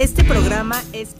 Este 0.00 0.24
programa 0.24 0.82
es 0.94 1.10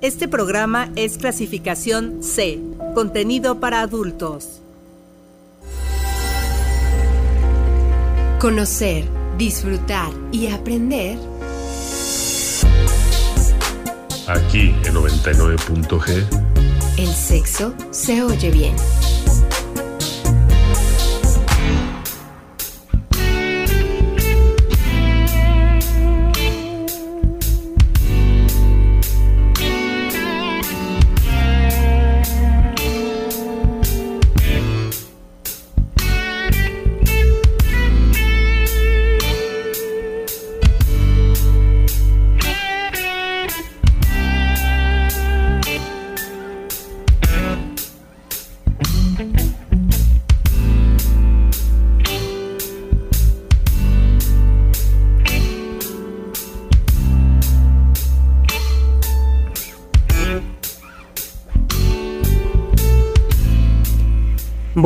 Este 0.00 0.28
programa 0.28 0.92
es 0.94 1.18
clasificación 1.18 2.22
C, 2.22 2.60
contenido 2.94 3.58
para 3.58 3.80
adultos. 3.80 4.60
Conocer, 8.38 9.08
disfrutar 9.36 10.12
y 10.30 10.46
aprender. 10.46 11.18
Aquí 14.28 14.72
en 14.84 14.94
99.g. 14.94 16.46
El 16.96 17.08
sexo 17.08 17.74
se 17.90 18.22
oye 18.22 18.52
bien. 18.52 18.76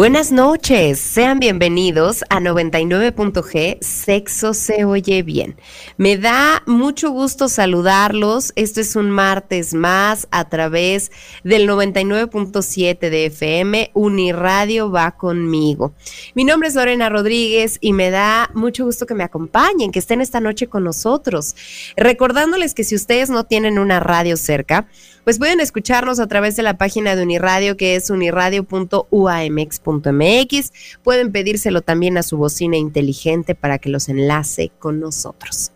Buenas 0.00 0.32
noches, 0.32 0.98
sean 0.98 1.40
bienvenidos 1.40 2.24
a 2.30 2.40
99.g 2.40 3.76
Sexo 3.82 4.54
se 4.54 4.86
oye 4.86 5.22
bien. 5.22 5.56
Me 5.98 6.16
da 6.16 6.62
mucho 6.64 7.10
gusto 7.10 7.50
saludarlos. 7.50 8.54
Este 8.56 8.80
es 8.80 8.96
un 8.96 9.10
martes 9.10 9.74
más 9.74 10.26
a 10.30 10.48
través 10.48 11.12
del 11.44 11.68
99.7 11.68 13.10
de 13.10 13.26
FM. 13.26 13.90
Uniradio 13.92 14.90
va 14.90 15.10
conmigo. 15.18 15.92
Mi 16.34 16.44
nombre 16.44 16.70
es 16.70 16.76
Lorena 16.76 17.10
Rodríguez 17.10 17.76
y 17.82 17.92
me 17.92 18.10
da 18.10 18.48
mucho 18.54 18.86
gusto 18.86 19.04
que 19.04 19.14
me 19.14 19.24
acompañen, 19.24 19.92
que 19.92 19.98
estén 19.98 20.22
esta 20.22 20.40
noche 20.40 20.66
con 20.66 20.82
nosotros. 20.82 21.54
Recordándoles 21.98 22.72
que 22.72 22.84
si 22.84 22.94
ustedes 22.94 23.28
no 23.28 23.44
tienen 23.44 23.78
una 23.78 24.00
radio 24.00 24.38
cerca, 24.38 24.88
pues 25.30 25.38
pueden 25.38 25.60
escucharnos 25.60 26.18
a 26.18 26.26
través 26.26 26.56
de 26.56 26.64
la 26.64 26.76
página 26.76 27.14
de 27.14 27.22
Uniradio 27.22 27.76
que 27.76 27.94
es 27.94 28.10
uniradio.uamx.mx. 28.10 30.72
Pueden 31.04 31.30
pedírselo 31.30 31.82
también 31.82 32.18
a 32.18 32.24
su 32.24 32.36
bocina 32.36 32.76
inteligente 32.76 33.54
para 33.54 33.78
que 33.78 33.90
los 33.90 34.08
enlace 34.08 34.72
con 34.80 34.98
nosotros. 34.98 35.70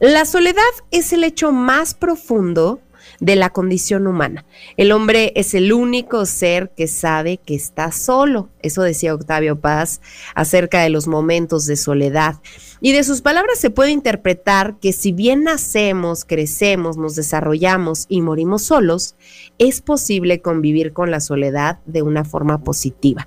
La 0.00 0.24
soledad 0.24 0.60
es 0.90 1.12
el 1.12 1.22
hecho 1.22 1.52
más 1.52 1.94
profundo 1.94 2.80
de 3.24 3.36
la 3.36 3.50
condición 3.50 4.06
humana. 4.06 4.44
El 4.76 4.92
hombre 4.92 5.32
es 5.34 5.54
el 5.54 5.72
único 5.72 6.26
ser 6.26 6.70
que 6.76 6.86
sabe 6.86 7.38
que 7.38 7.54
está 7.54 7.90
solo. 7.90 8.50
Eso 8.60 8.82
decía 8.82 9.14
Octavio 9.14 9.58
Paz 9.58 10.02
acerca 10.34 10.82
de 10.82 10.90
los 10.90 11.06
momentos 11.06 11.64
de 11.64 11.76
soledad. 11.76 12.36
Y 12.82 12.92
de 12.92 13.02
sus 13.02 13.22
palabras 13.22 13.58
se 13.58 13.70
puede 13.70 13.92
interpretar 13.92 14.78
que 14.78 14.92
si 14.92 15.12
bien 15.12 15.42
nacemos, 15.42 16.26
crecemos, 16.26 16.98
nos 16.98 17.14
desarrollamos 17.14 18.04
y 18.10 18.20
morimos 18.20 18.64
solos, 18.64 19.16
es 19.56 19.80
posible 19.80 20.42
convivir 20.42 20.92
con 20.92 21.10
la 21.10 21.20
soledad 21.20 21.78
de 21.86 22.02
una 22.02 22.24
forma 22.24 22.62
positiva. 22.62 23.26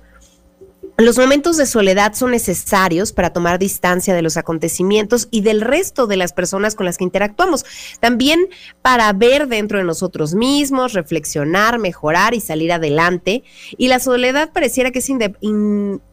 Los 1.00 1.16
momentos 1.16 1.56
de 1.56 1.66
soledad 1.66 2.14
son 2.14 2.32
necesarios 2.32 3.12
para 3.12 3.32
tomar 3.32 3.60
distancia 3.60 4.16
de 4.16 4.22
los 4.22 4.36
acontecimientos 4.36 5.28
y 5.30 5.42
del 5.42 5.60
resto 5.60 6.08
de 6.08 6.16
las 6.16 6.32
personas 6.32 6.74
con 6.74 6.86
las 6.86 6.98
que 6.98 7.04
interactuamos. 7.04 7.64
También 8.00 8.48
para 8.82 9.12
ver 9.12 9.46
dentro 9.46 9.78
de 9.78 9.84
nosotros 9.84 10.34
mismos, 10.34 10.94
reflexionar, 10.94 11.78
mejorar 11.78 12.34
y 12.34 12.40
salir 12.40 12.72
adelante. 12.72 13.44
Y 13.76 13.86
la 13.86 14.00
soledad 14.00 14.52
pareciera 14.52 14.90
que 14.90 14.98
es 14.98 15.08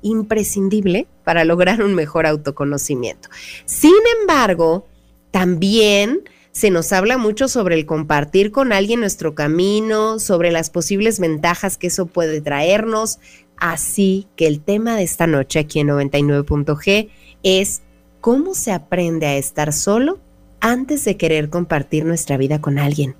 imprescindible 0.03 1.07
para 1.23 1.45
lograr 1.45 1.81
un 1.81 1.95
mejor 1.95 2.27
autoconocimiento. 2.27 3.29
Sin 3.65 3.95
embargo, 4.21 4.85
también 5.31 6.21
se 6.55 6.69
nos 6.69 6.93
habla 6.93 7.17
mucho 7.17 7.49
sobre 7.49 7.75
el 7.75 7.85
compartir 7.85 8.51
con 8.51 8.71
alguien 8.71 9.01
nuestro 9.01 9.35
camino, 9.35 10.19
sobre 10.19 10.53
las 10.53 10.69
posibles 10.69 11.19
ventajas 11.19 11.75
que 11.75 11.87
eso 11.87 12.05
puede 12.05 12.39
traernos, 12.39 13.19
Así 13.57 14.27
que 14.35 14.47
el 14.47 14.61
tema 14.61 14.95
de 14.95 15.03
esta 15.03 15.27
noche 15.27 15.59
aquí 15.59 15.79
en 15.79 15.87
99.g 15.87 17.09
es 17.43 17.81
cómo 18.21 18.53
se 18.53 18.71
aprende 18.71 19.27
a 19.27 19.37
estar 19.37 19.71
solo 19.71 20.19
antes 20.59 21.05
de 21.05 21.17
querer 21.17 21.49
compartir 21.49 22.05
nuestra 22.05 22.37
vida 22.37 22.59
con 22.59 22.79
alguien. 22.79 23.15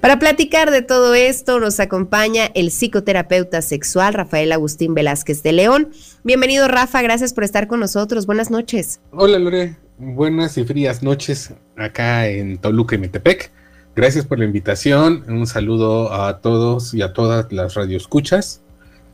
Para 0.00 0.18
platicar 0.18 0.70
de 0.70 0.82
todo 0.82 1.14
esto 1.14 1.58
nos 1.58 1.80
acompaña 1.80 2.46
el 2.54 2.70
psicoterapeuta 2.70 3.62
sexual 3.62 4.14
Rafael 4.14 4.52
Agustín 4.52 4.94
Velázquez 4.94 5.42
de 5.42 5.52
León. 5.52 5.90
Bienvenido 6.22 6.68
Rafa, 6.68 7.02
gracias 7.02 7.32
por 7.32 7.44
estar 7.44 7.66
con 7.66 7.80
nosotros. 7.80 8.26
Buenas 8.26 8.50
noches. 8.50 9.00
Hola 9.10 9.38
Lore, 9.38 9.76
buenas 9.98 10.56
y 10.58 10.64
frías 10.64 11.02
noches 11.02 11.52
acá 11.76 12.28
en 12.28 12.58
Toluca 12.58 12.94
y 12.94 12.98
Metepec. 12.98 13.50
Gracias 13.96 14.26
por 14.26 14.38
la 14.38 14.44
invitación. 14.44 15.24
Un 15.28 15.46
saludo 15.46 16.12
a 16.12 16.40
todos 16.40 16.94
y 16.94 17.02
a 17.02 17.12
todas 17.12 17.52
las 17.52 17.74
radioescuchas 17.74 18.63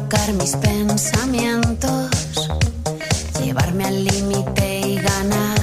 Tocar 0.00 0.32
mis 0.32 0.56
pensamientos, 0.56 2.10
llevarme 3.40 3.84
al 3.84 4.04
límite 4.04 4.80
y 4.80 4.96
ganar. 4.96 5.60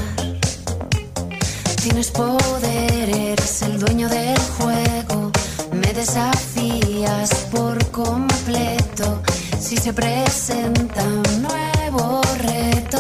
Tienes 1.83 2.11
poder, 2.11 3.09
eres 3.09 3.61
el 3.63 3.77
dueño 3.77 4.07
del 4.07 4.39
juego, 4.57 5.33
me 5.73 5.91
desafías 5.91 7.29
por 7.51 7.85
completo. 7.91 9.21
Si 9.59 9.75
se 9.75 9.91
presenta 9.91 11.03
un 11.03 11.41
nuevo 11.41 12.21
reto, 12.37 12.99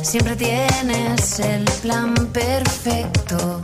siempre 0.00 0.34
tienes 0.34 1.40
el 1.40 1.64
plan 1.82 2.14
perfecto. 2.32 3.60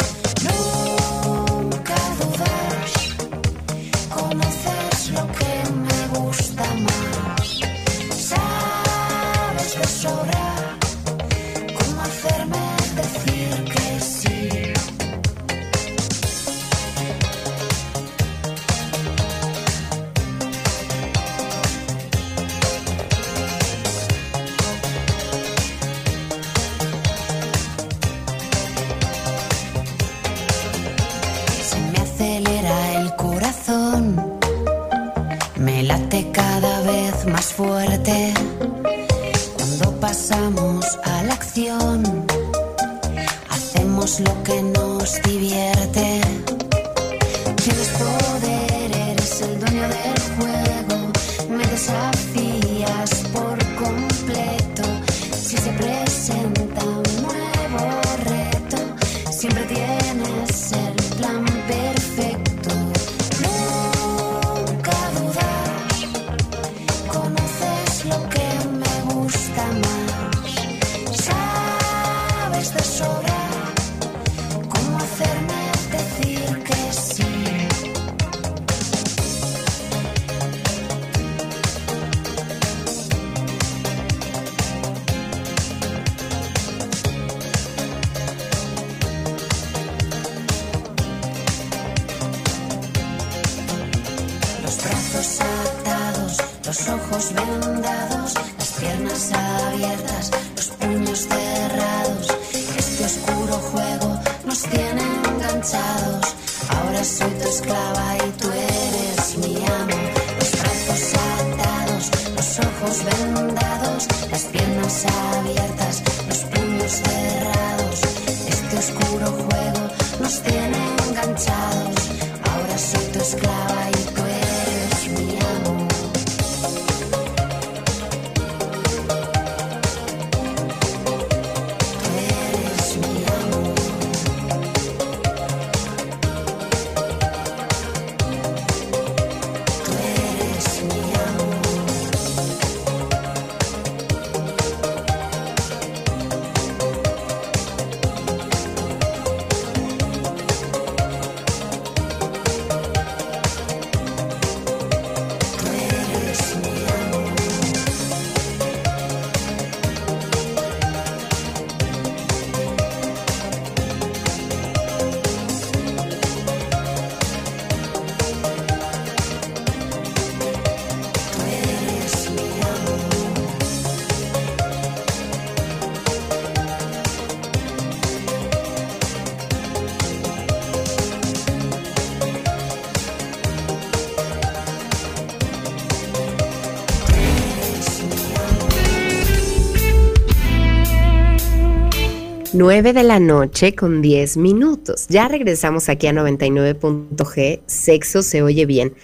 9 192.56 192.94
de 192.94 193.03
la 193.03 193.20
noche 193.20 193.75
con 193.75 194.01
10 194.01 194.39
minutos. 194.39 195.08
Ya 195.08 195.29
regresamos 195.29 195.91
aquí 195.91 196.06
a 196.06 196.13
99.g. 196.13 197.60
Sexo 197.67 198.22
se 198.22 198.43
oye 198.43 198.65
bien. 198.65 198.94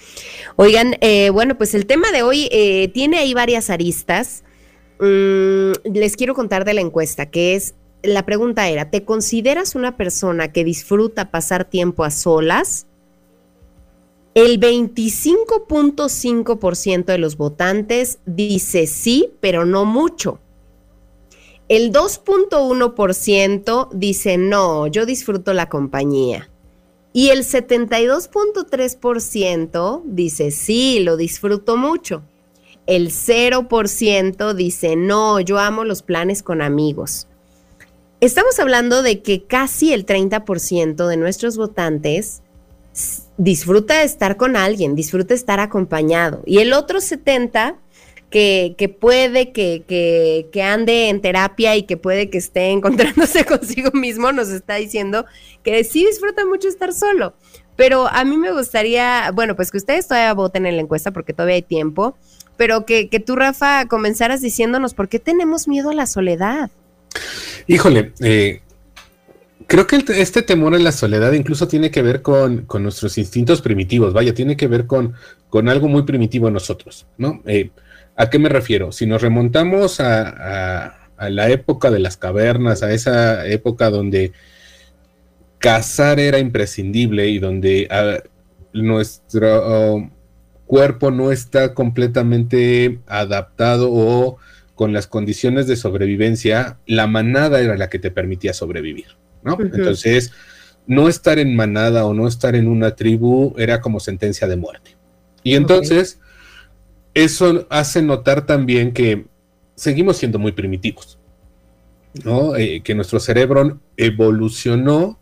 Oigan, 0.57 0.97
eh, 1.03 1.29
bueno, 1.31 1.59
pues 1.59 1.75
el 1.75 1.85
tema 1.87 2.11
de 2.13 2.23
hoy 2.23 2.49
eh, 2.51 2.89
tiene 2.95 3.19
ahí 3.19 3.35
varias 3.35 3.69
aristas. 3.69 4.43
Mm, 5.01 5.73
les 5.93 6.17
quiero 6.17 6.35
contar 6.35 6.65
de 6.65 6.73
la 6.73 6.81
encuesta, 6.81 7.27
que 7.27 7.55
es, 7.55 7.75
la 8.03 8.25
pregunta 8.25 8.67
era, 8.69 8.89
¿te 8.91 9.05
consideras 9.05 9.75
una 9.75 9.99
persona 9.99 10.51
que 10.51 10.65
disfruta 10.65 11.31
pasar 11.31 11.67
tiempo 11.67 12.05
a 12.05 12.11
solas? 12.11 12.87
El 14.35 14.61
25.5% 14.61 17.05
de 17.05 17.19
los 17.19 17.37
votantes 17.37 18.19
dice 18.25 18.87
sí, 18.87 19.35
pero 19.41 19.67
no 19.67 19.85
mucho. 19.85 20.41
El 21.73 21.91
2.1% 21.91 23.89
dice 23.95 24.37
no, 24.37 24.87
yo 24.89 25.07
disfruto 25.07 25.55
la 25.55 25.71
compañía. 25.71 26.51
Y 27.15 27.31
el 27.31 27.47
72.3% 27.47 30.03
dice 30.05 30.51
sí, 30.51 31.01
lo 31.01 31.17
disfruto 31.17 31.79
mucho. 31.79 32.25
El 32.85 33.09
0% 33.09 34.53
dice 34.53 34.97
no, 34.97 35.41
yo 35.41 35.59
amo 35.59 35.85
los 35.85 36.03
planes 36.03 36.43
con 36.43 36.61
amigos. 36.61 37.27
Estamos 38.21 38.59
hablando 38.59 39.03
de 39.03 39.23
que 39.23 39.45
casi 39.45 39.95
el 39.95 40.05
30% 40.05 41.07
de 41.07 41.17
nuestros 41.17 41.57
votantes 41.57 42.43
disfruta 43.39 44.03
estar 44.03 44.37
con 44.37 44.57
alguien, 44.57 44.95
disfruta 44.95 45.33
estar 45.33 45.59
acompañado. 45.59 46.43
Y 46.45 46.59
el 46.59 46.75
otro 46.75 46.99
70% 46.99 47.77
que, 48.33 48.75
que 48.77 48.89
puede 48.89 49.53
que, 49.53 49.85
que, 50.51 50.63
ande 50.63 51.11
en 51.11 51.21
terapia 51.21 51.77
y 51.77 51.85
que 51.85 51.97
puede 51.97 52.31
que 52.31 52.39
esté 52.39 52.71
encontrándose 52.71 53.45
consigo 53.45 53.93
mismo, 53.93 54.33
nos 54.33 54.49
está 54.49 54.75
diciendo 54.75 55.27
que 55.63 55.85
sí 55.85 56.05
disfruta 56.05 56.45
mucho 56.45 56.67
estar 56.67 56.93
solo. 56.93 57.35
Pero 57.77 58.09
a 58.09 58.25
mí 58.25 58.37
me 58.37 58.53
gustaría, 58.53 59.31
bueno, 59.33 59.55
pues 59.55 59.71
que 59.71 59.79
ustedes 59.79 60.09
todavía 60.09 60.35
voten 60.35 60.67
en 60.67 60.77
la 60.77 60.83
encuesta 60.83 61.11
porque 61.11 61.33
todavía 61.33 61.57
hay 61.57 61.63
tiempo, 61.63 62.17
pero 62.57 62.85
que, 62.85 63.09
que 63.09 63.21
tú, 63.21 63.37
Rafa, 63.37 63.87
comenzaras 63.87 64.41
diciéndonos 64.41 64.95
por 64.95 65.09
qué 65.09 65.19
tenemos 65.19 65.69
miedo 65.69 65.91
a 65.91 65.95
la 65.95 66.07
soledad. 66.07 66.71
Híjole, 67.67 68.13
eh, 68.21 68.61
creo 69.67 69.87
que 69.87 70.05
este 70.21 70.43
temor 70.43 70.75
a 70.75 70.79
la 70.79 70.93
soledad 70.93 71.33
incluso 71.33 71.67
tiene 71.69 71.91
que 71.91 72.03
ver 72.03 72.21
con, 72.23 72.67
con 72.67 72.83
nuestros 72.83 73.17
instintos 73.17 73.63
primitivos, 73.63 74.13
vaya, 74.13 74.35
tiene 74.35 74.57
que 74.57 74.69
ver 74.69 74.87
con, 74.87 75.15
con 75.49 75.69
algo 75.69 75.89
muy 75.89 76.03
primitivo 76.03 76.49
en 76.49 76.55
nosotros, 76.55 77.07
¿no? 77.17 77.43
Eh, 77.47 77.71
¿A 78.17 78.31
qué 78.31 78.39
me 78.39 78.49
refiero? 78.49 78.93
Si 78.93 79.07
nos 79.07 79.23
remontamos 79.23 80.01
a, 80.01 80.99
la 81.19 81.51
época 81.51 81.91
de 81.91 82.01
las 82.01 82.17
cavernas, 82.17 82.83
a 82.83 82.93
esa 82.93 83.47
época 83.47 83.91
donde 83.91 84.33
cazar 85.59 86.19
era 86.19 86.41
imprescindible 86.41 87.29
y 87.29 87.39
donde 87.39 87.87
ah, 87.91 88.19
nuestro 88.73 90.11
cuerpo 90.67 91.11
no 91.13 91.31
está 91.31 91.75
completamente 91.75 92.99
adaptado 93.07 93.89
o 93.93 94.39
con 94.75 94.93
las 94.93 95.07
condiciones 95.07 95.67
de 95.67 95.77
sobrevivencia, 95.77 96.79
la 96.87 97.07
manada 97.07 97.61
era 97.61 97.77
la 97.77 97.89
que 97.89 97.99
te 97.99 98.11
permitía 98.11 98.53
sobrevivir, 98.53 99.17
¿no? 99.45 99.57
Entonces, 99.61 100.33
no 100.87 101.09
estar 101.09 101.39
en 101.39 101.55
manada 101.55 102.05
o 102.07 102.15
no 102.15 102.27
estar 102.27 102.57
en 102.57 102.67
una 102.67 102.97
tribu 102.97 103.55
era 103.59 103.81
como 103.81 104.01
sentencia 104.01 104.49
de 104.49 104.57
muerte. 104.57 104.97
Y 105.45 105.55
entonces, 105.55 106.21
eso 107.15 107.67
hace 107.71 108.03
notar 108.03 108.47
también 108.47 108.93
que 108.93 109.27
seguimos 109.75 110.17
siendo 110.17 110.39
muy 110.39 110.53
primitivos, 110.53 111.19
¿no? 112.25 112.57
Eh, 112.57 112.83
que 112.83 112.95
nuestro 112.95 113.21
cerebro 113.21 113.81
evolucionó 113.97 115.19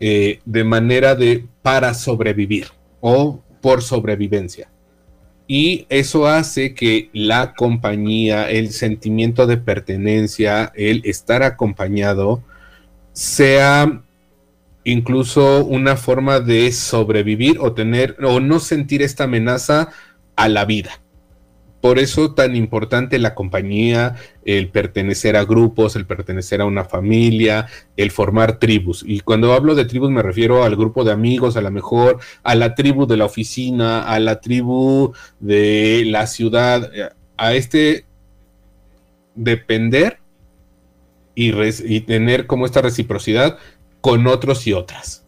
eh, 0.00 0.40
de 0.44 0.64
manera 0.64 1.14
de 1.14 1.46
para 1.62 1.94
sobrevivir 1.94 2.68
o 3.00 3.42
por 3.60 3.82
sobrevivencia. 3.82 4.70
Y 5.46 5.86
eso 5.88 6.26
hace 6.26 6.74
que 6.74 7.08
la 7.12 7.54
compañía, 7.54 8.50
el 8.50 8.70
sentimiento 8.70 9.46
de 9.46 9.56
pertenencia, 9.56 10.70
el 10.74 11.00
estar 11.04 11.42
acompañado, 11.42 12.42
sea 13.12 14.02
incluso 14.84 15.64
una 15.64 15.96
forma 15.96 16.40
de 16.40 16.70
sobrevivir 16.70 17.58
o 17.60 17.72
tener 17.72 18.16
o 18.22 18.40
no 18.40 18.60
sentir 18.60 19.02
esta 19.02 19.24
amenaza 19.24 19.88
a 20.36 20.48
la 20.48 20.64
vida. 20.64 21.00
Por 21.80 21.98
eso 21.98 22.34
tan 22.34 22.56
importante 22.56 23.18
la 23.18 23.34
compañía, 23.34 24.16
el 24.44 24.68
pertenecer 24.68 25.36
a 25.36 25.44
grupos, 25.44 25.94
el 25.94 26.06
pertenecer 26.06 26.60
a 26.60 26.64
una 26.64 26.84
familia, 26.84 27.66
el 27.96 28.10
formar 28.10 28.58
tribus. 28.58 29.04
Y 29.06 29.20
cuando 29.20 29.52
hablo 29.52 29.74
de 29.74 29.84
tribus 29.84 30.10
me 30.10 30.22
refiero 30.22 30.64
al 30.64 30.74
grupo 30.74 31.04
de 31.04 31.12
amigos, 31.12 31.56
a 31.56 31.60
lo 31.60 31.70
mejor 31.70 32.18
a 32.42 32.54
la 32.56 32.74
tribu 32.74 33.06
de 33.06 33.16
la 33.16 33.26
oficina, 33.26 34.02
a 34.02 34.18
la 34.18 34.40
tribu 34.40 35.12
de 35.38 36.04
la 36.06 36.26
ciudad, 36.26 36.90
a 37.36 37.54
este 37.54 38.04
depender 39.36 40.18
y, 41.34 42.00
tener 42.00 42.46
como 42.46 42.66
esta 42.66 42.82
reciprocidad 42.82 43.58
con 44.00 44.26
otros 44.26 44.66
y 44.66 44.72
otras. 44.72 45.24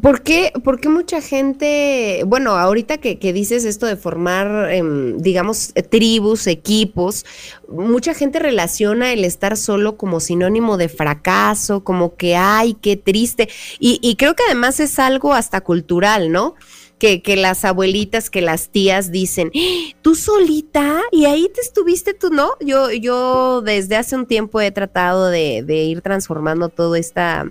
¿Por 0.00 0.22
qué, 0.22 0.52
mucha 0.88 1.20
gente, 1.20 2.22
bueno, 2.26 2.52
ahorita 2.52 2.98
que, 2.98 3.32
dices 3.32 3.64
esto 3.64 3.86
de 3.86 3.96
formar, 3.96 4.70
em, 4.70 5.18
digamos, 5.18 5.72
tribus, 5.90 6.46
equipos, 6.46 7.26
mucha 7.68 8.14
gente 8.14 8.38
relaciona 8.38 9.12
el 9.12 9.24
estar 9.24 9.56
solo 9.56 9.96
como 9.96 10.20
sinónimo 10.20 10.76
de 10.76 10.88
fracaso, 10.88 11.84
como 11.84 12.16
que, 12.16 12.36
ay, 12.36 12.74
qué 12.80 12.96
triste. 12.96 13.48
Y, 13.78 13.98
y 14.02 14.16
creo 14.16 14.34
que 14.34 14.44
además 14.46 14.80
es 14.80 14.98
algo 14.98 15.34
hasta 15.34 15.60
cultural, 15.60 16.30
¿no? 16.30 16.54
Que, 16.98 17.22
que, 17.22 17.36
las 17.36 17.64
abuelitas, 17.64 18.30
que 18.30 18.42
las 18.42 18.68
tías 18.68 19.10
dicen, 19.10 19.50
¡Ah! 19.54 19.96
tú 20.02 20.14
solita 20.14 21.00
y 21.10 21.24
ahí 21.24 21.50
te 21.52 21.60
estuviste 21.62 22.14
tú, 22.14 22.30
¿no? 22.30 22.52
Yo, 22.60 22.90
yo 22.90 23.62
desde 23.62 23.96
hace 23.96 24.16
un 24.16 24.26
tiempo 24.26 24.60
he 24.60 24.70
tratado 24.70 25.28
de, 25.28 25.62
de 25.62 25.84
ir 25.84 26.02
transformando 26.02 26.68
todo 26.68 26.96
esta 26.96 27.50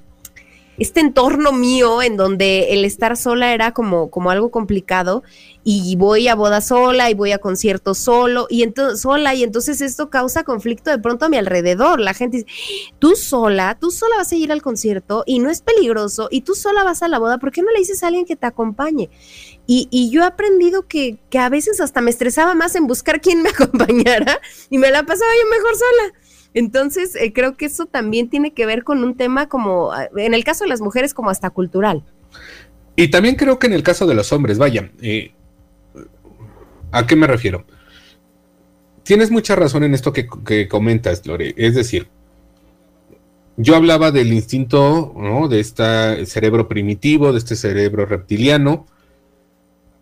este 0.80 1.02
entorno 1.02 1.52
mío 1.52 2.02
en 2.02 2.18
donde 2.18 2.74
el 2.74 2.86
estar 2.86 3.18
sola 3.18 3.54
era 3.54 3.74
como, 3.74 4.10
como 4.10 4.32
algo 4.32 4.50
complicado 4.50 5.24
y 5.64 5.96
voy 5.98 6.30
a 6.30 6.36
boda 6.36 6.62
sola 6.62 7.10
y 7.10 7.14
voy 7.14 7.34
a 7.34 7.38
conciertos 7.38 7.98
solo 7.98 8.48
y 8.50 8.64
entonces 8.64 9.02
sola 9.02 9.36
y 9.36 9.44
entonces 9.44 9.82
esto 9.82 10.10
causa 10.10 10.44
conflicto 10.44 10.90
de 10.90 10.98
pronto 10.98 11.26
a 11.26 11.30
mi 11.30 11.38
alrededor. 11.38 12.00
La 12.00 12.14
gente 12.14 12.38
dice, 12.38 12.50
tú 12.98 13.16
sola, 13.16 13.78
tú 13.80 13.92
sola 13.92 14.16
vas 14.18 14.32
a 14.32 14.36
ir 14.36 14.52
al 14.52 14.62
concierto 14.62 15.24
y 15.26 15.40
no 15.40 15.50
es 15.50 15.62
peligroso 15.62 16.30
y 16.32 16.42
tú 16.42 16.56
sola 16.56 16.84
vas 16.84 17.04
a 17.04 17.10
la 17.10 17.20
boda, 17.20 17.40
¿por 17.40 17.52
qué 17.52 17.62
no 17.62 17.72
le 17.72 17.80
dices 17.80 18.02
a 18.02 18.08
alguien 18.08 18.26
que 18.26 18.38
te 18.38 18.48
acompañe? 18.48 19.10
Y, 19.68 19.88
y 19.92 20.10
yo 20.10 20.24
he 20.24 20.26
aprendido 20.26 20.88
que, 20.88 21.20
que 21.30 21.40
a 21.40 21.50
veces 21.50 21.82
hasta 21.82 22.02
me 22.02 22.10
estresaba 22.10 22.56
más 22.56 22.76
en 22.76 22.88
buscar 22.88 23.22
quién 23.22 23.44
me 23.44 23.50
acompañara 23.60 24.40
y 24.70 24.78
me 24.78 24.92
la 24.92 25.04
pasaba 25.04 25.32
yo 25.40 25.50
mejor 25.50 25.76
sola. 25.76 26.29
Entonces, 26.54 27.16
eh, 27.16 27.32
creo 27.34 27.56
que 27.56 27.66
eso 27.66 27.86
también 27.86 28.30
tiene 28.30 28.54
que 28.54 28.66
ver 28.66 28.84
con 28.84 29.04
un 29.04 29.16
tema 29.16 29.48
como, 29.48 29.92
ah, 29.92 30.10
en 30.16 30.34
el 30.34 30.44
caso 30.44 30.64
de 30.64 30.70
las 30.70 30.82
mujeres, 30.82 31.14
como 31.14 31.30
hasta 31.30 31.50
cultural. 31.50 32.04
Y 32.96 33.10
también 33.10 33.36
creo 33.36 33.60
que 33.60 33.68
en 33.68 33.74
el 33.74 33.84
caso 33.84 34.08
de 34.08 34.16
los 34.16 34.34
hombres, 34.34 34.58
vaya, 34.58 34.92
eh, 35.02 35.32
¿a 36.92 37.06
qué 37.06 37.16
me 37.16 37.28
refiero? 37.28 37.66
Tienes 39.04 39.32
mucha 39.32 39.56
razón 39.56 39.84
en 39.84 39.94
esto 39.94 40.12
que, 40.12 40.28
que 40.46 40.68
comentas, 40.68 41.26
Lore. 41.26 41.54
Es 41.58 41.76
decir, 41.76 42.08
yo 43.62 43.76
hablaba 43.76 44.12
del 44.12 44.32
instinto, 44.32 45.14
¿no? 45.18 45.48
De 45.48 45.60
este 45.60 46.26
cerebro 46.26 46.68
primitivo, 46.68 47.32
de 47.32 47.40
este 47.40 47.56
cerebro 47.56 48.06
reptiliano, 48.06 48.88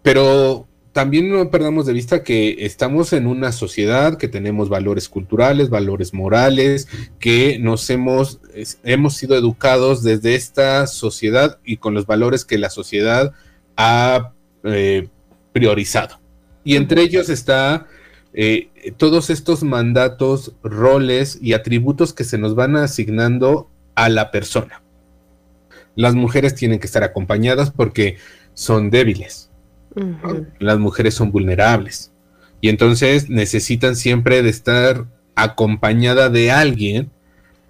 pero 0.04 0.67
también 0.98 1.30
no 1.30 1.52
perdamos 1.52 1.86
de 1.86 1.94
vista 1.94 2.24
que 2.24 2.66
estamos 2.66 3.14
en 3.14 3.28
una 3.28 3.52
sociedad, 3.52 4.18
que 4.18 4.28
tenemos 4.28 4.68
valores 4.68 5.08
culturales, 5.10 5.70
valores 5.70 6.12
morales, 6.12 6.88
que 7.20 7.60
nos 7.60 7.88
hemos, 7.92 8.40
hemos 8.84 9.14
sido 9.14 9.36
educados 9.36 10.02
desde 10.02 10.34
esta 10.34 10.88
sociedad 10.88 11.60
y 11.64 11.78
con 11.78 11.94
los 11.94 12.08
valores 12.08 12.46
que 12.46 12.58
la 12.58 12.72
sociedad 12.72 13.32
ha 13.76 14.34
eh, 14.64 15.08
priorizado. 15.54 16.20
Y 16.64 16.78
entre 16.78 17.04
ellos 17.04 17.30
está 17.30 17.86
eh, 18.34 18.70
todos 18.98 19.30
estos 19.30 19.62
mandatos, 19.62 20.54
roles 20.64 21.38
y 21.40 21.54
atributos 21.54 22.12
que 22.12 22.24
se 22.24 22.40
nos 22.40 22.56
van 22.56 22.76
asignando 22.76 23.70
a 23.94 24.10
la 24.10 24.32
persona. 24.32 24.82
Las 25.94 26.16
mujeres 26.16 26.56
tienen 26.56 26.80
que 26.80 26.88
estar 26.88 27.04
acompañadas 27.04 27.70
porque 27.70 28.18
son 28.56 28.90
débiles 28.90 29.52
las 30.60 30.80
mujeres 30.80 31.14
son 31.14 31.32
vulnerables 31.32 32.12
y 32.62 32.70
entonces 32.70 33.30
necesitan 33.30 33.96
siempre 33.96 34.42
de 34.42 34.50
estar 34.50 35.06
acompañada 35.36 36.30
de 36.30 36.52
alguien 36.52 37.12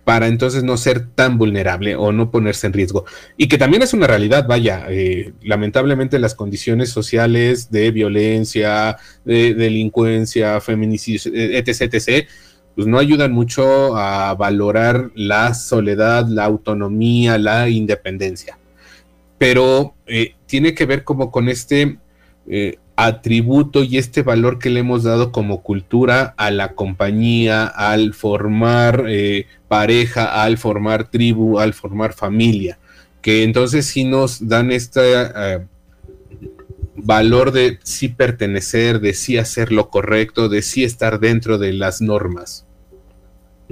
para 0.07 0.27
entonces 0.27 0.63
no 0.63 0.77
ser 0.77 1.05
tan 1.05 1.37
vulnerable 1.37 1.97
o 1.97 2.13
no 2.13 2.31
ponerse 2.31 2.65
en 2.65 2.71
riesgo. 2.71 3.03
Y 3.35 3.49
que 3.49 3.57
también 3.57 3.83
es 3.83 3.93
una 3.93 4.07
realidad, 4.07 4.47
vaya, 4.47 4.85
eh, 4.87 5.33
lamentablemente 5.43 6.17
las 6.17 6.33
condiciones 6.33 6.91
sociales 6.91 7.71
de 7.71 7.91
violencia, 7.91 8.95
de 9.25 9.53
delincuencia, 9.53 10.61
feminicidio, 10.61 11.33
etc., 11.33 11.93
etc., 11.93 12.27
pues 12.73 12.87
no 12.87 12.99
ayudan 12.99 13.33
mucho 13.33 13.97
a 13.97 14.33
valorar 14.35 15.11
la 15.13 15.53
soledad, 15.53 16.25
la 16.27 16.45
autonomía, 16.45 17.37
la 17.37 17.67
independencia. 17.67 18.57
Pero 19.37 19.95
eh, 20.05 20.35
tiene 20.45 20.73
que 20.73 20.85
ver 20.85 21.03
como 21.03 21.31
con 21.31 21.49
este 21.49 21.97
eh, 22.47 22.77
atributo 22.95 23.83
y 23.83 23.97
este 23.97 24.23
valor 24.23 24.59
que 24.59 24.69
le 24.69 24.79
hemos 24.79 25.03
dado 25.03 25.31
como 25.31 25.61
cultura 25.61 26.33
a 26.37 26.49
la 26.51 26.73
compañía, 26.73 27.65
al 27.65 28.13
formar 28.13 29.05
eh, 29.07 29.45
pareja, 29.67 30.43
al 30.43 30.57
formar 30.57 31.09
tribu, 31.09 31.59
al 31.59 31.73
formar 31.73 32.13
familia, 32.13 32.79
que 33.21 33.43
entonces 33.43 33.85
sí 33.85 34.03
nos 34.03 34.47
dan 34.47 34.71
este 34.71 35.01
valor 36.95 37.51
de 37.51 37.79
sí 37.83 38.09
pertenecer, 38.09 38.99
de 38.99 39.13
sí 39.13 39.37
hacer 39.37 39.71
lo 39.71 39.89
correcto, 39.89 40.49
de 40.49 40.61
sí 40.61 40.83
estar 40.83 41.19
dentro 41.19 41.57
de 41.57 41.73
las 41.73 42.01
normas. 42.01 42.66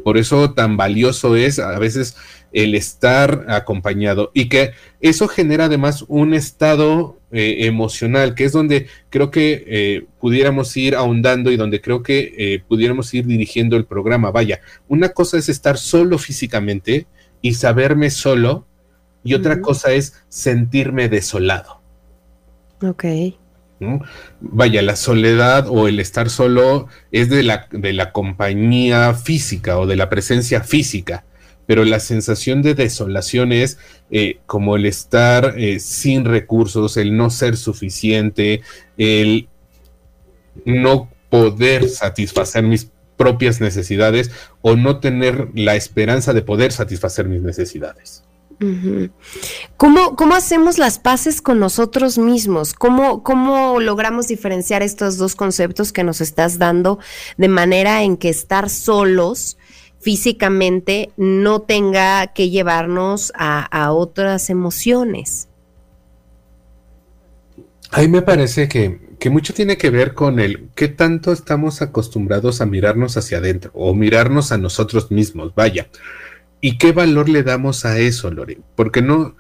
Por 0.06 0.20
eso 0.20 0.54
tan 0.54 0.78
valioso 0.78 1.36
es 1.36 1.58
a 1.58 1.80
veces 1.80 2.16
el 2.54 2.76
estar 2.76 3.48
acompañado 3.48 4.30
y 4.36 4.50
que 4.50 4.74
eso 5.02 5.28
genera 5.28 5.66
además 5.66 6.06
un 6.08 6.36
estado 6.36 7.18
eh, 7.32 7.66
emocional, 7.66 8.36
que 8.36 8.46
es 8.46 8.52
donde 8.52 8.86
creo 9.10 9.32
que 9.32 9.66
eh, 9.66 10.06
pudiéramos 10.20 10.78
ir 10.78 10.94
ahondando 10.94 11.50
y 11.50 11.58
donde 11.58 11.82
creo 11.82 12.04
que 12.04 12.36
eh, 12.38 12.64
pudiéramos 12.68 13.12
ir 13.16 13.26
dirigiendo 13.26 13.78
el 13.78 13.86
programa. 13.86 14.30
Vaya, 14.30 14.60
una 14.88 15.10
cosa 15.10 15.40
es 15.40 15.50
estar 15.50 15.80
solo 15.80 16.20
físicamente 16.20 17.08
y 17.42 17.56
saberme 17.56 18.12
solo 18.12 18.68
y 19.24 19.34
otra 19.34 19.60
cosa 19.60 19.94
es 19.94 20.24
sentirme 20.30 21.10
desolado. 21.10 21.82
Ok. 22.84 23.06
Vaya, 24.40 24.82
la 24.82 24.96
soledad 24.96 25.68
o 25.68 25.88
el 25.88 26.00
estar 26.00 26.30
solo 26.30 26.88
es 27.12 27.30
de 27.30 27.44
la, 27.44 27.68
de 27.72 27.94
la 27.94 28.12
compañía 28.12 29.14
física 29.14 29.78
o 29.78 29.86
de 29.86 29.98
la 29.98 30.10
presencia 30.10 30.62
física, 30.62 31.26
pero 31.66 31.84
la 31.84 32.00
sensación 32.00 32.62
de 32.62 32.74
desolación 32.74 33.52
es 33.52 33.78
eh, 34.12 34.40
como 34.46 34.76
el 34.76 34.86
estar 34.86 35.56
eh, 35.58 35.80
sin 35.80 36.26
recursos, 36.26 36.96
el 36.96 37.18
no 37.18 37.30
ser 37.30 37.58
suficiente, 37.58 38.62
el 38.98 39.50
no 40.64 41.10
poder 41.30 41.90
satisfacer 41.90 42.64
mis 42.64 42.92
propias 43.18 43.62
necesidades 43.62 44.32
o 44.62 44.76
no 44.76 45.00
tener 45.00 45.50
la 45.54 45.76
esperanza 45.76 46.34
de 46.34 46.42
poder 46.42 46.72
satisfacer 46.72 47.28
mis 47.28 47.42
necesidades. 47.42 48.24
¿Cómo, 49.78 50.16
¿Cómo, 50.16 50.36
hacemos 50.36 50.78
las 50.78 51.00
paces 51.00 51.42
con 51.42 51.60
nosotros 51.60 52.18
mismos? 52.18 52.74
¿Cómo, 52.74 53.24
¿Cómo 53.24 53.80
logramos 53.80 54.28
diferenciar 54.28 54.82
estos 54.82 55.18
dos 55.18 55.36
conceptos 55.36 55.92
que 55.92 56.04
nos 56.04 56.22
estás 56.22 56.58
dando 56.58 57.00
de 57.38 57.48
manera 57.48 58.04
en 58.04 58.18
que 58.18 58.30
estar 58.30 58.70
solos 58.70 59.58
físicamente 60.00 61.12
no 61.18 61.64
tenga 61.64 62.28
que 62.28 62.50
llevarnos 62.50 63.34
a, 63.36 63.92
otras 63.92 64.50
emociones? 64.50 65.48
A 67.92 68.02
me 68.04 68.22
parece 68.22 68.68
que, 68.68 69.00
que, 69.20 69.30
mucho 69.30 69.54
tiene 69.54 69.78
que 69.78 69.90
ver 69.90 70.14
con 70.14 70.40
el 70.40 70.70
qué 70.76 70.88
tanto 70.90 71.32
estamos 71.32 71.82
acostumbrados 71.82 72.62
a 72.62 72.66
mirarnos 72.66 73.18
hacia 73.18 73.40
adentro 73.40 73.72
o 73.74 73.94
mirarnos 73.94 74.52
a 74.52 74.58
nosotros 74.58 75.12
mismos, 75.12 75.54
vaya. 75.56 75.88
¿Y 76.66 76.80
qué 76.80 76.94
valor 76.94 77.30
le 77.30 77.44
damos 77.44 77.86
a 77.86 78.00
eso, 78.00 78.32
Lore? 78.32 78.58
Porque 78.76 79.04
no, 79.04 79.36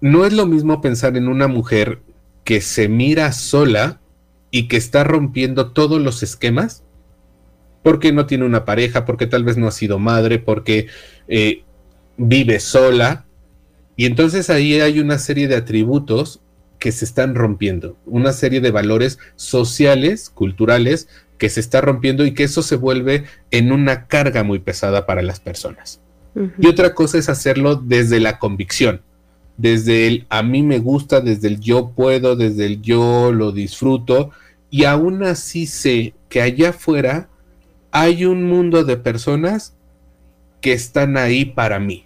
no 0.00 0.24
es 0.24 0.32
lo 0.32 0.46
mismo 0.46 0.80
pensar 0.80 1.16
en 1.16 1.26
una 1.26 1.48
mujer 1.48 1.98
que 2.44 2.60
se 2.60 2.88
mira 2.88 3.32
sola 3.32 4.00
y 4.52 4.68
que 4.68 4.76
está 4.76 5.02
rompiendo 5.02 5.72
todos 5.72 6.00
los 6.00 6.22
esquemas 6.22 6.84
porque 7.82 8.12
no 8.12 8.26
tiene 8.26 8.44
una 8.44 8.64
pareja, 8.64 9.04
porque 9.04 9.26
tal 9.26 9.42
vez 9.42 9.56
no 9.56 9.66
ha 9.66 9.72
sido 9.72 9.98
madre, 9.98 10.38
porque 10.38 10.86
eh, 11.26 11.64
vive 12.16 12.60
sola. 12.60 13.26
Y 13.96 14.06
entonces 14.06 14.48
ahí 14.48 14.80
hay 14.80 15.00
una 15.00 15.18
serie 15.18 15.48
de 15.48 15.56
atributos 15.56 16.40
que 16.78 16.92
se 16.92 17.04
están 17.04 17.34
rompiendo, 17.34 17.96
una 18.06 18.32
serie 18.32 18.60
de 18.60 18.70
valores 18.70 19.18
sociales, 19.34 20.30
culturales, 20.30 21.08
que 21.36 21.48
se 21.48 21.58
está 21.58 21.80
rompiendo 21.80 22.24
y 22.24 22.32
que 22.32 22.44
eso 22.44 22.62
se 22.62 22.76
vuelve 22.76 23.24
en 23.50 23.72
una 23.72 24.06
carga 24.06 24.44
muy 24.44 24.60
pesada 24.60 25.04
para 25.04 25.22
las 25.22 25.40
personas. 25.40 26.00
Y 26.58 26.66
otra 26.66 26.94
cosa 26.94 27.18
es 27.18 27.28
hacerlo 27.28 27.76
desde 27.76 28.20
la 28.20 28.38
convicción, 28.38 29.00
desde 29.56 30.06
el 30.06 30.26
a 30.28 30.42
mí 30.42 30.62
me 30.62 30.78
gusta, 30.78 31.20
desde 31.20 31.48
el 31.48 31.60
yo 31.60 31.90
puedo, 31.90 32.36
desde 32.36 32.66
el 32.66 32.80
yo 32.80 33.32
lo 33.32 33.52
disfruto. 33.52 34.30
Y 34.70 34.84
aún 34.84 35.22
así 35.24 35.66
sé 35.66 36.14
que 36.28 36.42
allá 36.42 36.70
afuera 36.70 37.28
hay 37.90 38.24
un 38.24 38.44
mundo 38.44 38.84
de 38.84 38.96
personas 38.96 39.74
que 40.60 40.72
están 40.72 41.16
ahí 41.16 41.44
para 41.44 41.78
mí. 41.78 42.04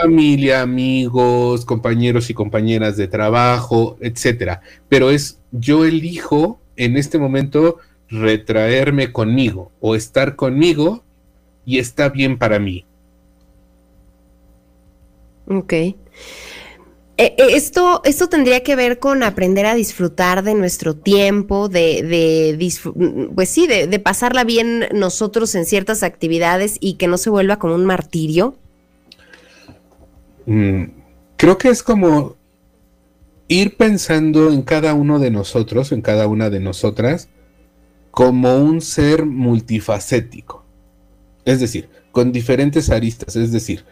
Familia, 0.00 0.62
amigos, 0.62 1.64
compañeros 1.64 2.28
y 2.28 2.34
compañeras 2.34 2.96
de 2.96 3.06
trabajo, 3.06 3.96
etcétera. 4.00 4.60
Pero 4.88 5.10
es 5.10 5.40
yo 5.52 5.84
elijo 5.84 6.60
en 6.76 6.96
este 6.96 7.18
momento 7.18 7.78
retraerme 8.08 9.12
conmigo 9.12 9.72
o 9.80 9.94
estar 9.94 10.34
conmigo 10.36 11.04
y 11.68 11.78
está 11.78 12.08
bien 12.08 12.38
para 12.38 12.58
mí. 12.58 12.86
Ok. 15.46 15.72
E, 15.74 15.94
e, 17.18 17.34
esto, 17.36 18.00
esto 18.04 18.30
tendría 18.30 18.62
que 18.62 18.74
ver 18.74 18.98
con 18.98 19.22
aprender 19.22 19.66
a 19.66 19.74
disfrutar 19.74 20.42
de 20.42 20.54
nuestro 20.54 20.96
tiempo, 20.96 21.68
de, 21.68 22.02
de 22.02 23.28
pues 23.34 23.50
sí, 23.50 23.66
de, 23.66 23.98
pasarla 23.98 24.44
bien 24.44 24.86
nosotros 24.94 25.54
en 25.54 25.66
ciertas 25.66 26.02
actividades 26.02 26.78
y 26.80 26.94
que 26.94 27.06
no 27.06 27.18
se 27.18 27.28
vuelva 27.28 27.58
como 27.58 27.74
un 27.74 27.84
martirio. 27.84 28.56
Mm, 30.46 30.84
creo 31.36 31.58
que 31.58 31.68
es 31.68 31.82
como 31.82 32.36
ir 33.46 33.76
pensando 33.76 34.50
en 34.50 34.62
cada 34.62 34.94
uno 34.94 35.18
de 35.18 35.30
nosotros, 35.30 35.92
en 35.92 36.00
cada 36.00 36.28
una 36.28 36.48
de 36.48 36.60
nosotras, 36.60 37.28
como 38.10 38.56
un 38.56 38.80
ser 38.80 39.26
multifacético. 39.26 40.64
Es 41.48 41.60
decir, 41.60 41.88
con 42.12 42.30
diferentes 42.30 42.90
aristas. 42.90 43.34
Es 43.34 43.52
decir, 43.52 43.82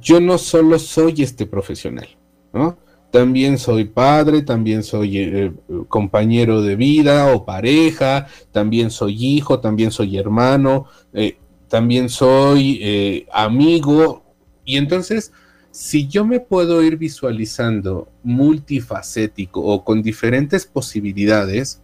yo 0.00 0.20
no 0.20 0.38
solo 0.38 0.78
soy 0.78 1.22
este 1.22 1.46
profesional, 1.46 2.06
¿no? 2.52 2.78
También 3.10 3.58
soy 3.58 3.86
padre, 3.86 4.42
también 4.42 4.84
soy 4.84 5.18
eh, 5.18 5.52
compañero 5.88 6.62
de 6.62 6.76
vida 6.76 7.34
o 7.34 7.44
pareja, 7.44 8.28
también 8.52 8.92
soy 8.92 9.16
hijo, 9.20 9.58
también 9.58 9.90
soy 9.90 10.16
hermano, 10.16 10.86
eh, 11.12 11.38
también 11.66 12.08
soy 12.08 12.78
eh, 12.80 13.26
amigo. 13.32 14.22
Y 14.64 14.76
entonces, 14.76 15.32
si 15.72 16.06
yo 16.06 16.24
me 16.24 16.38
puedo 16.38 16.84
ir 16.84 16.98
visualizando 16.98 18.12
multifacético 18.22 19.60
o 19.60 19.82
con 19.82 20.02
diferentes 20.02 20.66
posibilidades, 20.66 21.82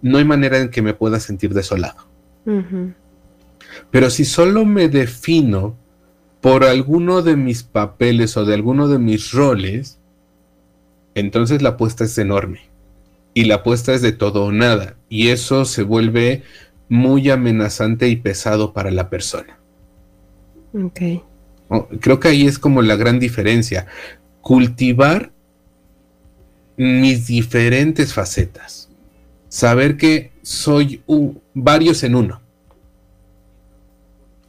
no 0.00 0.16
hay 0.16 0.24
manera 0.24 0.58
en 0.58 0.70
que 0.70 0.80
me 0.80 0.94
pueda 0.94 1.20
sentir 1.20 1.52
desolado. 1.52 2.06
Pero 3.90 4.10
si 4.10 4.24
solo 4.24 4.64
me 4.64 4.88
defino 4.88 5.76
por 6.40 6.64
alguno 6.64 7.22
de 7.22 7.36
mis 7.36 7.62
papeles 7.62 8.36
o 8.36 8.44
de 8.44 8.54
alguno 8.54 8.88
de 8.88 8.98
mis 8.98 9.32
roles, 9.32 9.98
entonces 11.14 11.62
la 11.62 11.70
apuesta 11.70 12.04
es 12.04 12.16
enorme. 12.18 12.60
Y 13.34 13.44
la 13.44 13.56
apuesta 13.56 13.92
es 13.92 14.02
de 14.02 14.12
todo 14.12 14.44
o 14.44 14.52
nada. 14.52 14.96
Y 15.08 15.28
eso 15.28 15.64
se 15.64 15.82
vuelve 15.82 16.42
muy 16.88 17.30
amenazante 17.30 18.08
y 18.08 18.16
pesado 18.16 18.72
para 18.72 18.90
la 18.90 19.10
persona. 19.10 19.58
Ok. 20.72 21.00
Creo 22.00 22.20
que 22.20 22.28
ahí 22.28 22.46
es 22.46 22.58
como 22.58 22.80
la 22.80 22.96
gran 22.96 23.18
diferencia. 23.18 23.86
Cultivar 24.40 25.32
mis 26.76 27.26
diferentes 27.26 28.14
facetas. 28.14 28.88
Saber 29.48 29.96
que 29.96 30.32
soy 30.42 31.02
varios 31.54 32.04
en 32.04 32.14
uno 32.14 32.45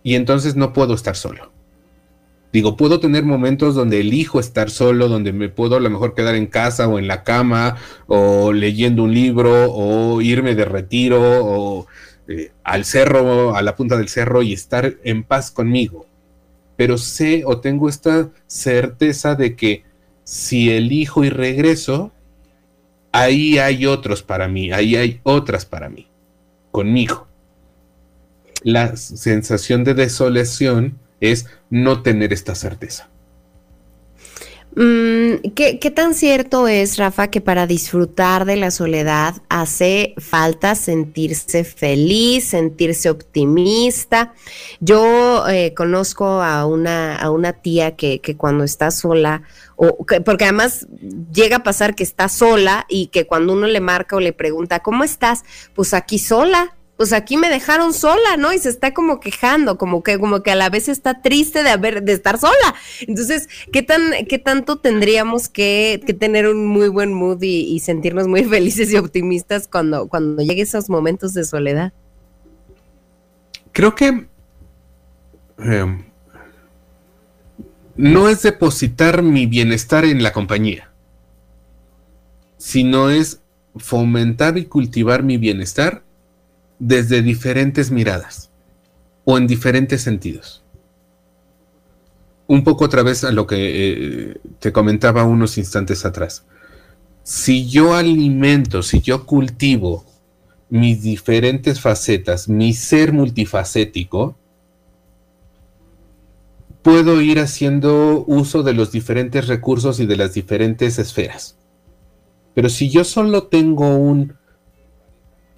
y 0.08 0.16
entonces 0.16 0.56
no 0.56 0.72
puedo 0.72 0.94
estar 0.94 1.18
solo. 1.18 1.52
Digo, 2.54 2.78
puedo 2.78 3.02
tener 3.02 3.26
momentos 3.26 3.76
donde 3.76 4.00
elijo 4.00 4.40
estar 4.40 4.70
solo, 4.70 5.10
donde 5.10 5.34
me 5.34 5.50
puedo 5.50 5.76
a 5.76 5.82
lo 5.82 5.90
mejor 5.90 6.16
quedar 6.16 6.36
en 6.36 6.48
casa 6.48 6.88
o 6.88 6.98
en 6.98 7.10
la 7.10 7.26
cama, 7.26 7.76
o 8.06 8.54
leyendo 8.54 9.04
un 9.04 9.14
libro, 9.14 9.70
o 9.70 10.22
irme 10.22 10.56
de 10.56 10.64
retiro, 10.64 11.20
o 11.22 11.88
eh, 12.30 12.54
al 12.64 12.86
cerro, 12.86 13.54
a 13.54 13.62
la 13.62 13.76
punta 13.76 13.98
del 13.98 14.08
cerro 14.08 14.44
y 14.44 14.54
estar 14.54 14.96
en 15.04 15.24
paz 15.26 15.52
conmigo. 15.52 16.06
Pero 16.78 16.98
sé 16.98 17.44
o 17.46 17.60
tengo 17.60 17.90
esta 17.90 18.30
certeza 18.46 19.36
de 19.36 19.58
que 19.58 19.84
si 20.24 20.70
elijo 20.70 21.26
y 21.26 21.30
regreso, 21.30 22.14
ahí 23.12 23.58
hay 23.58 23.86
otros 23.86 24.24
para 24.24 24.48
mí, 24.48 24.72
ahí 24.72 24.96
hay 24.96 25.20
otras 25.24 25.66
para 25.66 25.90
mí, 25.90 26.08
conmigo 26.72 27.27
la 28.68 28.98
sensación 28.98 29.86
de 29.86 29.94
desolación 29.94 31.00
es 31.22 31.46
no 31.70 32.02
tener 32.02 32.34
esta 32.34 32.54
certeza. 32.54 33.10
Mm, 34.76 35.54
¿qué, 35.56 35.92
tan 35.96 36.14
cierto 36.14 36.68
es, 36.68 36.98
Rafa, 36.98 37.30
que 37.30 37.40
para 37.40 37.66
disfrutar 37.66 38.44
de 38.44 38.58
la 38.58 38.70
soledad 38.70 39.36
hace 39.48 40.16
falta 40.18 40.76
sentirse 40.76 41.64
feliz, 41.64 42.50
sentirse 42.50 43.10
optimista? 43.10 44.34
Yo 44.82 45.48
eh, 45.48 45.74
conozco 45.74 46.26
a 46.26 46.66
una, 46.66 47.16
a 47.16 47.32
una 47.32 47.54
tía 47.54 47.96
que, 47.96 48.20
que 48.20 48.36
cuando 48.36 48.66
está 48.66 48.92
sola, 48.92 49.44
o 49.78 50.06
porque 50.26 50.44
además 50.44 50.88
llega 51.34 51.58
a 51.58 51.64
pasar 51.64 51.96
que 51.96 52.04
está 52.04 52.28
sola 52.28 52.86
y 52.90 53.08
que 53.08 53.26
cuando 53.26 53.54
uno 53.54 53.66
le 53.66 53.80
marca 53.80 54.18
o 54.18 54.20
le 54.20 54.34
pregunta, 54.34 54.82
¿cómo 54.82 55.06
estás? 55.06 55.44
Pues 55.74 55.94
aquí 55.94 56.20
sola 56.20 56.77
pues 56.98 57.14
aquí 57.14 57.38
me 57.38 57.48
dejaron 57.50 57.94
sola, 57.94 58.38
¿no? 58.38 58.52
Y 58.52 58.58
se 58.58 58.70
está 58.70 58.94
como 58.94 59.20
quejando, 59.20 59.78
como 59.78 60.02
que, 60.02 60.18
como 60.18 60.42
que 60.42 60.50
a 60.50 60.56
la 60.56 60.70
vez 60.70 60.90
está 60.90 61.22
triste 61.22 61.62
de 61.62 61.70
haber, 61.70 62.02
de 62.02 62.14
estar 62.14 62.40
sola. 62.40 62.76
Entonces, 63.02 63.48
¿qué 63.72 63.84
tan, 63.84 64.02
qué 64.28 64.40
tanto 64.40 64.80
tendríamos 64.80 65.48
que, 65.48 66.04
tener 66.20 66.48
un 66.48 66.66
muy 66.66 66.88
buen 66.88 67.14
mood 67.14 67.42
y, 67.42 67.80
sentirnos 67.80 68.28
muy 68.28 68.44
felices 68.46 68.92
y 68.92 68.98
optimistas 68.98 69.68
cuando, 69.68 70.08
cuando 70.08 70.42
lleguen 70.42 70.64
esos 70.64 70.90
momentos 70.90 71.36
de 71.36 71.46
soledad? 71.46 71.94
Creo 73.74 73.94
que 73.94 74.28
em, 75.60 76.04
no 77.96 78.28
es 78.28 78.42
depositar 78.42 79.22
mi 79.22 79.46
bienestar 79.46 80.04
en 80.04 80.24
la 80.24 80.34
compañía, 80.34 80.90
sino 82.58 83.12
es 83.12 83.42
fomentar 83.76 84.58
y 84.58 84.66
cultivar 84.66 85.22
mi 85.22 85.38
bienestar 85.38 86.07
desde 86.80 87.22
diferentes 87.22 87.92
miradas 87.92 88.52
o 89.26 89.38
en 89.38 89.48
diferentes 89.48 90.02
sentidos. 90.02 90.64
Un 92.48 92.64
poco 92.64 92.86
otra 92.86 93.04
vez 93.04 93.24
a 93.24 93.32
lo 93.32 93.46
que 93.46 93.58
eh, 93.58 94.38
te 94.60 94.72
comentaba 94.72 95.26
unos 95.26 95.58
instantes 95.58 96.06
atrás. 96.06 96.46
Si 97.24 97.68
yo 97.68 97.94
alimento, 97.94 98.84
si 98.84 99.02
yo 99.02 99.26
cultivo 99.26 100.06
mis 100.70 101.02
diferentes 101.02 101.82
facetas, 101.82 102.48
mi 102.48 102.74
ser 102.74 103.12
multifacético, 103.12 104.38
puedo 106.82 107.22
ir 107.22 107.40
haciendo 107.40 108.24
uso 108.28 108.64
de 108.64 108.74
los 108.74 108.94
diferentes 108.94 109.48
recursos 109.48 110.00
y 110.00 110.06
de 110.06 110.16
las 110.16 110.34
diferentes 110.34 111.00
esferas. 111.00 111.58
Pero 112.54 112.70
si 112.70 112.90
yo 112.90 113.04
solo 113.04 113.44
tengo 113.48 113.98
un 113.98 114.38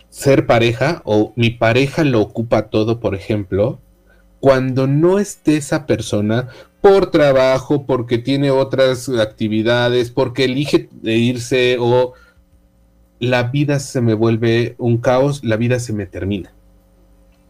ser 0.10 0.46
pareja 0.46 1.02
o 1.06 1.34
mi 1.36 1.50
pareja 1.50 2.04
lo 2.04 2.22
ocupa 2.22 2.70
todo, 2.70 3.00
por 3.00 3.16
ejemplo, 3.16 3.80
cuando 4.40 4.88
no 4.88 5.20
esté 5.20 5.58
esa 5.58 5.86
persona, 5.86 6.50
por 6.82 7.12
trabajo, 7.12 7.86
porque 7.86 8.18
tiene 8.18 8.52
otras 8.52 9.10
actividades, 9.10 10.12
porque 10.12 10.46
elige 10.46 10.90
irse 11.04 11.78
o 11.80 12.14
la 13.20 13.44
vida 13.44 13.80
se 13.80 14.02
me 14.02 14.14
vuelve 14.14 14.76
un 14.78 14.98
caos, 14.98 15.44
la 15.44 15.58
vida 15.58 15.80
se 15.80 15.94
me 15.94 16.06
termina. 16.06 16.54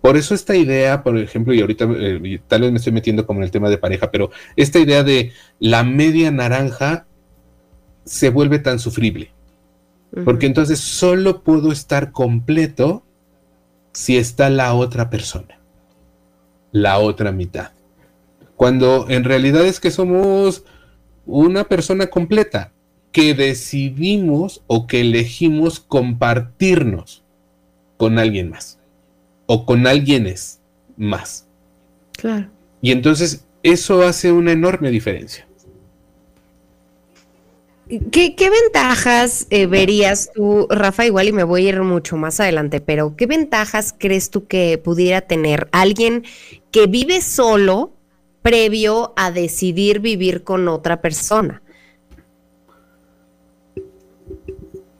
Por 0.01 0.17
eso 0.17 0.33
esta 0.33 0.55
idea, 0.55 1.03
por 1.03 1.17
ejemplo, 1.17 1.53
y 1.53 1.61
ahorita 1.61 1.85
eh, 1.97 2.39
tal 2.47 2.61
vez 2.61 2.71
me 2.71 2.77
estoy 2.77 2.93
metiendo 2.93 3.25
como 3.27 3.41
en 3.41 3.43
el 3.43 3.51
tema 3.51 3.69
de 3.69 3.77
pareja, 3.77 4.09
pero 4.09 4.31
esta 4.55 4.79
idea 4.79 5.03
de 5.03 5.31
la 5.59 5.83
media 5.83 6.31
naranja 6.31 7.05
se 8.05 8.29
vuelve 8.29 8.59
tan 8.59 8.79
sufrible. 8.79 9.31
Porque 10.25 10.47
entonces 10.47 10.79
solo 10.79 11.43
puedo 11.43 11.71
estar 11.71 12.11
completo 12.11 13.03
si 13.93 14.17
está 14.17 14.49
la 14.49 14.73
otra 14.73 15.09
persona, 15.09 15.59
la 16.71 16.97
otra 16.99 17.31
mitad. 17.31 17.71
Cuando 18.55 19.07
en 19.09 19.23
realidad 19.23 19.65
es 19.65 19.79
que 19.79 19.91
somos 19.91 20.65
una 21.25 21.65
persona 21.65 22.07
completa, 22.07 22.73
que 23.11 23.33
decidimos 23.33 24.63
o 24.67 24.87
que 24.87 25.01
elegimos 25.01 25.79
compartirnos 25.79 27.23
con 27.97 28.19
alguien 28.19 28.49
más 28.49 28.79
o 29.45 29.65
con 29.65 29.87
alguienes 29.87 30.61
más. 30.95 31.47
Claro. 32.13 32.49
Y 32.81 32.91
entonces 32.91 33.45
eso 33.63 34.03
hace 34.03 34.31
una 34.31 34.51
enorme 34.51 34.91
diferencia. 34.91 35.48
¿Qué, 38.11 38.35
ventajas 38.37 39.47
eh, 39.49 39.65
verías 39.65 40.29
tú, 40.35 40.67
Rafa? 40.69 41.07
Igual 41.07 41.29
y 41.29 41.31
me 41.31 41.43
voy 41.43 41.65
a 41.65 41.69
ir 41.69 41.81
mucho 41.81 42.17
más 42.17 42.39
adelante, 42.39 42.81
pero 42.81 43.15
¿qué 43.15 43.25
ventajas 43.25 43.95
crees 43.97 44.29
tú 44.29 44.45
que 44.45 44.77
pudiera 44.77 45.21
tener 45.21 45.67
alguien 45.71 46.23
que 46.69 46.85
vive 46.85 47.21
solo 47.21 47.91
previo 48.43 49.13
a 49.17 49.31
decidir 49.31 50.01
vivir 50.01 50.43
con 50.43 50.67
otra 50.67 51.01
persona? 51.01 51.63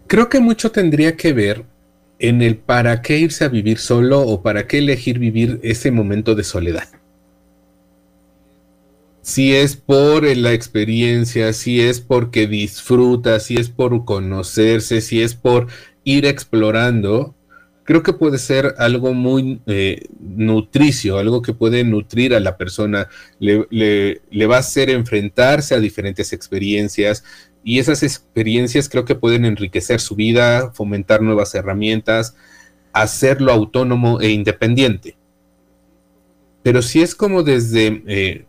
Creo 0.08 0.28
que 0.28 0.40
mucho 0.40 0.72
tendría 0.72 1.16
que 1.16 1.32
ver 1.32 1.66
en 2.18 2.42
el 2.42 2.58
para 2.58 3.04
qué 3.04 3.20
irse 3.20 3.46
a 3.46 3.50
vivir 3.50 3.78
solo 3.78 4.22
o 4.22 4.42
para 4.42 4.66
qué 4.66 4.80
elegir 4.80 5.20
vivir 5.20 5.60
ese 5.62 5.92
momento 5.92 6.34
de 6.34 6.44
soledad. 6.44 6.88
Si 9.30 9.54
es 9.56 9.76
por 9.76 10.26
la 10.26 10.54
experiencia, 10.54 11.54
si 11.54 11.82
es 11.82 12.02
porque 12.02 12.48
disfruta, 12.48 13.40
si 13.40 13.58
es 13.58 13.70
por 13.70 14.04
conocerse, 14.04 15.02
si 15.02 15.22
es 15.22 15.36
por 15.36 15.68
ir 16.04 16.26
explorando, 16.26 17.36
creo 17.84 18.02
que 18.02 18.14
puede 18.14 18.40
ser 18.40 18.74
algo 18.80 19.14
muy 19.14 19.62
eh, 19.68 20.08
nutricio, 20.20 21.20
algo 21.20 21.44
que 21.44 21.54
puede 21.54 21.84
nutrir 21.84 22.34
a 22.34 22.40
la 22.40 22.58
persona, 22.58 23.08
le, 23.38 23.68
le, 23.70 24.46
va 24.48 24.56
a 24.56 24.62
hacer 24.62 24.90
enfrentarse 24.90 25.76
a 25.76 25.80
diferentes 25.80 26.34
experiencias, 26.34 27.24
y 27.64 27.78
esas 27.78 28.02
experiencias 28.02 28.90
creo 28.90 29.06
que 29.06 29.14
pueden 29.14 29.46
enriquecer 29.46 30.00
su 30.00 30.16
vida, 30.16 30.72
fomentar 30.74 31.22
nuevas 31.22 31.54
herramientas, 31.54 32.36
hacerlo 32.94 33.52
autónomo 33.52 34.22
e 34.22 34.32
independiente. 34.32 35.18
Pero 36.64 36.82
si 36.82 37.04
es 37.04 37.14
como 37.14 37.44
desde 37.44 38.04
eh, 38.08 38.46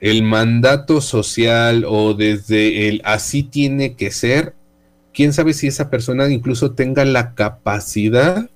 el 0.00 0.22
mandato 0.22 1.00
social 1.00 1.84
o 1.86 2.14
desde 2.14 2.88
el 2.88 3.00
así 3.04 3.42
tiene 3.42 3.94
que 3.94 4.10
ser, 4.10 4.54
quién 5.14 5.32
sabe 5.32 5.54
si 5.54 5.66
esa 5.66 5.90
persona 5.90 6.28
incluso 6.28 6.72
tenga 6.72 7.04
la 7.04 7.34
capacidad 7.34 8.50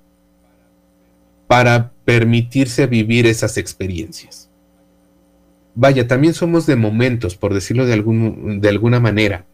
para 1.46 1.92
permitirse 2.04 2.86
vivir 2.86 3.26
esas 3.26 3.56
experiencias 3.56 4.50
vaya, 5.74 6.06
también 6.06 6.34
somos 6.34 6.66
de 6.66 6.76
momentos, 6.76 7.36
por 7.36 7.54
decirlo 7.54 7.86
de, 7.86 7.94
algún, 7.94 8.60
de 8.60 8.68
alguna 8.68 9.00
manera. 9.00 9.46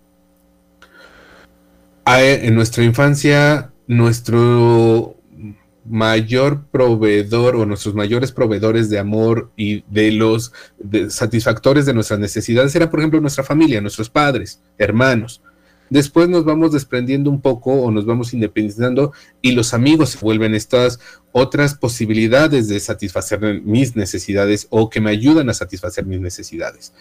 En 2.07 2.55
nuestra 2.55 2.85
infancia, 2.85 3.73
nuestro 3.87 5.16
mayor 5.89 6.67
proveedor 6.67 7.57
o 7.57 7.67
nuestros 7.67 7.95
mayores 7.95 8.33
proveedores 8.33 8.91
de 8.91 8.99
amor 8.99 9.51
y 9.57 9.83
de 9.89 10.13
los 10.13 10.53
satisfactores 11.09 11.87
de 11.87 11.95
nuestras 11.95 12.19
necesidades 12.19 12.75
era, 12.75 12.91
por 12.91 13.01
ejemplo, 13.01 13.21
nuestra 13.21 13.45
familia, 13.45 13.81
nuestros 13.81 14.11
padres, 14.11 14.61
hermanos. 14.79 15.43
Después 15.89 16.29
nos 16.29 16.45
vamos 16.45 16.73
desprendiendo 16.73 17.31
un 17.31 17.41
poco 17.41 17.73
o 17.73 17.91
nos 17.91 18.07
vamos 18.07 18.35
independizando 18.35 19.13
y 19.41 19.53
los 19.53 19.73
amigos 19.73 20.19
vuelven 20.21 20.55
estas 20.55 20.99
otras 21.31 21.75
posibilidades 21.75 22.67
de 22.69 22.81
satisfacer 22.81 23.63
mis 23.63 23.95
necesidades 23.95 24.67
o 24.71 24.91
que 24.91 25.01
me 25.01 25.11
ayudan 25.11 25.49
a 25.49 25.55
satisfacer 25.55 26.05
mis 26.05 26.21
necesidades. 26.21 26.93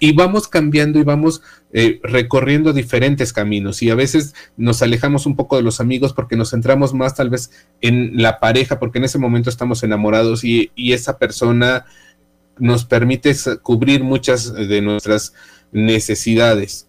Y 0.00 0.12
vamos 0.12 0.48
cambiando 0.48 0.98
y 0.98 1.02
vamos 1.02 1.42
eh, 1.72 2.00
recorriendo 2.02 2.72
diferentes 2.72 3.32
caminos. 3.32 3.82
Y 3.82 3.90
a 3.90 3.94
veces 3.94 4.34
nos 4.56 4.82
alejamos 4.82 5.26
un 5.26 5.36
poco 5.36 5.56
de 5.56 5.62
los 5.62 5.80
amigos 5.80 6.12
porque 6.12 6.36
nos 6.36 6.50
centramos 6.50 6.94
más 6.94 7.14
tal 7.14 7.30
vez 7.30 7.50
en 7.80 8.20
la 8.22 8.38
pareja 8.38 8.78
porque 8.78 8.98
en 8.98 9.04
ese 9.04 9.18
momento 9.18 9.50
estamos 9.50 9.82
enamorados 9.82 10.44
y, 10.44 10.72
y 10.74 10.92
esa 10.92 11.18
persona 11.18 11.84
nos 12.58 12.84
permite 12.84 13.34
cubrir 13.62 14.02
muchas 14.02 14.52
de 14.52 14.80
nuestras 14.82 15.34
necesidades 15.72 16.87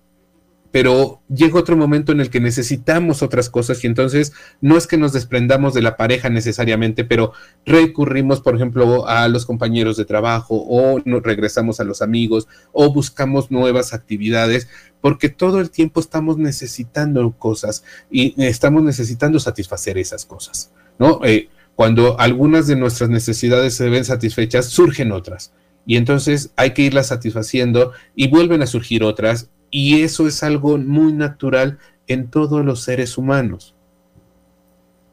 pero 0.72 1.22
llega 1.30 1.60
otro 1.60 1.76
momento 1.76 2.12
en 2.12 2.20
el 2.20 2.30
que 2.30 2.40
necesitamos 2.40 3.24
otras 3.24 3.50
cosas 3.50 3.84
y 3.84 3.88
entonces 3.88 4.34
no 4.62 4.78
es 4.78 4.88
que 4.88 4.98
nos 4.98 5.14
desprendamos 5.14 5.74
de 5.74 5.82
la 5.82 5.98
pareja 5.98 6.30
necesariamente, 6.30 7.04
pero 7.04 7.34
recurrimos, 7.66 8.42
por 8.42 8.56
ejemplo, 8.56 9.08
a 9.08 9.28
los 9.28 9.46
compañeros 9.46 9.98
de 9.98 10.06
trabajo 10.06 10.64
o 10.68 11.00
nos 11.06 11.24
regresamos 11.24 11.80
a 11.80 11.84
los 11.84 12.02
amigos 12.02 12.48
o 12.72 12.94
buscamos 12.94 13.50
nuevas 13.52 13.94
actividades 13.94 14.68
porque 15.02 15.30
todo 15.30 15.60
el 15.60 15.72
tiempo 15.72 16.00
estamos 16.00 16.38
necesitando 16.38 17.32
cosas 17.38 17.84
y 18.12 18.42
estamos 18.44 18.84
necesitando 18.84 19.40
satisfacer 19.40 19.98
esas 19.98 20.26
cosas, 20.26 20.72
¿no? 21.00 21.22
Eh, 21.24 21.50
cuando 21.76 22.20
algunas 22.20 22.68
de 22.68 22.76
nuestras 22.76 23.10
necesidades 23.10 23.74
se 23.74 23.90
ven 23.90 24.04
satisfechas, 24.04 24.66
surgen 24.66 25.14
otras. 25.14 25.54
Y 25.86 25.96
entonces 25.96 26.52
hay 26.58 26.72
que 26.72 26.82
irlas 26.82 27.08
satisfaciendo 27.08 27.94
y 28.16 28.28
vuelven 28.28 28.62
a 28.62 28.68
surgir 28.68 29.04
otras 29.04 29.50
y 29.72 30.02
eso 30.02 30.28
es 30.28 30.44
algo 30.44 30.78
muy 30.78 31.14
natural 31.14 31.80
en 32.08 32.30
todos 32.30 32.66
los 32.66 32.82
seres 32.82 33.18
humanos. 33.18 33.76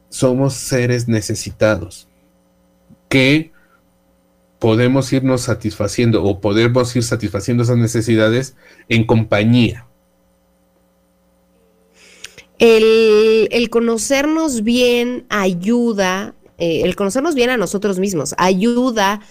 Somos 0.09 0.53
seres 0.53 1.07
necesitados 1.07 2.07
que 3.09 3.51
podemos 4.59 5.11
irnos 5.13 5.41
satisfaciendo 5.41 6.23
o 6.23 6.41
podemos 6.41 6.95
ir 6.95 7.03
satisfaciendo 7.03 7.63
esas 7.63 7.77
necesidades 7.77 8.55
en 8.89 9.05
compañía. 9.05 9.87
El, 12.59 13.69
conocernos 13.69 14.63
bien 14.63 15.25
ayuda, 15.29 16.33
eh, 16.57 16.81
el 16.83 16.95
conocernos 16.95 17.35
bien 17.35 17.49
a 17.49 17.57
nosotros 17.57 17.99
mismos 17.99 18.33
ayuda 18.37 19.21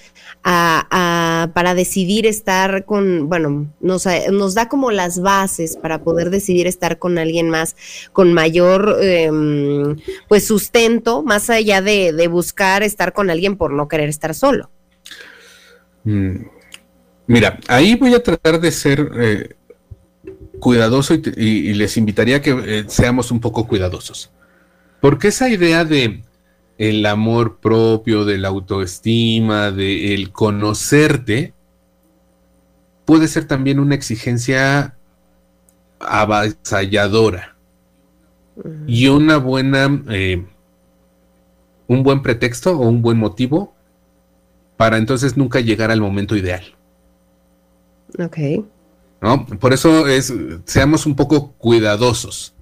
para 0.42 1.74
decidir 1.74 2.24
estar 2.24 2.84
con, 2.84 3.28
bueno, 3.28 3.72
nos, 3.80 4.06
nos, 4.30 4.54
da 4.54 4.68
como 4.68 4.92
las 4.92 5.20
bases 5.20 5.76
para 5.76 6.02
poder 6.02 6.30
decidir 6.30 6.68
estar 6.68 6.98
con 7.00 7.18
alguien 7.18 7.50
más 7.50 7.74
con 8.12 8.32
mayor, 8.32 8.98
em, 9.00 9.96
pues, 10.28 10.46
sustento, 10.46 11.24
más 11.24 11.50
allá 11.50 11.82
de, 11.82 12.28
buscar 12.28 12.82
estar 12.82 13.12
con 13.12 13.30
alguien 13.30 13.56
por 13.56 13.72
no 13.72 13.88
querer 13.88 14.08
estar 14.08 14.34
solo. 14.34 14.70
Mm. 16.04 16.36
Mira, 17.26 17.58
ahí 17.66 17.96
voy 17.96 18.14
a 18.14 18.22
tratar 18.22 18.60
de 18.60 18.70
ser 18.70 19.10
eh, 19.16 19.56
cuidadoso 20.60 21.14
y, 21.14 21.72
les 21.74 21.96
invitaría 21.96 22.36
a 22.36 22.42
que 22.42 22.50
eh, 22.50 22.84
seamos 22.86 23.30
un 23.30 23.40
poco 23.40 23.66
cuidadosos. 23.66 24.30
Porque 25.00 25.28
esa 25.28 25.48
idea 25.48 25.84
de 25.84 26.22
el 26.78 27.06
amor 27.06 27.58
propio, 27.58 28.24
de 28.24 28.38
la 28.38 28.48
autoestima, 28.48 29.70
de 29.70 30.14
el 30.14 30.30
conocerte, 30.30 31.54
puede 33.04 33.28
ser 33.28 33.46
también 33.46 33.78
una 33.78 33.94
exigencia 33.94 34.96
avasalladora 35.98 37.56
y 38.86 39.08
una 39.08 39.38
buena, 39.38 40.02
eh, 40.10 40.44
un 41.86 42.02
buen 42.02 42.22
pretexto 42.22 42.78
o 42.78 42.88
un 42.88 43.02
buen 43.02 43.18
motivo 43.18 43.74
para 44.76 44.98
entonces 44.98 45.36
nunca 45.36 45.60
llegar 45.60 45.90
al 45.90 46.00
momento 46.00 46.36
ideal. 46.36 46.62
Ok. 48.18 48.38
¿No? 49.20 49.46
Por 49.46 49.72
eso 49.72 50.06
es, 50.06 50.32
seamos 50.64 51.06
un 51.06 51.16
poco 51.16 51.52
cuidadosos. 51.52 52.54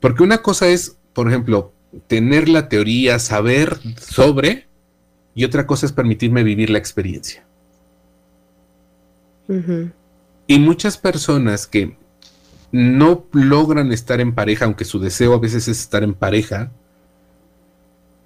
Porque 0.00 0.22
una 0.22 0.38
cosa 0.38 0.68
es, 0.68 0.96
por 1.12 1.28
ejemplo, 1.28 1.72
tener 2.06 2.48
la 2.48 2.68
teoría, 2.68 3.18
saber 3.18 3.78
sobre, 3.98 4.66
y 5.34 5.44
otra 5.44 5.66
cosa 5.66 5.86
es 5.86 5.92
permitirme 5.92 6.42
vivir 6.42 6.70
la 6.70 6.78
experiencia. 6.78 7.44
Y 10.46 10.58
muchas 10.60 10.96
personas 10.96 11.66
que 11.66 11.96
no 12.70 13.26
logran 13.32 13.92
estar 13.92 14.20
en 14.20 14.34
pareja, 14.34 14.64
aunque 14.64 14.84
su 14.84 15.00
deseo 15.00 15.34
a 15.34 15.40
veces 15.40 15.66
es 15.66 15.80
estar 15.80 16.04
en 16.04 16.14
pareja, 16.14 16.70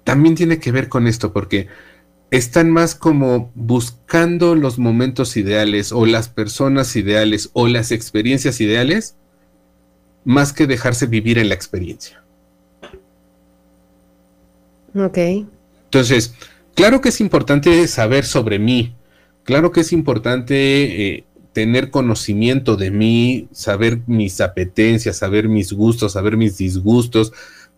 también 0.03 0.35
tiene 0.35 0.59
que 0.59 0.71
ver 0.71 0.87
con 0.87 1.07
esto, 1.07 1.33
porque 1.33 1.67
están 2.29 2.69
más 2.69 2.95
como 2.95 3.51
buscando 3.55 4.55
los 4.55 4.77
momentos 4.77 5.37
ideales 5.37 5.91
o 5.91 6.05
las 6.05 6.29
personas 6.29 6.95
ideales 6.95 7.49
o 7.53 7.67
las 7.67 7.91
experiencias 7.91 8.61
ideales 8.61 9.15
más 10.25 10.53
que 10.53 10.67
dejarse 10.67 11.05
vivir 11.07 11.37
en 11.37 11.49
la 11.49 11.55
experiencia. 11.55 12.24
Ok. 14.95 15.17
Entonces, 15.85 16.33
claro 16.73 17.01
que 17.01 17.09
es 17.09 17.19
importante 17.21 17.87
saber 17.87 18.25
sobre 18.25 18.59
mí, 18.59 18.95
claro 19.43 19.71
que 19.71 19.81
es 19.81 19.91
importante 19.91 21.15
eh, 21.15 21.25
tener 21.53 21.89
conocimiento 21.91 22.75
de 22.75 22.91
mí, 22.91 23.47
saber 23.51 24.01
mis 24.07 24.41
apetencias, 24.41 25.17
saber 25.17 25.47
mis 25.47 25.73
gustos, 25.73 26.13
saber 26.13 26.37
mis 26.37 26.57
disgustos, 26.57 27.33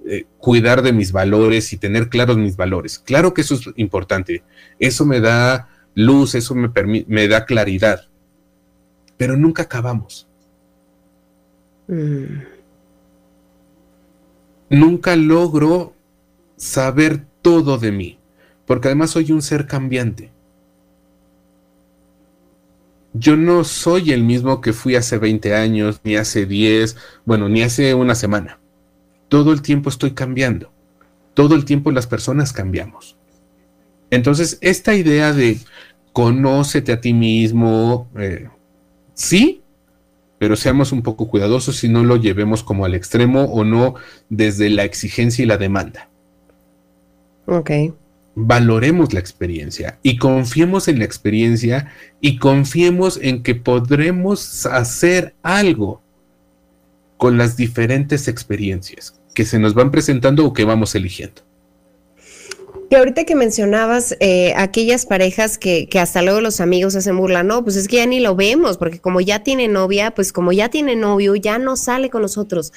eh, 0.05 0.25
cuidar 0.37 0.81
de 0.81 0.93
mis 0.93 1.11
valores 1.11 1.73
y 1.73 1.77
tener 1.77 2.09
claros 2.09 2.37
mis 2.37 2.55
valores. 2.55 2.99
Claro 2.99 3.33
que 3.33 3.41
eso 3.41 3.55
es 3.55 3.69
importante. 3.75 4.43
Eso 4.79 5.05
me 5.05 5.19
da 5.19 5.69
luz, 5.95 6.35
eso 6.35 6.55
me, 6.55 6.71
me 7.07 7.27
da 7.27 7.45
claridad. 7.45 8.07
Pero 9.17 9.35
nunca 9.35 9.63
acabamos. 9.63 10.27
Mm. 11.87 12.41
Nunca 14.69 15.15
logro 15.15 15.93
saber 16.57 17.25
todo 17.41 17.77
de 17.77 17.91
mí, 17.93 18.19
porque 18.65 18.89
además 18.89 19.11
soy 19.11 19.31
un 19.31 19.41
ser 19.41 19.65
cambiante. 19.65 20.31
Yo 23.13 23.37
no 23.37 23.63
soy 23.63 24.11
el 24.11 24.23
mismo 24.23 24.59
que 24.59 24.73
fui 24.73 24.95
hace 24.95 25.17
20 25.17 25.55
años, 25.55 26.01
ni 26.03 26.17
hace 26.17 26.45
10, 26.45 26.97
bueno, 27.25 27.47
ni 27.47 27.63
hace 27.63 27.93
una 27.93 28.13
semana 28.13 28.59
todo 29.29 29.51
el 29.51 29.61
tiempo 29.61 29.89
estoy 29.89 30.11
cambiando. 30.11 30.71
Todo 31.33 31.55
el 31.55 31.65
tiempo 31.65 31.91
las 31.91 32.07
personas 32.07 32.53
cambiamos. 32.53 33.17
Entonces, 34.09 34.57
esta 34.61 34.95
idea 34.95 35.33
de 35.33 35.59
conócete 36.13 36.93
a 36.93 37.01
ti 37.01 37.13
mismo, 37.13 38.09
eh, 38.17 38.47
sí, 39.13 39.61
pero 40.39 40.55
seamos 40.55 40.91
un 40.91 41.03
poco 41.03 41.27
cuidadosos 41.27 41.83
y 41.83 41.89
no 41.89 42.03
lo 42.03 42.15
llevemos 42.15 42.63
como 42.63 42.85
al 42.85 42.95
extremo 42.95 43.43
o 43.43 43.63
no 43.63 43.95
desde 44.29 44.69
la 44.69 44.83
exigencia 44.83 45.43
y 45.43 45.47
la 45.47 45.57
demanda. 45.57 46.09
Ok. 47.47 47.71
Valoremos 48.35 49.13
la 49.13 49.19
experiencia 49.19 49.97
y 50.03 50.17
confiemos 50.17 50.87
en 50.87 50.99
la 50.99 51.05
experiencia 51.05 51.91
y 52.21 52.37
confiemos 52.37 53.17
en 53.21 53.41
que 53.41 53.55
podremos 53.55 54.67
hacer 54.67 55.33
algo 55.41 56.01
con 57.17 57.37
las 57.37 57.57
diferentes 57.57 58.27
experiencias 58.27 59.19
que 59.33 59.45
se 59.45 59.57
nos 59.57 59.73
van 59.73 59.89
presentando 59.89 60.45
o 60.45 60.53
que 60.53 60.65
vamos 60.65 60.93
eligiendo. 60.93 61.46
Que 62.89 62.95
ahorita 62.95 63.25
que 63.25 63.35
mencionabas 63.35 64.15
eh, 64.21 64.53
aquellas 64.55 65.05
parejas 65.05 65.57
que, 65.57 65.89
que, 65.89 65.99
hasta 65.99 66.21
luego 66.21 66.39
los 66.39 66.61
amigos 66.61 66.95
hacen 66.95 67.17
burla, 67.17 67.43
no, 67.43 67.61
pues 67.63 67.75
es 67.75 67.89
que 67.89 67.97
ya 67.97 68.05
ni 68.05 68.21
lo 68.21 68.35
vemos, 68.35 68.77
porque 68.77 68.99
como 68.99 69.19
ya 69.19 69.43
tiene 69.43 69.67
novia, 69.67 70.11
pues 70.11 70.31
como 70.31 70.53
ya 70.53 70.69
tiene 70.69 70.95
novio, 70.95 71.35
ya 71.35 71.59
no 71.59 71.75
sale 71.75 72.09
con 72.09 72.21
nosotros. 72.21 72.71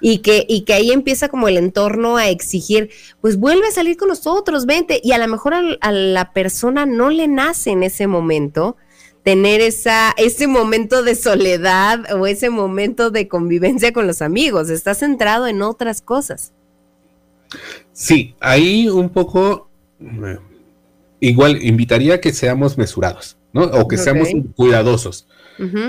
Y 0.00 0.18
que, 0.18 0.44
y 0.48 0.62
que 0.62 0.74
ahí 0.74 0.92
empieza 0.92 1.28
como 1.28 1.48
el 1.48 1.56
entorno 1.56 2.16
a 2.16 2.28
exigir, 2.28 2.90
pues 3.20 3.38
vuelve 3.38 3.66
a 3.66 3.72
salir 3.72 3.96
con 3.96 4.08
nosotros, 4.08 4.66
vente. 4.66 5.00
Y 5.02 5.12
a 5.12 5.18
lo 5.18 5.26
mejor 5.26 5.54
a 5.54 5.92
la 5.92 6.32
persona 6.32 6.86
no 6.86 7.10
le 7.10 7.26
nace 7.26 7.70
en 7.70 7.82
ese 7.82 8.06
momento 8.06 8.76
tener 9.26 9.60
esa, 9.60 10.14
ese 10.16 10.46
momento 10.46 11.02
de 11.02 11.16
soledad 11.16 12.14
o 12.14 12.28
ese 12.28 12.48
momento 12.48 13.10
de 13.10 13.26
convivencia 13.26 13.92
con 13.92 14.06
los 14.06 14.22
amigos, 14.22 14.70
está 14.70 14.94
centrado 14.94 15.48
en 15.48 15.62
otras 15.62 16.00
cosas. 16.00 16.52
Sí, 17.92 18.34
ahí 18.40 18.88
un 18.88 19.10
poco, 19.10 19.70
eh, 20.00 20.38
igual 21.20 21.62
invitaría 21.62 22.14
a 22.14 22.20
que 22.20 22.32
seamos 22.32 22.78
mesurados, 22.78 23.38
¿no? 23.52 23.62
O 23.62 23.88
que 23.88 23.96
seamos 23.96 24.28
cuidadosos. 24.54 25.26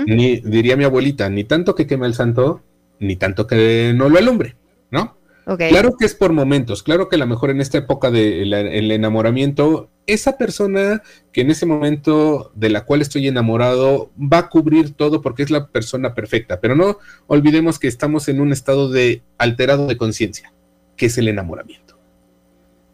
ni, 0.06 0.40
diría 0.40 0.76
mi 0.76 0.84
abuelita, 0.84 1.28
ni 1.28 1.44
tanto 1.44 1.74
que 1.74 1.86
queme 1.86 2.06
el 2.06 2.14
santo, 2.14 2.62
ni 2.98 3.16
tanto 3.16 3.46
que 3.46 3.92
no 3.94 4.08
lo 4.08 4.18
alumbre, 4.18 4.56
¿no? 4.90 5.18
Claro 5.56 5.96
que 5.98 6.04
es 6.04 6.14
por 6.14 6.34
momentos, 6.34 6.82
claro 6.82 7.08
que 7.08 7.16
a 7.16 7.18
lo 7.18 7.26
mejor 7.26 7.48
en 7.48 7.62
esta 7.62 7.78
época 7.78 8.10
del 8.10 8.52
enamoramiento, 8.90 9.88
esa 10.06 10.36
persona 10.36 11.02
que 11.32 11.40
en 11.40 11.50
ese 11.50 11.64
momento 11.64 12.52
de 12.54 12.68
la 12.68 12.84
cual 12.84 13.00
estoy 13.00 13.28
enamorado 13.28 14.10
va 14.20 14.38
a 14.38 14.48
cubrir 14.50 14.92
todo 14.92 15.22
porque 15.22 15.42
es 15.42 15.50
la 15.50 15.68
persona 15.68 16.14
perfecta, 16.14 16.60
pero 16.60 16.76
no 16.76 16.98
olvidemos 17.28 17.78
que 17.78 17.88
estamos 17.88 18.28
en 18.28 18.42
un 18.42 18.52
estado 18.52 18.90
de 18.90 19.22
alterado 19.38 19.86
de 19.86 19.96
conciencia, 19.96 20.52
que 20.98 21.06
es 21.06 21.16
el 21.16 21.28
enamoramiento. 21.28 21.98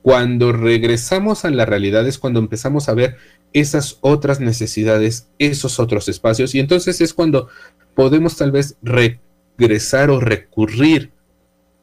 Cuando 0.02 0.52
regresamos 0.52 1.44
a 1.44 1.50
la 1.50 1.66
realidad 1.66 2.06
es 2.06 2.18
cuando 2.18 2.38
empezamos 2.38 2.88
a 2.88 2.94
ver 2.94 3.16
esas 3.52 3.98
otras 4.02 4.38
necesidades, 4.38 5.28
esos 5.38 5.80
otros 5.80 6.08
espacios, 6.08 6.54
y 6.54 6.60
entonces 6.60 7.00
es 7.00 7.14
cuando 7.14 7.48
podemos 7.94 8.36
tal 8.36 8.52
vez 8.52 8.76
regresar 8.82 10.10
o 10.10 10.20
recurrir 10.20 11.13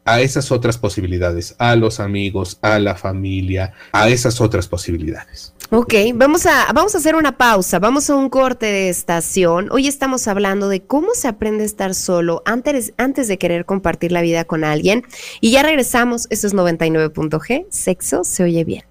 a 0.05 0.21
esas 0.21 0.51
otras 0.51 0.77
posibilidades, 0.77 1.55
a 1.59 1.75
los 1.75 1.99
amigos, 1.99 2.57
a 2.61 2.79
la 2.79 2.95
familia, 2.95 3.73
a 3.91 4.09
esas 4.09 4.41
otras 4.41 4.67
posibilidades. 4.67 5.53
Ok, 5.73 5.93
vamos 6.15 6.45
a, 6.45 6.73
vamos 6.73 6.95
a 6.95 6.97
hacer 6.97 7.15
una 7.15 7.37
pausa, 7.37 7.79
vamos 7.79 8.09
a 8.09 8.15
un 8.15 8.29
corte 8.29 8.65
de 8.65 8.89
estación. 8.89 9.69
Hoy 9.71 9.87
estamos 9.87 10.27
hablando 10.27 10.67
de 10.67 10.81
cómo 10.81 11.13
se 11.13 11.29
aprende 11.29 11.63
a 11.63 11.65
estar 11.65 11.95
solo 11.95 12.43
antes, 12.45 12.93
antes 12.97 13.29
de 13.29 13.37
querer 13.37 13.65
compartir 13.65 14.11
la 14.11 14.21
vida 14.21 14.43
con 14.43 14.65
alguien. 14.65 15.05
Y 15.39 15.51
ya 15.51 15.63
regresamos, 15.63 16.27
esto 16.29 16.47
es 16.47 16.53
99.g, 16.53 17.67
sexo 17.69 18.25
se 18.25 18.43
oye 18.43 18.65
bien. 18.65 18.90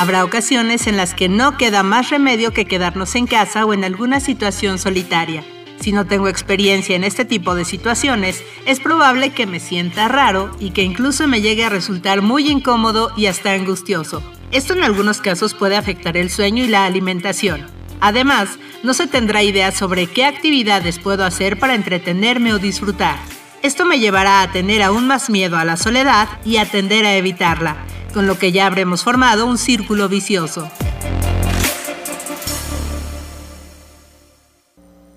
Habrá 0.00 0.24
ocasiones 0.24 0.86
en 0.86 0.96
las 0.96 1.12
que 1.12 1.28
no 1.28 1.58
queda 1.58 1.82
más 1.82 2.08
remedio 2.08 2.54
que 2.54 2.64
quedarnos 2.64 3.14
en 3.16 3.26
casa 3.26 3.66
o 3.66 3.74
en 3.74 3.84
alguna 3.84 4.18
situación 4.18 4.78
solitaria. 4.78 5.44
Si 5.78 5.92
no 5.92 6.06
tengo 6.06 6.28
experiencia 6.28 6.96
en 6.96 7.04
este 7.04 7.26
tipo 7.26 7.54
de 7.54 7.66
situaciones, 7.66 8.42
es 8.64 8.80
probable 8.80 9.28
que 9.28 9.44
me 9.44 9.60
sienta 9.60 10.08
raro 10.08 10.56
y 10.58 10.70
que 10.70 10.84
incluso 10.84 11.28
me 11.28 11.42
llegue 11.42 11.66
a 11.66 11.68
resultar 11.68 12.22
muy 12.22 12.48
incómodo 12.48 13.12
y 13.14 13.26
hasta 13.26 13.52
angustioso. 13.52 14.22
Esto 14.52 14.72
en 14.72 14.84
algunos 14.84 15.20
casos 15.20 15.52
puede 15.52 15.76
afectar 15.76 16.16
el 16.16 16.30
sueño 16.30 16.64
y 16.64 16.68
la 16.68 16.86
alimentación. 16.86 17.66
Además, 18.00 18.58
no 18.82 18.94
se 18.94 19.06
tendrá 19.06 19.42
idea 19.42 19.70
sobre 19.70 20.06
qué 20.06 20.24
actividades 20.24 20.98
puedo 20.98 21.26
hacer 21.26 21.58
para 21.58 21.74
entretenerme 21.74 22.54
o 22.54 22.58
disfrutar. 22.58 23.18
Esto 23.62 23.84
me 23.84 23.98
llevará 23.98 24.40
a 24.40 24.50
tener 24.50 24.80
aún 24.80 25.06
más 25.06 25.28
miedo 25.28 25.58
a 25.58 25.66
la 25.66 25.76
soledad 25.76 26.26
y 26.46 26.56
a 26.56 26.64
tender 26.64 27.04
a 27.04 27.16
evitarla, 27.16 27.76
con 28.10 28.26
lo 28.26 28.38
que 28.38 28.52
ya 28.52 28.66
habremos 28.66 29.04
formado 29.04 29.46
un 29.46 29.58
círculo 29.58 30.08
vicioso. 30.08 30.70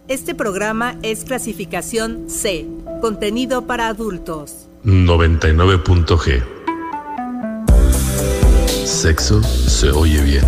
Este 0.07 0.35
programa 0.35 0.95
es 1.01 1.23
clasificación 1.23 2.29
C, 2.29 2.67
contenido 3.01 3.65
para 3.65 3.87
adultos. 3.87 4.67
99.g. 4.83 6.43
Sexo 8.85 9.41
se 9.41 9.89
oye 9.91 10.21
bien. 10.21 10.43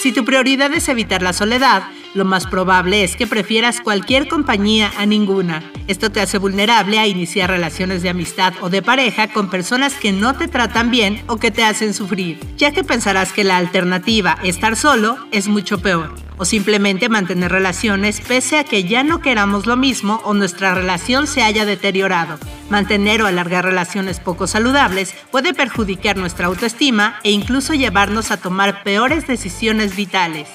Si 0.00 0.12
tu 0.12 0.24
prioridad 0.24 0.72
es 0.72 0.88
evitar 0.88 1.22
la 1.22 1.32
soledad, 1.32 1.82
lo 2.14 2.24
más 2.24 2.46
probable 2.46 3.04
es 3.04 3.16
que 3.16 3.26
prefieras 3.26 3.80
cualquier 3.80 4.28
compañía 4.28 4.92
a 4.98 5.06
ninguna. 5.06 5.62
Esto 5.86 6.10
te 6.10 6.20
hace 6.20 6.38
vulnerable 6.38 6.98
a 6.98 7.06
iniciar 7.06 7.50
relaciones 7.50 8.02
de 8.02 8.08
amistad 8.08 8.54
o 8.60 8.70
de 8.70 8.82
pareja 8.82 9.28
con 9.28 9.50
personas 9.50 9.94
que 9.94 10.12
no 10.12 10.34
te 10.34 10.48
tratan 10.48 10.90
bien 10.90 11.22
o 11.26 11.36
que 11.36 11.50
te 11.50 11.64
hacen 11.64 11.94
sufrir, 11.94 12.38
ya 12.56 12.72
que 12.72 12.84
pensarás 12.84 13.32
que 13.32 13.44
la 13.44 13.56
alternativa, 13.56 14.38
estar 14.42 14.76
solo, 14.76 15.18
es 15.32 15.48
mucho 15.48 15.78
peor 15.78 16.14
o 16.38 16.44
simplemente 16.44 17.08
mantener 17.08 17.52
relaciones 17.52 18.20
pese 18.20 18.58
a 18.58 18.64
que 18.64 18.84
ya 18.84 19.02
no 19.02 19.20
queramos 19.20 19.66
lo 19.66 19.76
mismo 19.76 20.20
o 20.24 20.34
nuestra 20.34 20.74
relación 20.74 21.26
se 21.26 21.42
haya 21.42 21.66
deteriorado. 21.66 22.38
Mantener 22.70 23.22
o 23.22 23.26
alargar 23.26 23.64
relaciones 23.64 24.20
poco 24.20 24.46
saludables 24.46 25.14
puede 25.30 25.52
perjudicar 25.52 26.16
nuestra 26.16 26.46
autoestima 26.46 27.18
e 27.24 27.30
incluso 27.30 27.74
llevarnos 27.74 28.30
a 28.30 28.36
tomar 28.36 28.82
peores 28.82 29.26
decisiones 29.26 29.96
vitales. 29.96 30.48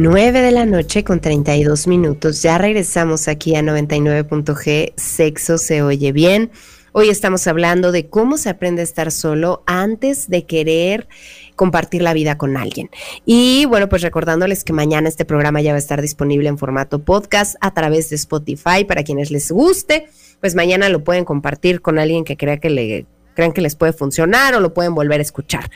9 0.00 0.42
de 0.42 0.52
la 0.52 0.64
noche 0.64 1.02
con 1.02 1.18
32 1.18 1.88
minutos. 1.88 2.40
Ya 2.40 2.56
regresamos 2.56 3.26
aquí 3.26 3.56
a 3.56 3.62
99.g. 3.62 4.92
Sexo 4.94 5.58
se 5.58 5.82
oye 5.82 6.12
bien. 6.12 6.52
Hoy 6.92 7.08
estamos 7.08 7.48
hablando 7.48 7.90
de 7.90 8.06
cómo 8.06 8.38
se 8.38 8.48
aprende 8.48 8.82
a 8.82 8.84
estar 8.84 9.10
solo 9.10 9.64
antes 9.66 10.28
de 10.28 10.46
querer 10.46 11.08
compartir 11.56 12.02
la 12.02 12.12
vida 12.12 12.38
con 12.38 12.56
alguien. 12.56 12.90
Y 13.26 13.64
bueno, 13.64 13.88
pues 13.88 14.02
recordándoles 14.02 14.62
que 14.62 14.72
mañana 14.72 15.08
este 15.08 15.24
programa 15.24 15.62
ya 15.62 15.72
va 15.72 15.76
a 15.76 15.80
estar 15.80 16.00
disponible 16.00 16.48
en 16.48 16.58
formato 16.58 17.00
podcast 17.00 17.56
a 17.60 17.74
través 17.74 18.08
de 18.08 18.14
Spotify 18.14 18.84
para 18.86 19.02
quienes 19.02 19.32
les 19.32 19.50
guste. 19.50 20.06
Pues 20.38 20.54
mañana 20.54 20.88
lo 20.90 21.02
pueden 21.02 21.24
compartir 21.24 21.80
con 21.80 21.98
alguien 21.98 22.22
que 22.22 22.36
crea 22.36 22.58
que 22.58 22.70
le 22.70 23.06
crean 23.34 23.52
que 23.52 23.62
les 23.62 23.74
puede 23.74 23.92
funcionar 23.92 24.54
o 24.54 24.60
lo 24.60 24.74
pueden 24.74 24.94
volver 24.94 25.18
a 25.18 25.22
escuchar. 25.22 25.68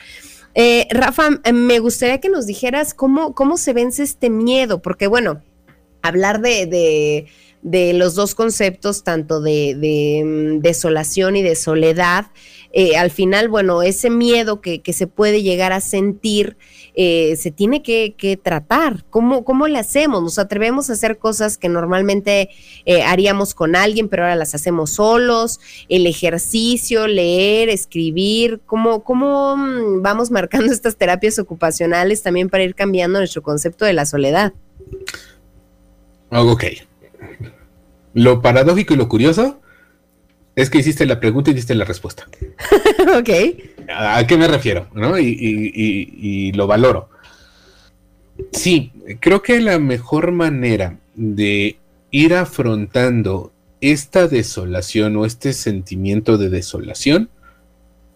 Eh, 0.55 0.87
Rafa, 0.91 1.29
me 1.51 1.79
gustaría 1.79 2.19
que 2.19 2.29
nos 2.29 2.45
dijeras 2.45 2.93
cómo, 2.93 3.33
cómo 3.33 3.57
se 3.57 3.73
vence 3.73 4.03
este 4.03 4.29
miedo, 4.29 4.81
porque 4.81 5.07
bueno, 5.07 5.41
hablar 6.01 6.41
de, 6.41 6.67
de, 6.67 7.25
los 7.63 8.15
dos 8.15 8.35
conceptos, 8.35 9.03
tanto 9.03 9.41
de, 9.41 9.75
de, 9.75 10.23
mm, 10.23 10.59
desolación 10.59 11.35
y 11.35 11.41
de 11.41 11.55
soledad, 11.55 12.27
eh, 12.71 12.97
al 12.97 13.11
final, 13.11 13.49
bueno, 13.49 13.83
ese 13.83 14.09
miedo 14.09 14.59
que, 14.59 14.81
que 14.81 14.93
se 14.93 15.07
puede 15.07 15.43
llegar 15.43 15.73
a 15.73 15.79
sentir 15.79 16.57
eh, 16.95 17.35
se 17.37 17.51
tiene 17.51 17.81
que, 17.81 18.39
tratar. 18.41 19.03
¿Cómo, 19.09 19.43
¿Cómo, 19.43 19.67
le 19.67 19.79
hacemos? 19.79 20.21
Nos 20.21 20.39
atrevemos 20.39 20.89
a 20.89 20.93
hacer 20.93 21.17
cosas 21.17 21.57
que 21.57 21.69
normalmente 21.69 22.49
eh, 22.85 23.03
haríamos 23.03 23.55
con 23.55 23.75
alguien, 23.75 24.09
pero 24.09 24.23
ahora 24.23 24.35
las 24.35 24.53
hacemos 24.53 24.91
solos. 24.91 25.59
El 25.89 26.05
ejercicio, 26.05 27.07
leer, 27.07 27.69
escribir. 27.69 28.61
¿Cómo, 28.65 29.03
cómo 29.03 29.57
mm, 29.57 30.01
vamos 30.01 30.29
marcando 30.31 30.71
estas 30.73 30.95
terapias 30.95 31.39
ocupacionales 31.39 32.21
también 32.21 32.49
para 32.49 32.63
ir 32.63 32.75
cambiando 32.75 33.19
nuestro 33.19 33.41
concepto 33.41 33.85
de 33.85 33.93
la 33.93 34.05
soledad? 34.05 34.53
Ok. 36.29 36.63
Lo 38.13 38.41
paradójico 38.41 38.93
y 38.93 38.97
lo 38.97 39.09
curioso 39.09 39.61
es 40.55 40.69
que 40.69 40.79
hiciste 40.79 41.05
la 41.05 41.19
pregunta 41.19 41.51
y 41.51 41.53
diste 41.53 41.75
la 41.75 41.85
respuesta. 41.85 42.27
ok. 43.17 43.29
¿A 43.89 44.25
qué 44.27 44.37
me 44.37 44.47
refiero? 44.47 44.87
¿no? 44.93 45.17
Y, 45.17 46.51
lo 46.53 46.67
valoro. 46.67 47.09
Sí, 48.51 48.91
creo 49.19 49.41
que 49.41 49.59
la 49.59 49.79
mejor 49.79 50.31
manera 50.31 50.99
de 51.15 51.77
ir 52.11 52.33
afrontando 52.35 53.51
esta 53.81 54.27
desolación 54.27 55.15
o 55.17 55.25
este 55.25 55.53
sentimiento 55.53 56.37
de 56.37 56.49
desolación 56.49 57.29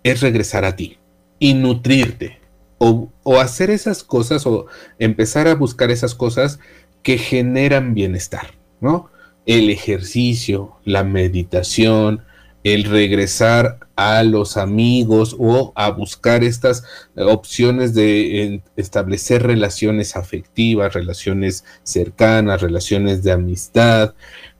es 0.03 0.21
regresar 0.21 0.65
a 0.65 0.75
ti 0.75 0.97
y 1.39 1.53
nutrirte 1.53 2.39
o, 2.77 3.11
o, 3.23 3.39
hacer 3.39 3.69
esas 3.69 4.03
cosas 4.03 4.45
o 4.45 4.67
empezar 4.99 5.47
a 5.47 5.55
buscar 5.55 5.91
esas 5.91 6.15
cosas 6.15 6.59
que 7.03 7.17
generan 7.17 7.93
bienestar, 7.93 8.53
¿no? 8.79 9.09
El 9.45 9.69
ejercicio, 9.69 10.75
la 10.83 11.03
meditación, 11.03 12.23
el 12.63 12.83
regresar 12.83 13.79
a 13.95 14.23
los 14.23 14.57
amigos 14.57 15.35
o 15.39 15.71
a 15.75 15.89
buscar 15.89 16.43
estas 16.43 16.83
opciones 17.15 17.93
de 17.93 18.61
establecer 18.75 19.43
relaciones 19.43 20.15
afectivas, 20.15 20.93
relaciones 20.93 21.63
cercanas, 21.83 22.61
relaciones 22.61 23.23
de 23.23 23.31
amistad, 23.31 24.13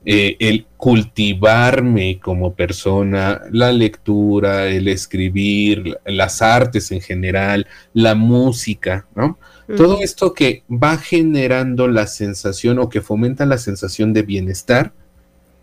eh, 0.04 0.36
el 0.40 0.66
cultivarme 0.76 2.18
como 2.18 2.54
persona, 2.54 3.42
la 3.50 3.72
lectura, 3.72 4.66
el 4.66 4.88
escribir, 4.88 5.98
las 6.06 6.40
artes 6.40 6.90
en 6.92 7.00
general, 7.00 7.66
la 7.92 8.14
música, 8.14 9.06
¿no? 9.14 9.38
Todo 9.76 9.98
esto 10.00 10.32
que 10.32 10.62
va 10.70 10.96
generando 10.96 11.88
la 11.88 12.06
sensación 12.06 12.78
o 12.78 12.88
que 12.88 13.02
fomenta 13.02 13.44
la 13.44 13.58
sensación 13.58 14.14
de 14.14 14.22
bienestar, 14.22 14.92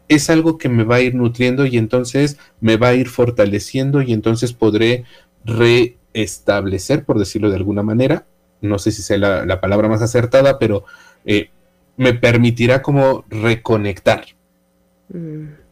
es 0.07 0.29
algo 0.29 0.59
que 0.59 0.69
me 0.69 0.83
va 0.83 0.97
a 0.97 1.01
ir 1.01 1.15
nutriendo 1.15 1.65
y 1.65 1.77
entonces 1.77 2.37
me 2.61 2.77
va 2.77 2.89
a 2.89 2.93
ir 2.93 3.09
fortaleciendo 3.09 4.03
y 4.03 4.13
entonces 4.13 4.53
podré 4.53 5.05
reestablecer, 5.43 7.03
por 7.03 7.17
decirlo 7.17 7.49
de 7.49 7.55
alguna 7.55 7.81
manera, 7.81 8.25
no 8.61 8.77
sé 8.77 8.91
si 8.91 9.01
sea 9.01 9.17
la, 9.17 9.59
palabra 9.61 9.89
más 9.89 10.01
acertada, 10.01 10.59
pero 10.59 10.85
eh, 11.25 11.49
me 11.97 12.13
permitirá 12.13 12.81
como 12.81 13.25
reconectar. 13.29 14.25
Mm. 15.09 15.64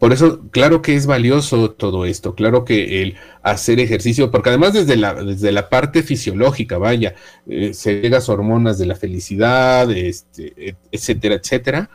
Por 0.00 0.14
eso, 0.14 0.40
claro 0.50 0.80
que 0.80 0.96
es 0.96 1.04
valioso 1.04 1.72
todo 1.72 2.06
esto, 2.06 2.34
claro 2.34 2.64
que 2.64 3.02
el 3.02 3.16
hacer 3.42 3.80
ejercicio, 3.80 4.30
porque 4.30 4.48
además 4.48 4.72
desde 4.72 4.96
la, 4.96 5.12
desde 5.12 5.52
la 5.52 5.68
parte 5.68 6.02
fisiológica, 6.02 6.78
vaya, 6.78 7.14
eh, 7.46 7.74
se 7.74 8.00
llegas 8.00 8.30
hormonas 8.30 8.78
de 8.78 8.86
la 8.86 8.94
felicidad, 8.94 9.90
este, 9.90 10.74
etcétera, 10.90 11.34
etcétera, 11.34 11.90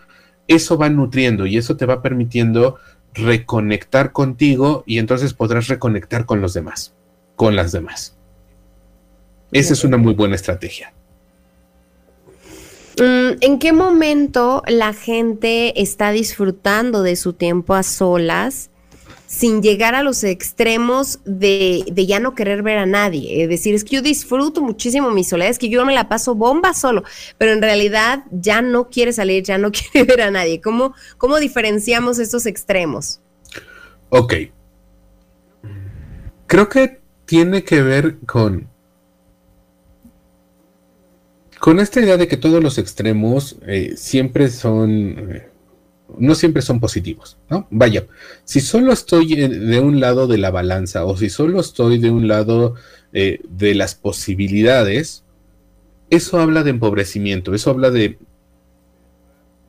eso 0.48 0.78
va 0.78 0.88
nutriendo 0.88 1.48
y 1.48 1.58
eso 1.58 1.78
te 1.78 1.88
va 1.88 2.04
permitiendo 2.04 2.76
reconectar 3.16 4.12
contigo 4.12 4.84
y 4.86 5.00
entonces 5.00 5.34
podrás 5.34 5.68
reconectar 5.68 6.28
con 6.28 6.42
los 6.42 6.54
demás, 6.54 6.94
con 7.36 7.56
las 7.56 7.72
demás. 7.72 8.16
Esa 9.52 9.74
es 9.74 9.84
una 9.84 9.98
muy 9.98 10.14
buena 10.14 10.36
estrategia. 10.36 10.94
Mm, 12.98 13.38
¿En 13.42 13.60
qué 13.60 13.74
momento 13.74 14.64
la 14.68 14.94
gente 14.94 15.82
está 15.82 16.12
disfrutando 16.12 17.04
de 17.04 17.16
su 17.16 17.34
tiempo 17.34 17.74
a 17.74 17.84
solas 17.84 18.70
sin 19.28 19.62
llegar 19.62 19.96
a 19.96 20.04
los 20.04 20.24
extremos 20.24 21.20
de, 21.26 21.84
ya 21.96 22.20
no 22.20 22.36
querer 22.36 22.64
ver 22.64 22.78
a 22.78 22.86
nadie. 22.86 23.44
Es 23.44 23.50
decir, 23.50 23.76
es 23.76 23.84
que 23.84 23.98
yo 23.98 24.02
disfruto 24.02 24.62
muchísimo 24.62 25.12
mi 25.12 25.24
soledad, 25.24 25.50
es 25.50 25.60
que 25.60 25.70
yo 25.70 25.84
me 25.86 25.94
la 25.94 26.08
paso 26.08 26.36
bomba 26.36 26.74
solo, 26.74 27.04
pero 27.38 27.52
en 27.52 27.62
realidad 27.62 28.24
ya 28.32 28.62
no 28.62 28.90
quiere 28.90 29.12
salir, 29.12 29.44
ya 29.44 29.58
no 29.58 29.72
quiere 29.74 30.06
ver 30.08 30.22
a 30.22 30.32
nadie. 30.32 30.62
¿Cómo, 30.62 30.94
cómo 31.18 31.38
diferenciamos 31.38 32.20
estos 32.20 32.46
extremos? 32.46 33.20
Ok. 34.10 34.34
Creo 36.48 36.70
que 36.70 37.02
tiene 37.26 37.64
que 37.64 37.82
ver 37.82 38.20
con... 38.26 38.70
Con 41.66 41.80
esta 41.80 42.00
idea 42.00 42.16
de 42.16 42.28
que 42.28 42.38
todos 42.38 42.62
los 42.62 42.78
extremos 42.78 43.56
eh, 43.66 43.96
siempre 43.98 44.52
son... 44.52 45.32
Eh, 45.32 45.50
no 46.20 46.36
siempre 46.36 46.62
son 46.62 46.80
positivos, 46.80 47.40
¿no? 47.50 47.68
Vaya, 47.72 48.06
si 48.44 48.62
solo 48.62 48.94
estoy 48.94 49.34
de 49.34 49.80
un 49.80 50.00
lado 50.00 50.28
de 50.28 50.38
la 50.38 50.52
balanza 50.52 51.06
o 51.06 51.18
si 51.18 51.32
solo 51.32 51.60
estoy 51.60 51.98
de 51.98 52.12
un 52.12 52.28
lado 52.28 52.76
eh, 53.14 53.40
de 53.50 53.74
las 53.74 53.96
posibilidades, 53.96 55.24
eso 56.12 56.40
habla 56.40 56.62
de 56.62 56.70
empobrecimiento, 56.70 57.56
eso 57.56 57.72
habla 57.72 57.90
de 57.90 58.20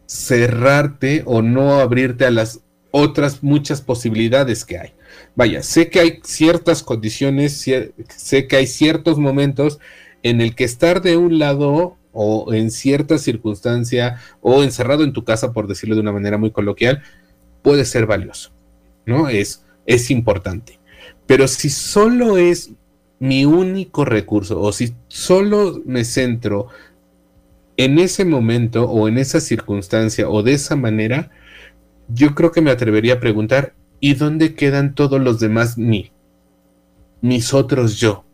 cerrarte 0.04 1.22
o 1.24 1.40
no 1.40 1.80
abrirte 1.80 2.26
a 2.26 2.30
las 2.30 2.60
otras 2.90 3.42
muchas 3.42 3.80
posibilidades 3.80 4.66
que 4.66 4.76
hay. 4.76 4.92
Vaya, 5.34 5.62
sé 5.62 5.88
que 5.88 6.00
hay 6.00 6.20
ciertas 6.22 6.82
condiciones, 6.82 7.58
sé 7.58 8.46
que 8.46 8.56
hay 8.56 8.66
ciertos 8.66 9.18
momentos 9.18 9.78
en 10.28 10.40
el 10.40 10.54
que 10.54 10.64
estar 10.64 11.02
de 11.02 11.16
un 11.16 11.38
lado 11.38 11.96
o 12.12 12.52
en 12.52 12.70
cierta 12.70 13.18
circunstancia 13.18 14.18
o 14.40 14.62
encerrado 14.62 15.04
en 15.04 15.12
tu 15.12 15.24
casa, 15.24 15.52
por 15.52 15.68
decirlo 15.68 15.94
de 15.94 16.00
una 16.00 16.12
manera 16.12 16.36
muy 16.36 16.50
coloquial, 16.50 17.02
puede 17.62 17.84
ser 17.84 18.06
valioso, 18.06 18.50
¿no? 19.04 19.28
Es, 19.28 19.64
es 19.86 20.10
importante. 20.10 20.80
Pero 21.26 21.46
si 21.46 21.70
solo 21.70 22.38
es 22.38 22.72
mi 23.18 23.44
único 23.44 24.04
recurso 24.04 24.60
o 24.60 24.72
si 24.72 24.94
solo 25.08 25.80
me 25.84 26.04
centro 26.04 26.68
en 27.76 27.98
ese 27.98 28.24
momento 28.24 28.90
o 28.90 29.06
en 29.06 29.18
esa 29.18 29.40
circunstancia 29.40 30.28
o 30.28 30.42
de 30.42 30.54
esa 30.54 30.74
manera, 30.74 31.30
yo 32.08 32.34
creo 32.34 32.50
que 32.50 32.62
me 32.62 32.70
atrevería 32.72 33.14
a 33.14 33.20
preguntar, 33.20 33.74
¿y 34.00 34.14
dónde 34.14 34.54
quedan 34.54 34.94
todos 34.94 35.20
los 35.20 35.38
demás 35.38 35.78
mí? 35.78 36.10
Mis 37.20 37.54
otros 37.54 37.96
yo. 37.96 38.25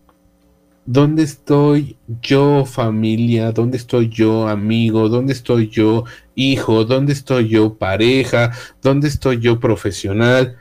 ¿Dónde 0.85 1.23
estoy 1.23 1.97
yo 2.21 2.65
familia? 2.65 3.53
¿Dónde 3.53 3.77
estoy 3.77 4.09
yo 4.09 4.49
amigo? 4.49 5.09
¿Dónde 5.09 5.33
estoy 5.33 5.69
yo 5.69 6.05
hijo? 6.35 6.85
¿Dónde 6.85 7.13
estoy 7.13 7.49
yo 7.49 7.75
pareja? 7.75 8.51
¿Dónde 8.83 9.09
estoy 9.09 9.39
yo 9.39 9.61
profesional? 9.61 10.57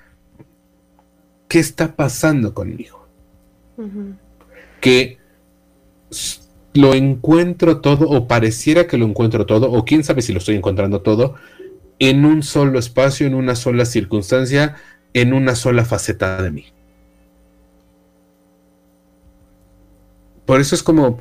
¿Qué 1.48 1.60
está 1.60 1.96
pasando 1.96 2.54
conmigo? 2.54 3.08
Que 4.80 5.18
lo 6.74 6.94
encuentro 6.94 7.82
todo 7.82 8.08
o 8.08 8.28
pareciera 8.28 8.86
que 8.88 8.98
lo 8.98 9.06
encuentro 9.06 9.46
todo 9.46 9.72
o 9.72 9.84
quién 9.84 10.04
sabe 10.04 10.22
si 10.22 10.34
lo 10.34 10.40
estoy 10.40 10.56
encontrando 10.56 11.02
todo 11.02 11.36
en 12.00 12.26
un 12.26 12.44
solo 12.44 12.80
espacio, 12.80 13.28
en 13.28 13.36
una 13.36 13.56
sola 13.56 13.86
circunstancia, 13.86 14.76
en 15.14 15.34
una 15.34 15.56
sola 15.56 15.84
faceta 15.84 16.42
de 16.42 16.52
mí. 16.52 16.66
Por 20.52 20.60
eso 20.60 20.76
es 20.76 20.84
como, 20.84 21.18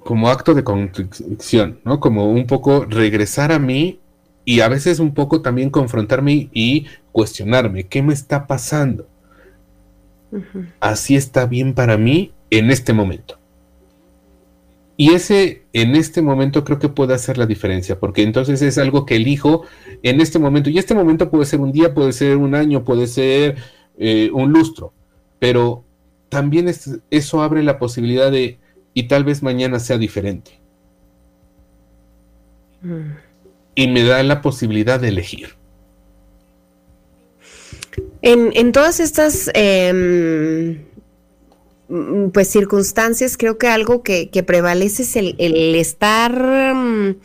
como 0.00 0.28
acto 0.28 0.52
de 0.52 0.62
contrición, 0.62 1.80
¿no? 1.82 1.98
Como 1.98 2.30
un 2.30 2.46
poco 2.46 2.84
regresar 2.84 3.52
a 3.52 3.58
mí 3.58 4.00
y 4.44 4.60
a 4.60 4.68
veces 4.68 4.98
un 4.98 5.14
poco 5.14 5.40
también 5.40 5.70
confrontarme 5.70 6.50
y 6.52 6.88
cuestionarme, 7.10 7.84
¿qué 7.84 8.02
me 8.02 8.12
está 8.12 8.46
pasando? 8.46 9.06
Así 10.78 11.16
está 11.16 11.46
bien 11.46 11.72
para 11.72 11.96
mí 11.96 12.34
en 12.50 12.70
este 12.70 12.92
momento. 12.92 13.38
Y 14.98 15.14
ese 15.14 15.62
en 15.72 15.96
este 15.96 16.20
momento 16.20 16.64
creo 16.64 16.78
que 16.78 16.90
puede 16.90 17.14
hacer 17.14 17.38
la 17.38 17.46
diferencia, 17.46 17.98
porque 17.98 18.24
entonces 18.24 18.60
es 18.60 18.76
algo 18.76 19.06
que 19.06 19.16
elijo 19.16 19.64
en 20.02 20.20
este 20.20 20.38
momento. 20.38 20.68
Y 20.68 20.76
este 20.76 20.94
momento 20.94 21.30
puede 21.30 21.46
ser 21.46 21.60
un 21.60 21.72
día, 21.72 21.94
puede 21.94 22.12
ser 22.12 22.36
un 22.36 22.54
año, 22.54 22.84
puede 22.84 23.06
ser 23.06 23.56
eh, 23.96 24.28
un 24.34 24.52
lustro, 24.52 24.92
pero 25.38 25.82
también 26.32 26.66
es- 26.66 26.98
eso 27.10 27.42
abre 27.42 27.62
la 27.62 27.78
posibilidad 27.78 28.32
de, 28.32 28.58
y 28.94 29.02
tal 29.06 29.22
vez 29.22 29.42
mañana 29.42 29.78
sea 29.78 29.98
diferente. 29.98 30.52
Mm. 32.80 33.12
Y 33.74 33.88
me 33.88 34.02
da 34.02 34.22
la 34.22 34.40
posibilidad 34.40 34.98
de 34.98 35.08
elegir. 35.08 35.50
En, 38.22 38.50
en 38.54 38.72
todas 38.72 38.98
estas 38.98 39.50
em, 39.52 40.78
mm, 41.88 42.30
pues 42.32 42.48
circunstancias, 42.48 43.36
creo 43.36 43.58
que 43.58 43.66
algo 43.68 44.02
que, 44.02 44.30
que 44.30 44.42
prevalece 44.42 45.02
es 45.02 45.16
el, 45.16 45.34
el 45.38 45.74
estar 45.74 46.74
mm, 46.74 47.16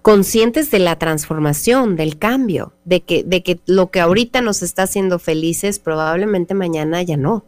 conscientes 0.00 0.70
de 0.70 0.78
la 0.78 0.96
transformación, 1.00 1.96
del 1.96 2.18
cambio, 2.18 2.72
de 2.84 3.00
que, 3.02 3.24
de 3.24 3.42
que 3.42 3.58
lo 3.66 3.90
que 3.90 3.98
ahorita 3.98 4.42
nos 4.42 4.62
está 4.62 4.84
haciendo 4.84 5.18
felices, 5.18 5.80
probablemente 5.80 6.54
mañana 6.54 7.02
ya 7.02 7.16
no. 7.16 7.44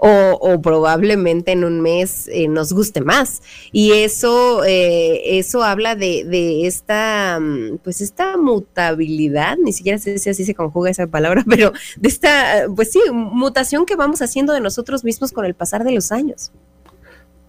O, 0.00 0.38
o 0.40 0.62
probablemente 0.62 1.50
en 1.50 1.64
un 1.64 1.80
mes 1.80 2.28
eh, 2.28 2.46
nos 2.46 2.72
guste 2.72 3.00
más. 3.00 3.42
Y 3.72 3.92
eso, 3.92 4.64
eh, 4.64 5.38
eso 5.38 5.64
habla 5.64 5.96
de, 5.96 6.24
de 6.24 6.68
esta, 6.68 7.38
mm, 7.40 7.78
pues 7.82 8.00
esta 8.00 8.36
mutabilidad, 8.36 9.56
ni 9.56 9.72
siquiera 9.72 9.98
sé 9.98 10.18
si 10.18 10.30
así 10.30 10.44
se 10.44 10.54
conjuga 10.54 10.90
esa 10.90 11.08
palabra, 11.08 11.44
pero 11.48 11.72
de 11.96 12.08
esta, 12.08 12.66
pues 12.76 12.92
sí, 12.92 13.00
mutación 13.10 13.86
que 13.86 13.96
vamos 13.96 14.22
haciendo 14.22 14.52
de 14.52 14.60
nosotros 14.60 15.02
mismos 15.02 15.32
con 15.32 15.44
el 15.44 15.54
pasar 15.54 15.82
de 15.82 15.90
los 15.90 16.12
años. 16.12 16.52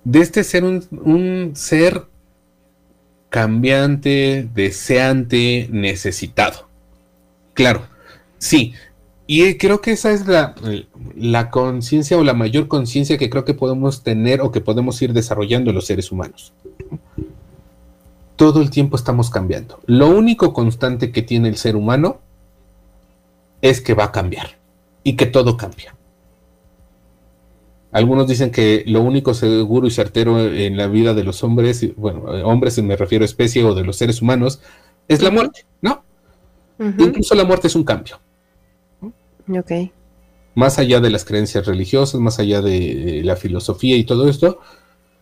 De 0.04 0.20
este 0.20 0.44
ser 0.44 0.64
un, 0.64 0.84
un 0.92 1.56
ser 1.56 2.08
cambiante, 3.30 4.50
deseante, 4.54 5.68
necesitado. 5.72 6.68
Claro, 7.54 7.88
sí. 8.38 8.74
Y 9.32 9.60
creo 9.60 9.80
que 9.80 9.92
esa 9.92 10.12
es 10.12 10.26
la, 10.26 10.56
la 11.16 11.52
conciencia 11.52 12.18
o 12.18 12.24
la 12.24 12.34
mayor 12.34 12.68
conciencia 12.68 13.16
que 13.20 13.30
creo 13.30 13.46
que 13.46 13.54
podemos 13.54 14.02
tener 14.02 14.42
o 14.42 14.52
que 14.52 14.60
podemos 14.60 15.00
ir 15.04 15.14
desarrollando 15.14 15.72
los 15.72 15.86
seres 15.86 16.12
humanos. 16.12 16.52
Todo 18.36 18.60
el 18.60 18.72
tiempo 18.72 18.96
estamos 18.96 19.30
cambiando. 19.30 19.82
Lo 19.86 20.10
único 20.10 20.52
constante 20.52 21.12
que 21.12 21.22
tiene 21.22 21.48
el 21.48 21.58
ser 21.58 21.76
humano 21.76 22.22
es 23.62 23.82
que 23.82 23.94
va 23.94 24.06
a 24.06 24.12
cambiar 24.12 24.58
y 25.04 25.16
que 25.16 25.28
todo 25.28 25.58
cambia. 25.58 25.96
Algunos 27.92 28.28
dicen 28.28 28.50
que 28.50 28.84
lo 28.88 29.02
único 29.02 29.36
seguro 29.36 29.86
y 29.86 29.92
certero 29.92 30.40
en 30.40 30.76
la 30.76 30.88
vida 30.88 31.14
de 31.14 31.24
los 31.24 31.44
hombres, 31.44 31.86
bueno, 31.98 32.24
hombres 32.46 32.82
me 32.82 32.96
refiero 32.96 33.24
a 33.24 33.26
especie 33.26 33.64
o 33.64 33.76
de 33.76 33.84
los 33.84 33.96
seres 33.96 34.24
humanos, 34.24 34.60
es 35.08 35.22
la 35.22 35.30
muerte, 35.30 35.68
¿no? 35.84 36.04
Incluso 36.80 37.36
la 37.36 37.44
muerte 37.44 37.68
es 37.68 37.76
un 37.76 37.84
cambio. 37.84 38.20
Ok. 39.50 39.72
Más 40.56 40.80
allá 40.80 41.00
de 41.00 41.10
las 41.10 41.26
creencias 41.26 41.66
religiosas, 41.66 42.20
más 42.20 42.40
allá 42.40 42.62
de 42.62 43.22
la 43.24 43.36
filosofía 43.36 43.96
y 43.96 44.04
todo 44.04 44.28
esto, 44.28 44.60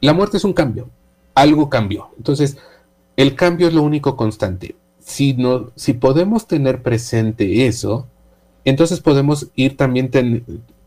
la 0.01 0.13
muerte 0.13 0.37
es 0.37 0.43
un 0.43 0.53
cambio. 0.53 0.89
Algo 1.35 1.69
cambió. 1.69 2.09
Entonces, 2.17 2.57
el 3.15 3.35
cambio 3.35 3.67
es 3.67 3.73
lo 3.73 3.83
único 3.83 4.15
constante. 4.15 4.75
Si, 4.99 5.33
no, 5.33 5.71
si 5.75 5.93
podemos 5.93 6.47
tener 6.47 6.81
presente 6.81 7.67
eso, 7.67 8.07
entonces 8.65 8.99
podemos 8.99 9.47
ir 9.55 9.77
también, 9.77 10.11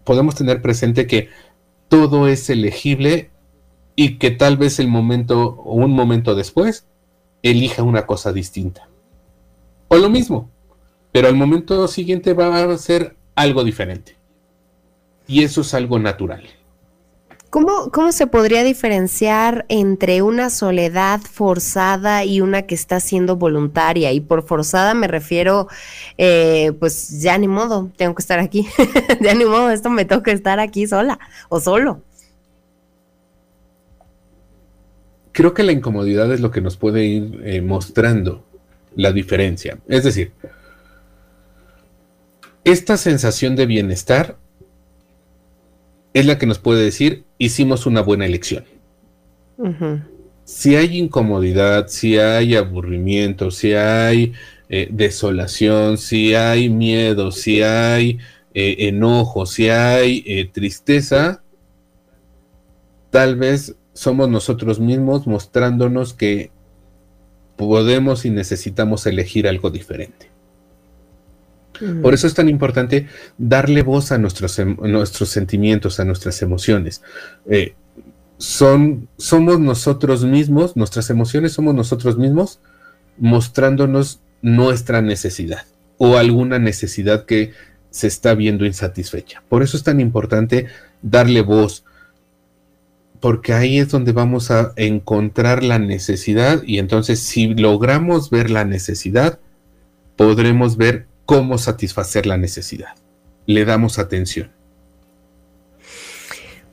podemos 0.04 0.34
tener 0.34 0.60
presente 0.60 1.06
que 1.06 1.28
todo 1.88 2.28
es 2.28 2.50
elegible 2.50 3.30
y 3.96 4.18
que 4.18 4.30
tal 4.30 4.56
vez 4.56 4.78
el 4.78 4.88
momento 4.88 5.56
o 5.64 5.74
un 5.74 5.92
momento 5.92 6.34
después 6.34 6.86
elija 7.42 7.82
una 7.82 8.06
cosa 8.06 8.32
distinta. 8.32 8.88
O 9.88 9.96
lo 9.96 10.08
mismo, 10.08 10.50
pero 11.12 11.28
al 11.28 11.34
momento 11.34 11.88
siguiente 11.88 12.34
va 12.34 12.62
a 12.62 12.78
ser 12.78 13.16
algo 13.40 13.64
diferente. 13.64 14.16
Y 15.26 15.44
eso 15.44 15.62
es 15.62 15.72
algo 15.74 15.98
natural. 15.98 16.42
¿Cómo, 17.48 17.90
¿Cómo 17.90 18.12
se 18.12 18.28
podría 18.28 18.62
diferenciar 18.62 19.64
entre 19.68 20.22
una 20.22 20.50
soledad 20.50 21.20
forzada 21.20 22.24
y 22.24 22.40
una 22.40 22.62
que 22.62 22.76
está 22.76 23.00
siendo 23.00 23.36
voluntaria? 23.36 24.12
Y 24.12 24.20
por 24.20 24.44
forzada 24.44 24.94
me 24.94 25.08
refiero, 25.08 25.66
eh, 26.16 26.72
pues 26.78 27.20
ya 27.20 27.36
ni 27.38 27.48
modo, 27.48 27.90
tengo 27.96 28.14
que 28.14 28.22
estar 28.22 28.38
aquí. 28.38 28.68
ya 29.20 29.34
ni 29.34 29.44
modo, 29.46 29.70
esto 29.70 29.90
me 29.90 30.04
toca 30.04 30.30
estar 30.30 30.60
aquí 30.60 30.86
sola 30.86 31.18
o 31.48 31.60
solo. 31.60 32.02
Creo 35.32 35.54
que 35.54 35.62
la 35.62 35.72
incomodidad 35.72 36.32
es 36.32 36.40
lo 36.40 36.50
que 36.50 36.60
nos 36.60 36.76
puede 36.76 37.04
ir 37.04 37.40
eh, 37.44 37.62
mostrando 37.62 38.44
la 38.94 39.12
diferencia. 39.12 39.78
Es 39.88 40.04
decir, 40.04 40.32
esta 42.64 42.96
sensación 42.96 43.56
de 43.56 43.66
bienestar 43.66 44.36
es 46.12 46.26
la 46.26 46.38
que 46.38 46.46
nos 46.46 46.58
puede 46.58 46.84
decir 46.84 47.24
hicimos 47.38 47.86
una 47.86 48.00
buena 48.00 48.26
elección. 48.26 48.64
Si 50.44 50.74
hay 50.74 50.98
incomodidad, 50.98 51.88
si 51.88 52.18
hay 52.18 52.56
aburrimiento, 52.56 53.50
si 53.50 53.74
hay 53.74 54.32
eh, 54.68 54.88
desolación, 54.90 55.98
si 55.98 56.34
hay 56.34 56.70
miedo, 56.70 57.30
si 57.30 57.62
hay 57.62 58.18
eh, 58.54 58.88
enojo, 58.88 59.46
si 59.46 59.68
hay 59.68 60.24
eh, 60.26 60.48
tristeza, 60.50 61.42
tal 63.10 63.36
vez 63.36 63.76
somos 63.92 64.28
nosotros 64.28 64.80
mismos 64.80 65.26
mostrándonos 65.26 66.14
que 66.14 66.50
podemos 67.56 68.24
y 68.24 68.30
necesitamos 68.30 69.06
elegir 69.06 69.46
algo 69.46 69.70
diferente. 69.70 70.29
Ujú. 71.80 72.02
Por 72.02 72.14
eso 72.14 72.26
es 72.26 72.34
tan 72.34 72.48
importante 72.48 73.06
darle 73.38 73.82
voz 73.82 74.12
a 74.12 74.18
nuestros, 74.18 74.58
em- 74.58 74.76
nuestros 74.80 75.28
sentimientos, 75.28 76.00
a 76.00 76.04
nuestras 76.04 76.42
emociones. 76.42 77.02
Eh, 77.48 77.74
son, 78.38 79.08
somos 79.18 79.60
nosotros 79.60 80.24
mismos, 80.24 80.76
nuestras 80.76 81.10
emociones 81.10 81.52
somos 81.52 81.74
nosotros 81.74 82.16
mismos 82.16 82.60
mostrándonos 83.18 84.20
nuestra 84.40 85.02
necesidad 85.02 85.66
o 85.98 86.16
alguna 86.16 86.58
necesidad 86.58 87.26
que 87.26 87.52
se 87.90 88.06
está 88.06 88.34
viendo 88.34 88.64
insatisfecha. 88.64 89.42
Por 89.48 89.62
eso 89.62 89.76
es 89.76 89.82
tan 89.82 90.00
importante 90.00 90.66
darle 91.02 91.42
voz, 91.42 91.84
porque 93.20 93.52
ahí 93.52 93.78
es 93.78 93.90
donde 93.90 94.12
vamos 94.12 94.50
a 94.50 94.72
encontrar 94.76 95.62
la 95.62 95.78
necesidad 95.78 96.62
y 96.64 96.78
entonces 96.78 97.20
si 97.20 97.54
logramos 97.54 98.30
ver 98.30 98.50
la 98.50 98.64
necesidad, 98.64 99.38
podremos 100.16 100.78
ver 100.78 101.06
cómo 101.30 101.58
satisfacer 101.58 102.26
la 102.26 102.36
necesidad. 102.36 102.96
Le 103.46 103.64
damos 103.64 104.00
atención. 104.00 104.50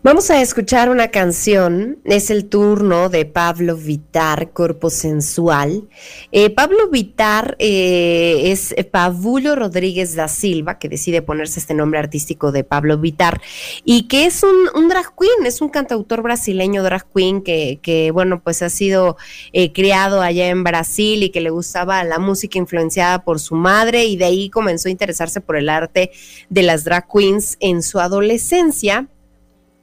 Vamos 0.07 0.31
a 0.31 0.41
escuchar 0.41 0.89
una 0.89 1.09
canción, 1.09 1.99
es 2.05 2.29
el 2.29 2.47
turno 2.47 3.09
de 3.09 3.25
Pablo 3.25 3.75
Vitar, 3.75 4.53
Corpo 4.53 4.89
Sensual. 4.89 5.89
Eh, 6.31 6.49
Pablo 6.49 6.89
Vitar 6.89 7.57
eh, 7.59 8.43
es 8.45 8.73
Pavulo 8.89 9.57
Rodríguez 9.57 10.15
da 10.15 10.29
Silva, 10.29 10.79
que 10.79 10.87
decide 10.87 11.21
ponerse 11.21 11.59
este 11.59 11.73
nombre 11.73 11.99
artístico 11.99 12.53
de 12.53 12.63
Pablo 12.63 12.97
Vitar, 12.97 13.41
y 13.83 14.07
que 14.07 14.25
es 14.25 14.43
un, 14.43 14.55
un 14.81 14.87
drag 14.87 15.13
queen, 15.13 15.45
es 15.45 15.59
un 15.59 15.67
cantautor 15.67 16.21
brasileño 16.21 16.83
drag 16.83 17.05
queen 17.13 17.41
que, 17.41 17.79
que 17.81 18.11
bueno, 18.11 18.41
pues 18.41 18.61
ha 18.61 18.69
sido 18.69 19.17
eh, 19.51 19.73
criado 19.73 20.21
allá 20.21 20.47
en 20.47 20.63
Brasil 20.63 21.21
y 21.21 21.31
que 21.31 21.41
le 21.41 21.49
gustaba 21.49 22.01
la 22.05 22.17
música 22.17 22.57
influenciada 22.57 23.25
por 23.25 23.41
su 23.41 23.55
madre 23.55 24.05
y 24.05 24.15
de 24.15 24.23
ahí 24.23 24.49
comenzó 24.49 24.87
a 24.87 24.91
interesarse 24.91 25.41
por 25.41 25.57
el 25.57 25.67
arte 25.67 26.11
de 26.47 26.63
las 26.63 26.85
drag 26.85 27.09
queens 27.11 27.57
en 27.59 27.83
su 27.83 27.99
adolescencia 27.99 29.09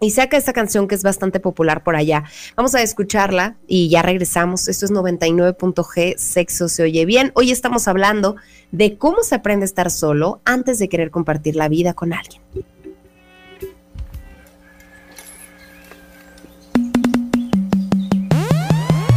y 0.04 0.10
saca 0.10 0.36
esta 0.36 0.52
canción 0.52 0.86
que 0.86 0.94
es 0.94 1.02
bastante 1.02 1.40
popular 1.40 1.82
por 1.82 1.96
allá. 1.96 2.24
Vamos 2.56 2.74
a 2.74 2.82
escucharla 2.82 3.56
y 3.66 3.88
ya 3.88 4.02
regresamos. 4.02 4.68
Esto 4.68 4.84
es 4.84 4.92
99.g, 4.92 6.16
sexo 6.18 6.68
se 6.68 6.82
oye 6.82 7.06
bien. 7.06 7.32
Hoy 7.34 7.50
estamos 7.50 7.88
hablando 7.88 8.36
de 8.70 8.98
cómo 8.98 9.22
se 9.22 9.36
aprende 9.36 9.64
a 9.64 9.66
estar 9.66 9.90
solo 9.90 10.40
antes 10.44 10.78
de 10.78 10.88
querer 10.88 11.10
compartir 11.10 11.56
la 11.56 11.68
vida 11.68 11.94
con 11.94 12.12
alguien. 12.12 12.42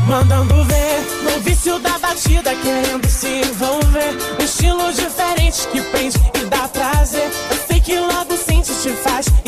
Mandando 0.08 0.56
ver 0.68 0.98
no 1.66 1.80
da 1.80 1.98
batida, 1.98 2.54
se 3.10 3.42
envolver. 3.42 4.16
Um 4.40 4.94
que 5.74 5.82
prende 5.92 6.20
que 6.32 6.42
te. 9.42 9.47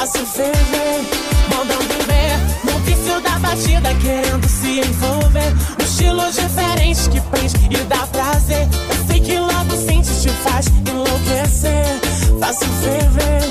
Faço 0.00 0.24
ferver, 0.24 1.04
mandando 1.50 1.94
ver 2.06 2.38
no 2.64 2.78
vício 2.86 3.20
da 3.20 3.38
batida, 3.38 3.94
querendo 3.96 4.48
se 4.48 4.80
envolver. 4.80 5.52
Um 5.78 5.84
estilo 5.84 6.32
diferente 6.32 7.10
que 7.10 7.20
prende 7.20 7.54
e 7.70 7.84
dá 7.84 8.06
prazer. 8.06 8.66
Eu 8.88 9.06
sei 9.06 9.20
que 9.20 9.38
logo 9.38 9.76
sente 9.76 10.08
te 10.22 10.30
faz 10.42 10.68
enlouquecer. 10.88 11.84
Faço 12.40 12.64
ferver, 12.80 13.42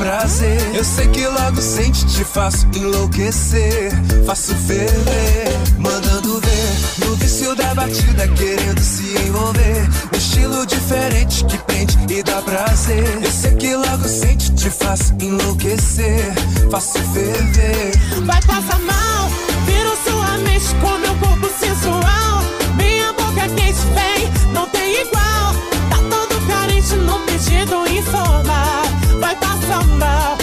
prazer. 0.00 0.58
Eu 0.74 0.82
sei 0.82 1.06
que 1.08 1.26
logo 1.26 1.60
sente, 1.60 2.06
te 2.06 2.24
faço 2.24 2.66
enlouquecer. 2.74 3.92
Faço 4.24 4.54
ferver, 4.54 5.52
mandando 5.78 6.40
ver. 6.40 7.06
No 7.06 7.14
vício 7.16 7.54
da 7.54 7.74
batida, 7.74 8.26
querendo 8.28 8.80
se 8.80 9.14
envolver. 9.26 9.88
Um 10.12 10.16
estilo 10.16 10.64
diferente 10.64 11.44
que 11.44 11.58
prende 11.58 11.98
e 12.08 12.22
dá 12.22 12.40
prazer. 12.40 13.22
Eu 13.22 13.30
sei 13.30 13.54
que 13.56 13.76
logo 13.76 14.08
sente, 14.08 14.50
te 14.54 14.70
faço 14.70 15.14
enlouquecer. 15.20 16.32
Faço 16.70 16.98
ferver. 17.12 17.92
Vai 18.24 18.40
passar 18.42 18.80
mal, 18.80 19.28
vira 19.66 19.94
sua 20.02 20.38
mente 20.38 20.74
com 20.80 20.96
meu 20.98 21.14
corpo 21.16 21.46
sensual. 21.60 22.42
Minha 22.74 23.12
boca 23.12 23.46
quente 23.54 23.84
vem, 23.94 24.52
não 24.54 24.66
tem 24.70 25.02
igual. 25.02 25.54
Tá 25.90 25.98
todo 26.08 26.46
carente 26.46 26.94
no 26.94 27.18
pedido 27.20 27.86
informal. 27.86 28.89
like 29.30 29.42
a 29.44 29.62
samba 29.66 30.39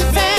your 0.00 0.12
family. 0.12 0.33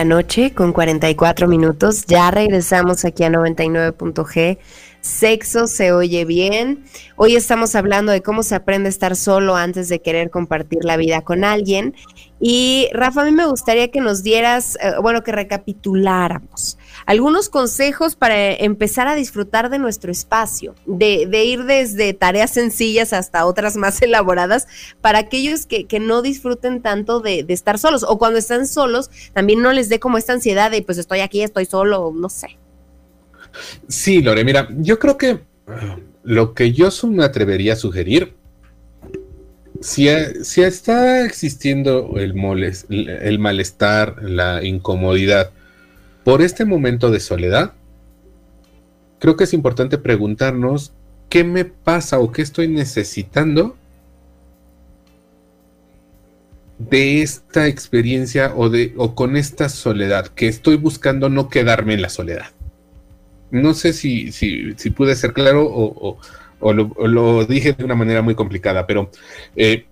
La 0.00 0.04
noche 0.06 0.54
con 0.54 0.72
44 0.72 1.46
minutos. 1.46 2.06
Ya 2.06 2.30
regresamos 2.30 3.04
aquí 3.04 3.22
a 3.22 3.28
99.g. 3.28 4.56
Sexo 5.02 5.66
se 5.66 5.92
oye 5.92 6.24
bien. 6.24 6.84
Hoy 7.16 7.36
estamos 7.36 7.74
hablando 7.74 8.10
de 8.10 8.22
cómo 8.22 8.42
se 8.42 8.54
aprende 8.54 8.86
a 8.86 8.88
estar 8.88 9.14
solo 9.14 9.56
antes 9.56 9.90
de 9.90 10.00
querer 10.00 10.30
compartir 10.30 10.84
la 10.84 10.96
vida 10.96 11.20
con 11.20 11.44
alguien. 11.44 11.94
Y 12.40 12.88
Rafa, 12.92 13.22
a 13.22 13.24
mí 13.24 13.32
me 13.32 13.46
gustaría 13.46 13.90
que 13.90 14.00
nos 14.00 14.22
dieras, 14.22 14.76
eh, 14.82 14.94
bueno, 15.02 15.22
que 15.22 15.32
recapituláramos 15.32 16.78
algunos 17.06 17.48
consejos 17.48 18.16
para 18.16 18.52
empezar 18.52 19.08
a 19.08 19.14
disfrutar 19.14 19.70
de 19.70 19.78
nuestro 19.78 20.10
espacio, 20.10 20.74
de, 20.86 21.26
de 21.28 21.44
ir 21.44 21.64
desde 21.64 22.14
tareas 22.14 22.52
sencillas 22.52 23.12
hasta 23.12 23.46
otras 23.46 23.76
más 23.76 24.00
elaboradas 24.02 24.66
para 25.00 25.18
aquellos 25.18 25.66
que, 25.66 25.86
que 25.86 26.00
no 26.00 26.22
disfruten 26.22 26.82
tanto 26.82 27.20
de, 27.20 27.42
de 27.42 27.52
estar 27.52 27.78
solos 27.78 28.04
o 28.06 28.18
cuando 28.18 28.38
están 28.38 28.66
solos 28.66 29.10
también 29.32 29.60
no 29.60 29.72
les 29.72 29.88
dé 29.88 30.00
como 30.00 30.18
esta 30.18 30.32
ansiedad 30.32 30.70
de 30.70 30.82
pues 30.82 30.98
estoy 30.98 31.20
aquí, 31.20 31.42
estoy 31.42 31.66
solo, 31.66 32.12
no 32.14 32.28
sé. 32.28 32.58
Sí, 33.88 34.22
Lore, 34.22 34.44
mira, 34.44 34.68
yo 34.78 34.98
creo 34.98 35.18
que 35.18 35.40
lo 36.22 36.54
que 36.54 36.72
yo 36.72 36.90
me 37.08 37.24
atrevería 37.24 37.72
a 37.72 37.76
sugerir, 37.76 38.34
si, 39.80 40.08
si 40.44 40.62
está 40.62 41.24
existiendo 41.24 42.14
el, 42.16 42.34
moles- 42.34 42.86
malestar, 43.38 44.22
la 44.22 44.62
incomodidad 44.64 45.50
por 46.24 46.42
este 46.42 46.64
momento 46.64 47.10
de 47.10 47.20
soledad, 47.20 47.72
creo 49.18 49.36
que 49.36 49.44
es 49.44 49.52
importante 49.52 49.98
preguntarnos 49.98 50.92
qué 51.28 51.44
me 51.44 51.64
pasa 51.64 52.18
o 52.18 52.32
qué 52.32 52.42
estoy 52.42 52.68
necesitando 52.68 53.76
de 56.78 57.22
esta 57.22 57.66
experiencia 57.66 58.54
o, 58.56 58.70
de, 58.70 58.94
o 58.96 59.14
con 59.14 59.36
esta 59.36 59.68
soledad, 59.68 60.28
que 60.28 60.48
estoy 60.48 60.76
buscando 60.76 61.28
no 61.28 61.48
quedarme 61.48 61.94
en 61.94 62.02
la 62.02 62.08
soledad. 62.08 62.46
No 63.50 63.74
sé 63.74 63.92
si, 63.92 64.32
si, 64.32 64.72
si 64.76 64.90
pude 64.90 65.14
ser 65.16 65.32
claro 65.32 65.66
o- 65.66 66.18
o 66.60 66.72
lo, 66.72 67.44
dije 67.44 67.72
de 67.72 67.84
una 67.84 67.94
manera 67.94 68.22
muy 68.22 68.34
complicada, 68.34 68.86
pero 68.86 69.10
eh, 69.56 69.86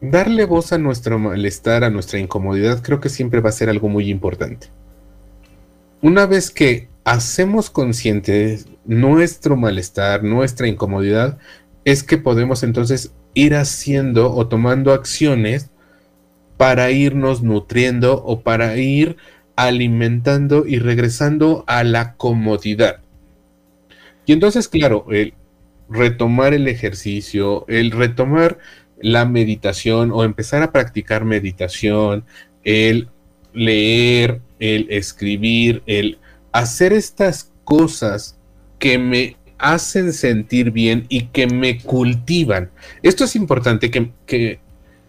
darle 0.00 0.44
voz 0.44 0.72
a 0.72 0.78
nuestro 0.78 1.18
malestar, 1.18 1.84
a 1.84 1.90
nuestra 1.90 2.18
incomodidad, 2.18 2.82
creo 2.82 3.00
que 3.00 3.08
siempre 3.08 3.40
va 3.40 3.50
a 3.50 3.52
ser 3.52 3.68
algo 3.68 3.88
muy 3.88 4.10
importante. 4.10 4.68
Una 6.00 6.26
vez 6.26 6.50
que 6.50 6.88
hacemos 7.04 7.70
conscientes 7.70 8.66
nuestro 8.84 9.56
malestar, 9.56 10.22
nuestra 10.22 10.68
incomodidad, 10.68 11.38
es 11.84 12.02
que 12.02 12.18
podemos 12.18 12.62
entonces 12.62 13.12
ir 13.34 13.54
haciendo 13.54 14.32
o 14.34 14.46
tomando 14.46 14.92
acciones 14.92 15.70
para 16.56 16.90
irnos 16.90 17.42
nutriendo 17.42 18.22
o 18.24 18.40
para 18.40 18.76
ir 18.76 19.16
alimentando 19.56 20.66
y 20.66 20.78
regresando 20.78 21.64
a 21.66 21.82
la 21.82 22.14
comodidad. 22.14 23.00
Y 24.28 24.34
entonces, 24.34 24.68
claro, 24.68 25.06
el 25.10 25.32
retomar 25.88 26.52
el 26.52 26.68
ejercicio, 26.68 27.64
el 27.66 27.90
retomar 27.90 28.58
la 29.00 29.24
meditación 29.24 30.10
o 30.12 30.22
empezar 30.22 30.62
a 30.62 30.70
practicar 30.70 31.24
meditación, 31.24 32.26
el 32.62 33.08
leer, 33.54 34.42
el 34.58 34.86
escribir, 34.90 35.82
el 35.86 36.18
hacer 36.52 36.92
estas 36.92 37.54
cosas 37.64 38.38
que 38.78 38.98
me 38.98 39.38
hacen 39.56 40.12
sentir 40.12 40.72
bien 40.72 41.06
y 41.08 41.28
que 41.28 41.46
me 41.46 41.78
cultivan. 41.78 42.70
Esto 43.02 43.24
es 43.24 43.34
importante, 43.34 43.90
que, 43.90 44.12
que, 44.26 44.60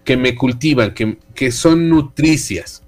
que 0.05 0.15
me 0.15 0.33
cultivan, 0.33 0.93
que, 0.93 1.17
que 1.35 1.51
son 1.51 1.89
nutricias. 1.89 2.83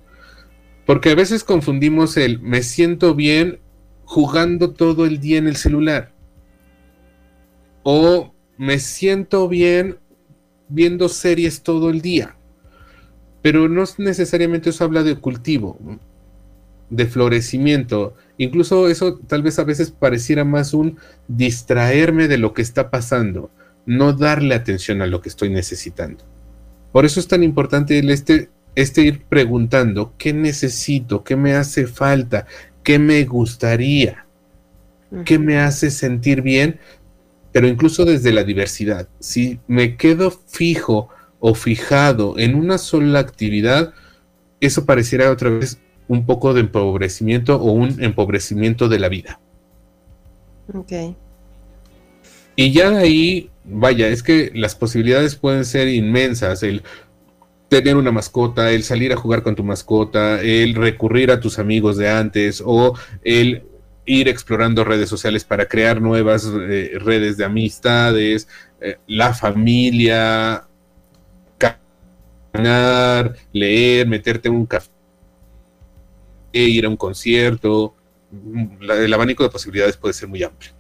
Porque 0.86 1.10
a 1.10 1.16
veces 1.16 1.44
confundimos 1.44 2.16
el 2.16 2.40
me 2.40 2.64
siento 2.64 3.16
bien 3.16 3.60
jugando 4.06 4.72
todo 4.72 5.06
el 5.06 5.20
día 5.20 5.38
en 5.38 5.48
el 5.48 5.58
celular. 5.58 6.11
O 7.84 8.34
me 8.58 8.80
siento 8.80 9.48
bien 9.48 9.98
viendo 10.70 11.10
series 11.10 11.62
todo 11.64 11.90
el 11.90 12.02
día. 12.02 12.36
Pero 13.42 13.68
no 13.68 13.84
es 13.84 13.98
necesariamente 14.00 14.70
eso 14.70 14.84
habla 14.84 15.04
de 15.04 15.16
cultivo, 15.16 15.80
de 16.90 17.06
florecimiento. 17.08 18.16
Incluso 18.38 18.88
eso 18.88 19.18
tal 19.28 19.42
vez 19.42 19.58
a 19.60 19.64
veces 19.64 19.92
pareciera 19.92 20.44
más 20.44 20.74
un 20.74 20.98
distraerme 21.28 22.28
de 22.28 22.38
lo 22.38 22.54
que 22.54 22.62
está 22.62 22.92
pasando, 22.92 23.50
no 23.86 24.14
darle 24.14 24.54
atención 24.54 25.02
a 25.02 25.08
lo 25.08 25.22
que 25.22 25.30
estoy 25.30 25.50
necesitando. 25.50 26.24
Por 26.92 27.06
eso 27.06 27.20
es 27.20 27.28
tan 27.28 27.42
importante 27.44 27.98
el 27.98 28.10
este, 28.10 28.50
este 28.76 29.02
ir 29.02 29.24
preguntando 29.24 30.14
qué 30.18 30.34
necesito, 30.34 31.24
qué 31.24 31.36
me 31.36 31.54
hace 31.54 31.88
falta, 31.88 32.46
qué 32.84 33.00
me 33.00 33.24
gustaría, 33.26 34.26
qué 35.26 35.40
me 35.40 35.58
hace 35.58 35.90
sentir 35.90 36.42
bien, 36.42 36.80
pero 37.52 37.68
incluso 37.68 38.06
desde 38.06 38.32
la 38.32 38.43
diversidad. 38.43 39.08
Si 39.20 39.60
me 39.68 39.97
quedo 39.97 40.32
fijo 40.32 41.10
o 41.39 41.54
fijado 41.54 42.38
en 42.38 42.56
una 42.56 42.78
sola 42.78 43.20
actividad, 43.20 43.93
eso 44.60 44.86
pareciera 44.86 45.32
otra 45.32 45.49
vez 45.49 45.80
un 46.08 46.26
poco 46.26 46.54
de 46.54 46.62
empobrecimiento 46.62 47.56
o 47.56 47.72
un 47.72 48.02
empobrecimiento 48.04 48.89
de 48.89 48.99
la 48.99 49.10
vida. 49.10 49.39
Ok. 50.74 50.91
Y 52.56 52.72
ya 52.72 52.91
de 52.91 52.97
ahí, 52.97 53.49
vaya, 53.64 54.08
es 54.08 54.22
que 54.22 54.52
las 54.54 54.76
posibilidades 54.76 55.36
pueden 55.36 55.66
ser 55.66 55.88
inmensas. 55.88 56.64
El 56.64 56.84
tener 57.70 57.95
una 57.95 58.12
mascota, 58.12 58.72
el 58.72 58.84
salir 58.84 59.14
a 59.14 59.16
jugar 59.16 59.43
con 59.43 59.56
tu 59.56 59.64
mascota, 59.64 60.41
el 60.41 60.76
recurrir 60.76 61.32
a 61.32 61.39
tus 61.39 61.58
amigos 61.58 61.97
de 61.97 62.10
antes 62.10 62.62
o 62.66 62.97
el 63.24 63.64
ir 64.20 64.28
explorando 64.28 64.84
redes 64.84 65.09
sociales 65.09 65.43
para 65.45 65.66
crear 65.68 66.01
nuevas 66.01 66.45
eh, 66.70 66.91
redes 66.99 67.38
de 67.38 67.45
amistades, 67.45 68.47
eh, 68.82 68.97
la 69.07 69.34
familia, 69.34 70.68
caminar, 72.53 73.36
leer, 73.53 74.07
meterte 74.07 74.49
en 74.49 74.55
un 74.55 74.66
café, 74.66 74.89
ir 76.53 76.86
a 76.86 76.89
un 76.89 76.97
concierto. 76.97 77.95
La- 78.80 78.95
el 78.95 79.14
abanico 79.14 79.43
de 79.43 79.49
posibilidades 79.49 79.97
puede 79.97 80.14
ser 80.14 80.28
muy 80.30 80.43
amplio. 80.43 80.72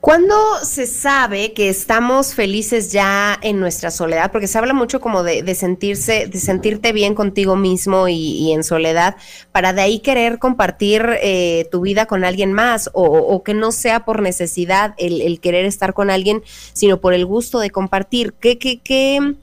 ¿Cuándo 0.00 0.34
se 0.62 0.86
sabe 0.86 1.52
que 1.52 1.68
estamos 1.68 2.34
felices 2.34 2.90
ya 2.90 3.38
en 3.42 3.60
nuestra 3.60 3.90
soledad? 3.90 4.32
Porque 4.32 4.46
se 4.46 4.56
habla 4.56 4.72
mucho 4.72 4.98
como 4.98 5.22
de, 5.22 5.54
sentirse, 5.54 6.26
de 6.26 6.38
sentirte 6.38 6.92
bien 6.92 7.14
contigo 7.14 7.54
mismo 7.54 8.08
y, 8.08 8.50
en 8.50 8.64
soledad, 8.64 9.16
para 9.52 9.74
de 9.74 9.82
ahí 9.82 9.98
querer 9.98 10.38
compartir 10.38 11.06
eh, 11.20 11.68
tu 11.70 11.82
vida 11.82 12.06
con 12.06 12.24
alguien 12.24 12.54
más, 12.54 12.88
o, 12.94 13.04
o 13.04 13.42
que 13.42 13.52
no 13.52 13.72
sea 13.72 14.06
por 14.06 14.22
necesidad 14.22 14.94
el, 14.96 15.38
querer 15.38 15.66
estar 15.66 15.92
con 15.92 16.08
alguien, 16.08 16.42
sino 16.72 16.98
por 16.98 17.12
el 17.12 17.26
gusto 17.26 17.58
de 17.58 17.68
compartir. 17.68 18.32
¿Qué, 18.32 18.56
qué, 18.56 18.80
qué, 18.80 19.34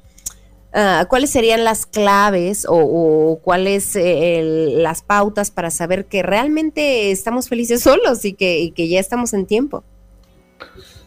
ah, 0.74 1.06
¿Cuáles 1.08 1.30
serían 1.30 1.66
las 1.66 1.86
claves 1.86 2.66
o, 2.68 3.40
cuáles 3.44 3.96
eh, 3.96 4.42
las 4.76 5.04
pautas 5.04 5.52
para 5.52 5.70
saber 5.70 6.06
que 6.06 6.24
realmente 6.24 7.12
estamos 7.12 7.48
felices 7.48 7.82
solos 7.84 8.26
y 8.26 8.34
que 8.34 8.88
ya 8.90 9.00
estamos 9.00 9.34
en 9.34 9.46
tiempo? 9.46 9.84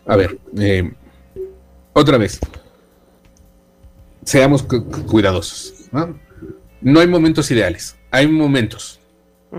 A 0.07 0.17
ver, 0.17 0.39
eh, 0.59 0.93
otra 1.93 2.19
vez. 2.19 2.39
Seamos 4.25 4.63
cu- 4.63 4.85
cu- 4.85 5.07
cuidadosos. 5.07 5.75
¿no? 5.93 6.19
No 6.81 7.01
hay 7.01 7.07
momentos 7.07 7.51
ideales, 7.51 7.97
hay 8.11 8.29
momentos. 8.29 9.01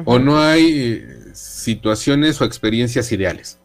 O 0.05 0.19
no 0.19 0.39
hay 0.39 0.71
eh, 0.73 1.07
situaciones 1.33 2.39
o 2.39 2.45
experiencias 2.45 3.11
ideales. 3.11 3.59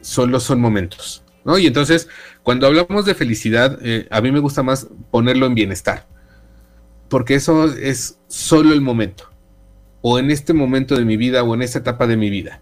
Solo 0.00 0.40
son 0.40 0.60
momentos. 0.60 1.22
¿no? 1.44 1.58
Y 1.58 1.66
entonces, 1.66 2.08
cuando 2.42 2.66
hablamos 2.66 3.04
de 3.04 3.14
felicidad, 3.14 3.78
eh, 3.82 4.08
a 4.10 4.20
mí 4.20 4.32
me 4.32 4.40
gusta 4.40 4.62
más 4.64 4.88
ponerlo 5.10 5.46
en 5.46 5.54
bienestar. 5.54 6.06
Porque 7.08 7.36
eso 7.36 7.72
es 7.72 8.18
solo 8.26 8.72
el 8.72 8.80
momento. 8.80 9.30
O 10.02 10.18
en 10.18 10.30
este 10.30 10.52
momento 10.52 10.96
de 10.96 11.04
mi 11.04 11.16
vida 11.16 11.44
o 11.44 11.54
en 11.54 11.62
esta 11.62 11.78
etapa 11.78 12.06
de 12.08 12.16
mi 12.16 12.30
vida. 12.30 12.60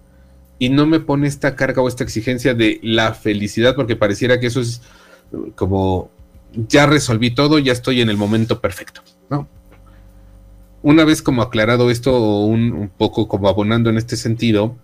Y 0.63 0.69
no 0.69 0.87
me 0.87 1.01
pone 1.01 1.27
esta 1.27 1.57
carga 1.57 1.83
o 1.83 1.89
esta 1.89 2.05
exigencia 2.05 2.55
de 2.55 2.79
la 2.85 3.15
felicidad, 3.15 3.75
porque 3.75 3.97
pareciera 3.97 4.39
que 4.39 4.47
eso 4.47 4.61
es 4.61 4.81
eh, 5.33 5.51
como 5.57 6.09
ya 6.69 6.87
resolví 6.87 7.33
todo, 7.33 7.59
ya 7.59 7.73
estoy 7.73 8.01
en 8.01 8.09
el 8.09 8.17
momento 8.17 8.61
perfecto. 8.61 9.03
¿no? 9.29 9.49
Una 10.85 11.05
vez 11.05 11.21
como 11.21 11.43
aclarado 11.43 11.91
esto, 11.91 12.17
un, 12.45 12.75
un 12.75 12.89
poco 12.91 13.27
como 13.27 13.49
abonando 13.49 13.91
en 13.91 13.99
este 13.99 14.17
sentido, 14.17 14.77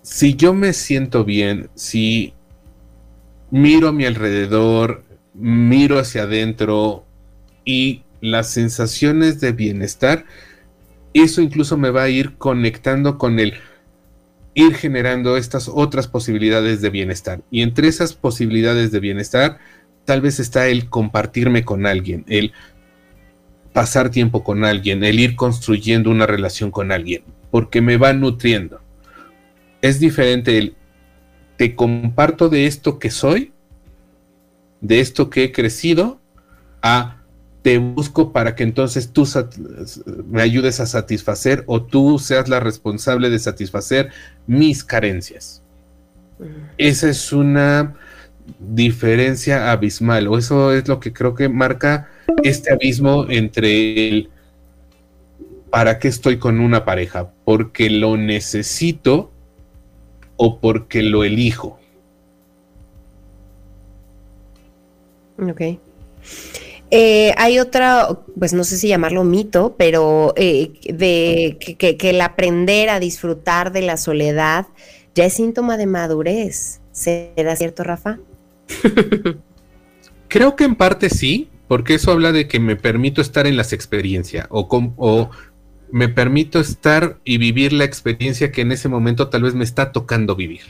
si 0.00 0.36
yo 0.36 0.54
me 0.54 0.72
siento 0.72 1.26
bien, 1.26 1.68
si 1.74 2.32
miro 3.50 3.88
a 3.88 3.92
mi 3.92 4.06
alrededor, 4.06 5.04
miro 5.34 5.98
hacia 5.98 6.22
adentro 6.22 7.04
y 7.62 8.04
las 8.22 8.48
sensaciones 8.48 9.38
de 9.38 9.52
bienestar, 9.52 10.24
eso 11.12 11.42
incluso 11.42 11.76
me 11.76 11.90
va 11.90 12.04
a 12.04 12.08
ir 12.08 12.38
conectando 12.38 13.18
con 13.18 13.38
el 13.38 13.52
ir 14.58 14.74
generando 14.74 15.36
estas 15.36 15.70
otras 15.72 16.08
posibilidades 16.08 16.82
de 16.82 16.90
bienestar. 16.90 17.42
Y 17.48 17.62
entre 17.62 17.86
esas 17.86 18.14
posibilidades 18.14 18.90
de 18.90 18.98
bienestar, 18.98 19.58
tal 20.04 20.20
vez 20.20 20.40
está 20.40 20.66
el 20.66 20.88
compartirme 20.88 21.64
con 21.64 21.86
alguien, 21.86 22.24
el 22.26 22.52
pasar 23.72 24.10
tiempo 24.10 24.42
con 24.42 24.64
alguien, 24.64 25.04
el 25.04 25.20
ir 25.20 25.36
construyendo 25.36 26.10
una 26.10 26.26
relación 26.26 26.72
con 26.72 26.90
alguien, 26.90 27.22
porque 27.52 27.80
me 27.80 27.98
va 27.98 28.12
nutriendo. 28.12 28.80
Es 29.80 30.00
diferente 30.00 30.58
el 30.58 30.74
te 31.56 31.76
comparto 31.76 32.48
de 32.48 32.66
esto 32.66 32.98
que 32.98 33.10
soy, 33.10 33.52
de 34.80 34.98
esto 34.98 35.30
que 35.30 35.44
he 35.44 35.52
crecido, 35.52 36.20
a 36.82 37.17
te 37.62 37.78
busco 37.78 38.32
para 38.32 38.54
que 38.54 38.62
entonces 38.62 39.10
tú 39.12 39.26
me 40.26 40.42
ayudes 40.42 40.80
a 40.80 40.86
satisfacer 40.86 41.64
o 41.66 41.82
tú 41.82 42.18
seas 42.18 42.48
la 42.48 42.60
responsable 42.60 43.30
de 43.30 43.38
satisfacer 43.38 44.10
mis 44.46 44.84
carencias. 44.84 45.62
Esa 46.76 47.10
es 47.10 47.32
una 47.32 47.94
diferencia 48.58 49.72
abismal, 49.72 50.28
o 50.28 50.38
eso 50.38 50.72
es 50.72 50.88
lo 50.88 51.00
que 51.00 51.12
creo 51.12 51.34
que 51.34 51.48
marca 51.48 52.08
este 52.42 52.72
abismo 52.72 53.26
entre 53.28 54.08
el 54.08 54.30
para 55.70 55.98
qué 55.98 56.08
estoy 56.08 56.38
con 56.38 56.60
una 56.60 56.84
pareja, 56.84 57.30
porque 57.44 57.90
lo 57.90 58.16
necesito 58.16 59.30
o 60.36 60.60
porque 60.60 61.02
lo 61.02 61.24
elijo. 61.24 61.78
Ok. 65.38 65.60
Eh, 66.90 67.34
hay 67.36 67.58
otra, 67.58 68.08
pues 68.38 68.54
no 68.54 68.64
sé 68.64 68.78
si 68.78 68.88
llamarlo 68.88 69.22
mito, 69.24 69.74
pero 69.76 70.32
eh, 70.36 70.72
de 70.84 71.58
que, 71.58 71.96
el 72.00 72.20
aprender 72.20 72.88
a 72.88 72.98
disfrutar 72.98 73.72
de 73.72 73.82
la 73.82 73.98
soledad 73.98 74.66
ya 75.14 75.26
es 75.26 75.34
síntoma 75.34 75.76
de 75.76 75.86
madurez. 75.86 76.80
¿Será 76.92 77.56
cierto, 77.56 77.84
Rafa? 77.84 78.18
Creo 80.28 80.56
que 80.56 80.64
en 80.64 80.76
parte 80.76 81.10
sí, 81.10 81.48
porque 81.68 81.94
eso 81.94 82.10
habla 82.10 82.32
de 82.32 82.48
que 82.48 82.58
me 82.58 82.76
permito 82.76 83.20
estar 83.20 83.46
en 83.46 83.56
las 83.56 83.72
experiencias 83.72 84.46
o, 84.50 85.30
me 85.90 86.08
permito 86.08 86.60
estar 86.60 87.18
y 87.24 87.38
vivir 87.38 87.72
la 87.72 87.84
experiencia 87.84 88.52
que 88.52 88.60
en 88.60 88.72
ese 88.72 88.90
momento 88.90 89.28
tal 89.28 89.42
vez 89.42 89.54
me 89.54 89.64
está 89.64 89.92
tocando 89.92 90.36
vivir. 90.36 90.60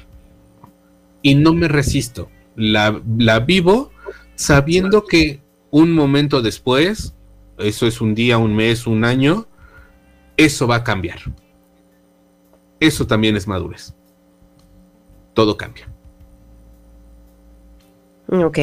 Y 1.23 1.35
no 1.35 1.55
me 1.55 1.67
resisto, 1.67 2.29
la 2.55 3.41
vivo 3.45 3.91
sabiendo 4.37 5.05
que 5.05 5.41
un 5.71 5.93
momento 5.93 6.43
después, 6.43 7.15
eso 7.59 7.87
es 7.87 8.01
un 8.01 8.15
día, 8.15 8.39
un 8.39 8.55
mes, 8.55 8.87
un 8.87 9.05
año, 9.05 9.47
eso 10.37 10.67
va 10.67 10.77
a 10.77 10.85
cambiar. 10.85 11.19
Eso 12.81 13.07
también 13.07 13.37
es 13.37 13.47
madurez. 13.47 13.95
Todo 15.35 15.57
cambia. 15.57 15.89
Ok. 18.29 18.59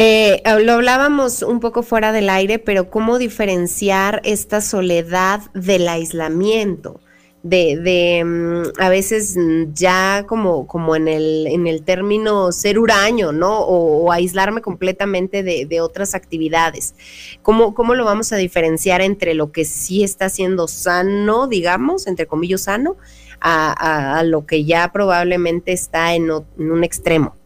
Eh, 0.00 0.42
lo 0.62 0.74
hablábamos 0.74 1.42
un 1.42 1.58
poco 1.58 1.82
fuera 1.82 2.12
del 2.12 2.28
aire, 2.30 2.58
pero 2.58 2.90
¿cómo 2.90 3.18
diferenciar 3.18 4.20
esta 4.24 4.60
soledad 4.60 5.40
del 5.54 5.88
aislamiento? 5.88 7.00
De, 7.44 7.76
de 7.78 8.24
mm, 8.24 8.80
a 8.80 8.88
veces 8.88 9.36
ya 9.72 10.24
como, 10.26 10.66
como 10.66 10.96
en, 10.96 11.06
el, 11.06 11.46
en 11.46 11.68
el 11.68 11.82
término 11.84 12.50
ser 12.50 12.78
huraño, 12.80 13.30
¿no? 13.30 13.60
O, 13.60 14.10
aislarme 14.10 14.60
completamente 14.60 15.42
de, 15.44 15.64
de 15.64 15.80
otras 15.80 16.14
actividades. 16.16 16.94
¿Cómo, 17.42 17.74
¿Cómo 17.74 17.94
lo 17.94 18.04
vamos 18.04 18.32
a 18.32 18.36
diferenciar 18.36 19.00
entre 19.02 19.34
lo 19.34 19.52
que 19.52 19.64
sí 19.64 20.02
está 20.02 20.28
siendo 20.28 20.66
sano, 20.66 21.46
digamos, 21.46 22.08
entre 22.08 22.26
comillas 22.26 22.62
sano, 22.62 22.96
a, 23.40 24.18
a- 24.18 24.24
lo 24.24 24.44
que 24.44 24.64
ya 24.64 24.90
probablemente 24.92 25.72
está 25.72 26.14
en, 26.14 26.28
en 26.58 26.70
un 26.72 26.82
extremo? 26.82 27.36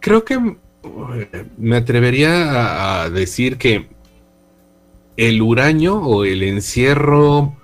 Creo 0.00 0.24
que 0.24 0.38
me 1.58 1.76
atrevería 1.76 3.02
a 3.02 3.10
decir 3.10 3.58
que 3.58 3.88
el 5.18 5.42
huraño 5.42 5.98
o 5.98 6.24
el 6.24 6.42
encierro 6.42 7.59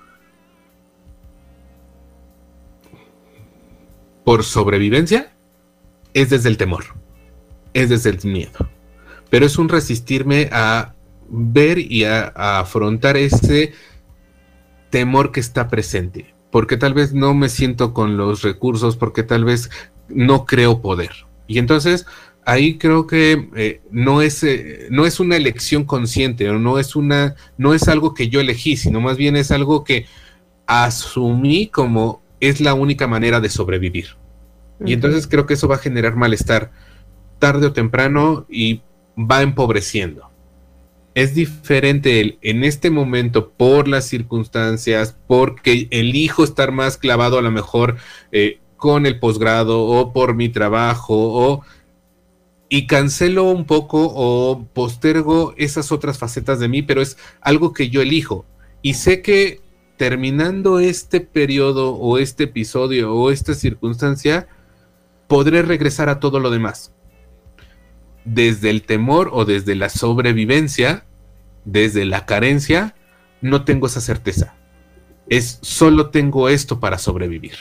por 4.27 4.43
sobrevivencia 4.43 5.31
es 6.13 6.31
desde 6.31 6.49
el 6.49 6.57
temor, 6.57 6.85
es 7.75 7.91
desde 7.91 8.11
el 8.11 8.19
miedo, 8.25 8.69
pero 9.31 9.47
es 9.47 9.57
un 9.57 9.69
resistirme 9.69 10.49
a 10.51 10.97
ver 11.29 11.79
y 11.79 12.03
a, 12.03 12.33
afrontar 12.59 13.17
ese 13.17 13.73
temor 14.91 15.31
que 15.31 15.39
está 15.39 15.69
presente, 15.69 16.35
porque 16.51 16.77
tal 16.77 16.93
vez 16.93 17.13
no 17.13 17.35
me 17.35 17.49
siento 17.49 17.95
con 17.95 18.17
los 18.17 18.43
recursos, 18.43 18.97
porque 18.97 19.23
tal 19.23 19.45
vez 19.45 19.71
no 20.09 20.45
creo 20.45 20.83
poder. 20.83 21.13
Y 21.47 21.59
entonces 21.59 22.05
ahí 22.45 22.79
creo 22.79 23.07
que 23.07 23.49
eh, 23.55 23.81
no, 23.93 24.23
es, 24.23 24.43
eh, 24.43 24.89
no 24.91 25.07
es 25.07 25.21
una 25.21 25.37
elección 25.37 25.85
consciente, 25.85 26.49
no 26.49 26.81
es 26.81 26.97
una, 26.97 27.37
no 27.59 27.75
es 27.75 27.87
algo 27.87 28.13
que 28.13 28.29
yo 28.29 28.41
elegí, 28.41 28.77
sino 28.77 29.01
más 29.01 29.17
bien 29.19 29.37
es 29.37 29.53
algo 29.53 29.85
que 29.85 30.07
asumí 30.67 31.69
como 31.69 32.26
es 32.41 32.61
la 32.61 32.75
única 32.75 33.07
manera 33.07 33.41
de 33.41 33.49
sobrevivir. 33.49 34.17
Y 34.85 34.93
entonces 34.93 35.27
creo 35.27 35.47
que 35.47 35.55
eso 35.55 35.69
va 35.69 35.77
a 35.77 35.79
generar 35.79 36.17
malestar 36.17 36.71
tarde 37.39 37.67
o 37.67 37.73
temprano 37.73 38.47
y 38.49 38.83
va 39.19 39.43
empobreciendo. 39.43 40.31
Es 41.15 41.35
diferente 41.35 42.21
el, 42.21 42.39
en 42.43 42.63
este 42.63 42.91
momento 42.91 43.51
por 43.51 43.89
las 43.89 44.05
circunstancias, 44.07 45.17
porque 45.27 45.89
elijo 45.91 46.45
estar 46.45 46.73
más 46.73 46.99
clavado 46.99 47.39
a 47.39 47.43
lo 47.43 47.51
mejor 47.51 47.97
eh, 48.33 48.61
con 48.77 49.07
el 49.07 49.19
posgrado 49.19 49.83
o 49.85 50.13
por 50.13 50.35
mi 50.35 50.51
trabajo 50.51 51.15
o 51.17 51.63
y 52.69 52.87
cancelo 52.87 53.45
un 53.45 53.65
poco 53.65 54.13
o 54.15 54.67
postergo 54.75 55.55
esas 55.57 55.93
otras 55.93 56.19
facetas 56.19 56.59
de 56.59 56.69
mí, 56.69 56.83
pero 56.83 57.01
es 57.01 57.17
algo 57.41 57.73
que 57.73 57.89
yo 57.89 58.03
elijo. 58.03 58.45
Y 58.83 58.95
sé 58.95 59.23
que 59.23 59.61
terminando 59.97 60.79
este 60.79 61.21
periodo 61.21 61.95
o 61.95 62.19
este 62.19 62.45
episodio 62.45 63.15
o 63.15 63.31
esta 63.31 63.55
circunstancia, 63.55 64.49
podré 65.29 65.63
regresar 65.63 66.09
a 66.09 66.21
todo 66.21 66.41
lo 66.41 66.51
demás. 66.51 66.93
Desde 68.25 68.71
el 68.71 68.83
temor 68.83 69.31
o 69.33 69.45
desde 69.45 69.75
la 69.75 69.89
sobrevivencia, 69.89 71.07
desde 71.65 72.05
la 72.05 72.27
carencia, 72.27 72.95
no 73.41 73.65
tengo 73.65 73.87
esa 73.87 74.01
certeza. 74.01 74.55
Es 75.29 75.59
solo 75.63 76.11
tengo 76.11 76.49
esto 76.49 76.81
para 76.81 76.99
sobrevivir. 76.99 77.57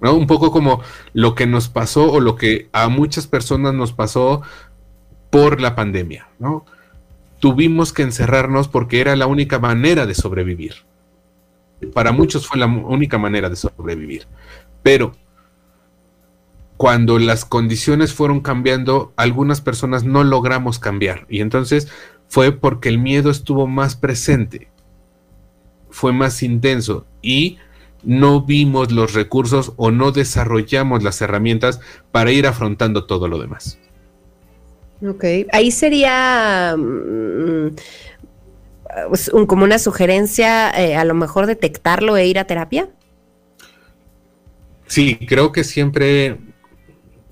¿No? 0.00 0.14
Un 0.14 0.26
poco 0.26 0.50
como 0.50 0.82
lo 1.12 1.34
que 1.34 1.46
nos 1.46 1.68
pasó 1.68 2.10
o 2.10 2.20
lo 2.20 2.36
que 2.36 2.68
a 2.72 2.88
muchas 2.88 3.26
personas 3.26 3.74
nos 3.74 3.92
pasó 3.92 4.42
por 5.30 5.60
la 5.60 5.74
pandemia, 5.74 6.28
¿no? 6.38 6.64
Tuvimos 7.38 7.92
que 7.92 8.02
encerrarnos 8.02 8.68
porque 8.68 9.00
era 9.00 9.16
la 9.16 9.26
única 9.26 9.58
manera 9.58 10.06
de 10.06 10.14
sobrevivir. 10.14 10.74
Para 11.92 12.12
muchos 12.12 12.46
fue 12.46 12.58
la 12.58 12.66
única 12.66 13.18
manera 13.18 13.50
de 13.50 13.56
sobrevivir. 13.56 14.26
Pero 14.82 15.12
cuando 16.76 17.18
las 17.18 17.44
condiciones 17.44 18.12
fueron 18.12 18.40
cambiando, 18.40 19.12
algunas 19.16 19.60
personas 19.60 20.04
no 20.04 20.24
logramos 20.24 20.78
cambiar. 20.78 21.26
Y 21.28 21.40
entonces 21.40 21.88
fue 22.28 22.52
porque 22.52 22.88
el 22.88 22.98
miedo 22.98 23.30
estuvo 23.30 23.66
más 23.66 23.96
presente, 23.96 24.68
fue 25.90 26.12
más 26.12 26.42
intenso 26.42 27.06
y 27.22 27.58
no 28.02 28.42
vimos 28.42 28.92
los 28.92 29.14
recursos 29.14 29.72
o 29.76 29.90
no 29.90 30.12
desarrollamos 30.12 31.02
las 31.02 31.20
herramientas 31.22 31.80
para 32.12 32.30
ir 32.30 32.46
afrontando 32.46 33.06
todo 33.06 33.28
lo 33.28 33.38
demás. 33.38 33.78
Ok, 35.02 35.24
ahí 35.52 35.70
sería 35.70 36.74
mm, 36.76 37.76
pues, 39.08 39.30
como 39.46 39.64
una 39.64 39.78
sugerencia, 39.78 40.70
eh, 40.70 40.96
a 40.96 41.04
lo 41.04 41.14
mejor 41.14 41.46
detectarlo 41.46 42.16
e 42.16 42.26
ir 42.26 42.38
a 42.38 42.44
terapia. 42.44 42.88
Sí, 44.86 45.18
creo 45.26 45.52
que 45.52 45.64
siempre 45.64 46.38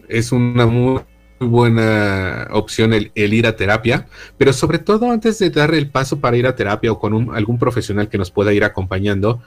es 0.08 0.32
una 0.32 0.66
muy 0.66 1.00
buena 1.40 2.48
opción 2.52 2.92
el, 2.92 3.12
ir 3.14 3.46
a 3.46 3.56
terapia, 3.56 4.06
pero 4.36 4.52
sobre 4.52 4.78
todo 4.78 5.10
antes 5.10 5.38
de 5.38 5.50
dar 5.50 5.74
el 5.74 5.90
paso 5.90 6.20
para 6.20 6.36
ir 6.36 6.46
a 6.46 6.56
terapia 6.56 6.92
o 6.92 6.98
con 6.98 7.34
algún 7.34 7.58
profesional 7.58 8.08
que 8.08 8.18
nos 8.18 8.30
pueda 8.30 8.52
ir 8.52 8.64
acompañando, 8.64 9.40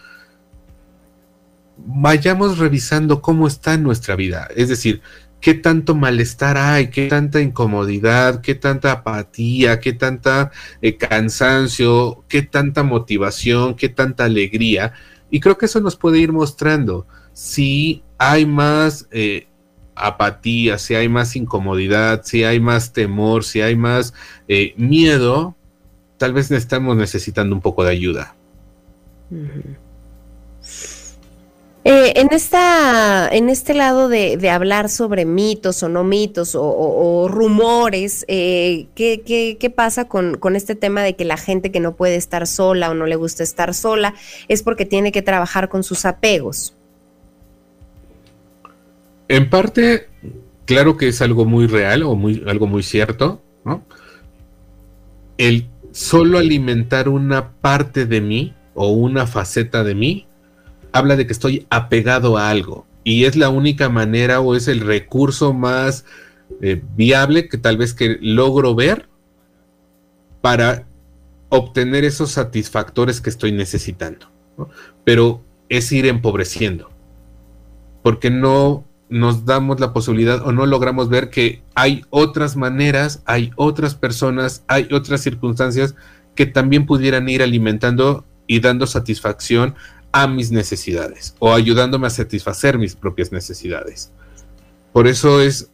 vayamos 1.77 2.57
revisando 2.57 3.21
cómo 3.21 3.47
está 3.47 3.77
nuestra 3.77 4.15
vida. 4.15 4.47
Es 4.55 4.69
decir, 4.69 5.01
qué 5.41 5.53
tanto 5.53 5.95
malestar 5.95 6.57
hay, 6.57 6.89
qué 6.89 7.07
tanta 7.07 7.41
incomodidad, 7.41 8.41
qué 8.41 8.55
tanta 8.55 8.91
apatía, 8.91 9.79
qué 9.79 9.93
tanta 9.93 10.51
eh, 10.81 10.97
cansancio, 10.97 12.23
qué 12.27 12.41
tanta 12.41 12.83
motivación, 12.83 13.75
qué 13.75 13.89
tanta 13.89 14.25
alegría. 14.25 14.93
Y 15.29 15.39
creo 15.39 15.57
que 15.57 15.65
eso 15.65 15.79
nos 15.81 15.95
puede 15.95 16.19
ir 16.19 16.31
mostrando 16.31 17.05
si 17.33 18.03
hay 18.17 18.45
más 18.45 19.07
eh, 19.11 19.47
apatía, 19.95 20.77
si 20.77 20.95
hay 20.95 21.09
más 21.09 21.35
incomodidad, 21.35 22.21
si 22.23 22.43
hay 22.43 22.59
más 22.59 22.93
temor, 22.93 23.43
si 23.43 23.61
hay 23.61 23.75
más 23.75 24.13
eh, 24.47 24.73
miedo, 24.77 25.55
tal 26.17 26.33
vez 26.33 26.49
estamos 26.51 26.95
necesitando 26.97 27.55
un 27.55 27.61
poco 27.61 27.83
de 27.83 27.91
ayuda. 27.91 28.35
Eh, 31.89 32.19
en, 32.19 32.27
esta, 32.33 33.29
en 33.29 33.47
este 33.47 33.73
lado 33.73 34.09
de, 34.09 34.49
hablar 34.49 34.89
sobre 34.89 35.23
mitos 35.23 35.81
o 35.83 35.87
no 35.87 36.03
mitos 36.03 36.53
o, 36.53 37.29
rumores, 37.29 38.25
eh, 38.27 38.87
¿qué, 38.93 39.73
pasa 39.73 40.05
con, 40.05 40.35
con, 40.35 40.57
este 40.57 40.75
tema 40.75 41.01
de 41.01 41.15
que 41.15 41.23
la 41.23 41.37
gente 41.37 41.71
que 41.71 41.79
no 41.79 41.95
puede 41.95 42.17
estar 42.17 42.45
sola 42.45 42.89
o 42.89 42.93
no 42.93 43.05
le 43.05 43.15
gusta 43.15 43.41
estar 43.41 43.73
sola 43.73 44.15
es 44.49 44.63
porque 44.63 44.83
tiene 44.83 45.13
que 45.13 45.21
trabajar 45.21 45.69
con 45.69 45.81
sus 45.81 46.03
apegos? 46.03 46.75
En 49.29 49.49
parte, 49.49 50.09
claro 50.65 50.97
que 50.97 51.07
es 51.07 51.21
algo 51.21 51.45
muy 51.45 51.67
real 51.67 52.03
o 52.03 52.15
muy, 52.15 52.43
algo 52.47 52.67
muy 52.67 52.83
cierto, 52.83 53.41
¿no? 53.63 53.85
El 55.37 55.69
solo 55.93 56.37
alimentar 56.37 57.07
una 57.07 57.53
parte 57.53 58.05
de 58.05 58.19
mí 58.19 58.53
o 58.73 58.89
una 58.89 59.25
faceta 59.25 59.85
de 59.85 59.95
mí 59.95 60.27
habla 60.91 61.15
de 61.15 61.25
que 61.25 61.33
estoy 61.33 61.65
apegado 61.69 62.37
a 62.37 62.49
algo 62.49 62.85
y 63.03 63.25
es 63.25 63.35
la 63.35 63.49
única 63.49 63.89
manera 63.89 64.41
o 64.41 64.55
es 64.55 64.67
el 64.67 64.81
recurso 64.81 65.53
más 65.53 66.05
eh, 66.61 66.81
viable 66.95 67.47
que 67.47 67.57
tal 67.57 67.77
vez 67.77 67.93
que 67.93 68.17
logro 68.21 68.75
ver 68.75 69.07
para 70.41 70.87
obtener 71.49 72.03
esos 72.03 72.31
satisfactores 72.31 73.21
que 73.21 73.29
estoy 73.29 73.51
necesitando. 73.51 74.27
Pero 75.03 75.43
es 75.69 75.91
ir 75.91 76.05
empobreciendo, 76.05 76.89
porque 78.03 78.29
no 78.29 78.85
nos 79.09 79.45
damos 79.45 79.79
la 79.79 79.93
posibilidad 79.93 80.45
o 80.45 80.51
no 80.51 80.65
logramos 80.65 81.09
ver 81.09 81.29
que 81.29 81.63
hay 81.75 82.03
otras 82.09 82.55
maneras, 82.55 83.21
hay 83.25 83.51
otras 83.55 83.95
personas, 83.95 84.63
hay 84.67 84.89
otras 84.91 85.21
circunstancias 85.21 85.95
que 86.35 86.45
también 86.45 86.85
pudieran 86.85 87.29
ir 87.29 87.41
alimentando 87.41 88.25
y 88.47 88.59
dando 88.59 88.87
satisfacción 88.87 89.75
a 90.21 90.27
mis 90.27 90.51
necesidades 90.51 91.35
o 91.37 91.53
ayudándome 91.53 92.07
a 92.07 92.09
satisfacer 92.09 92.79
mis 92.79 92.95
propias 92.95 93.31
necesidades. 93.31 94.11
Por 94.91 95.07
eso 95.07 95.41
es 95.41 95.69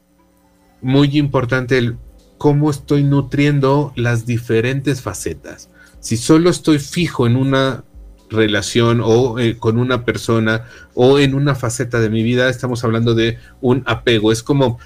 muy 0.82 1.18
importante 1.18 1.78
el 1.78 1.98
cómo 2.38 2.70
estoy 2.70 3.04
nutriendo 3.04 3.94
las 3.96 4.26
diferentes 4.26 5.02
facetas. 5.02 5.70
Si 6.02 6.18
solo 6.18 6.50
estoy 6.50 6.80
fijo 6.80 7.26
en 7.26 7.38
una 7.38 7.86
relación 8.30 9.02
o 9.02 9.40
eh, 9.40 9.58
con 9.58 9.78
una 9.78 10.04
persona 10.04 10.66
o 10.94 11.20
en 11.20 11.36
una 11.36 11.56
faceta 11.56 12.02
de 12.02 12.10
mi 12.10 12.22
vida, 12.22 12.50
estamos 12.50 12.84
hablando 12.84 13.16
de 13.16 13.38
un 13.62 13.84
apego. 13.86 14.34
Es 14.34 14.44
como 14.44 14.78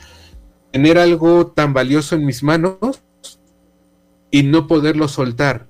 tener 0.71 0.99
algo 0.99 1.47
tan 1.47 1.73
valioso 1.73 2.13
en 2.13 2.25
mis 2.27 2.43
manos 2.43 2.77
y 4.29 4.43
no 4.43 4.67
poderlo 4.67 5.07
soltar. 5.07 5.67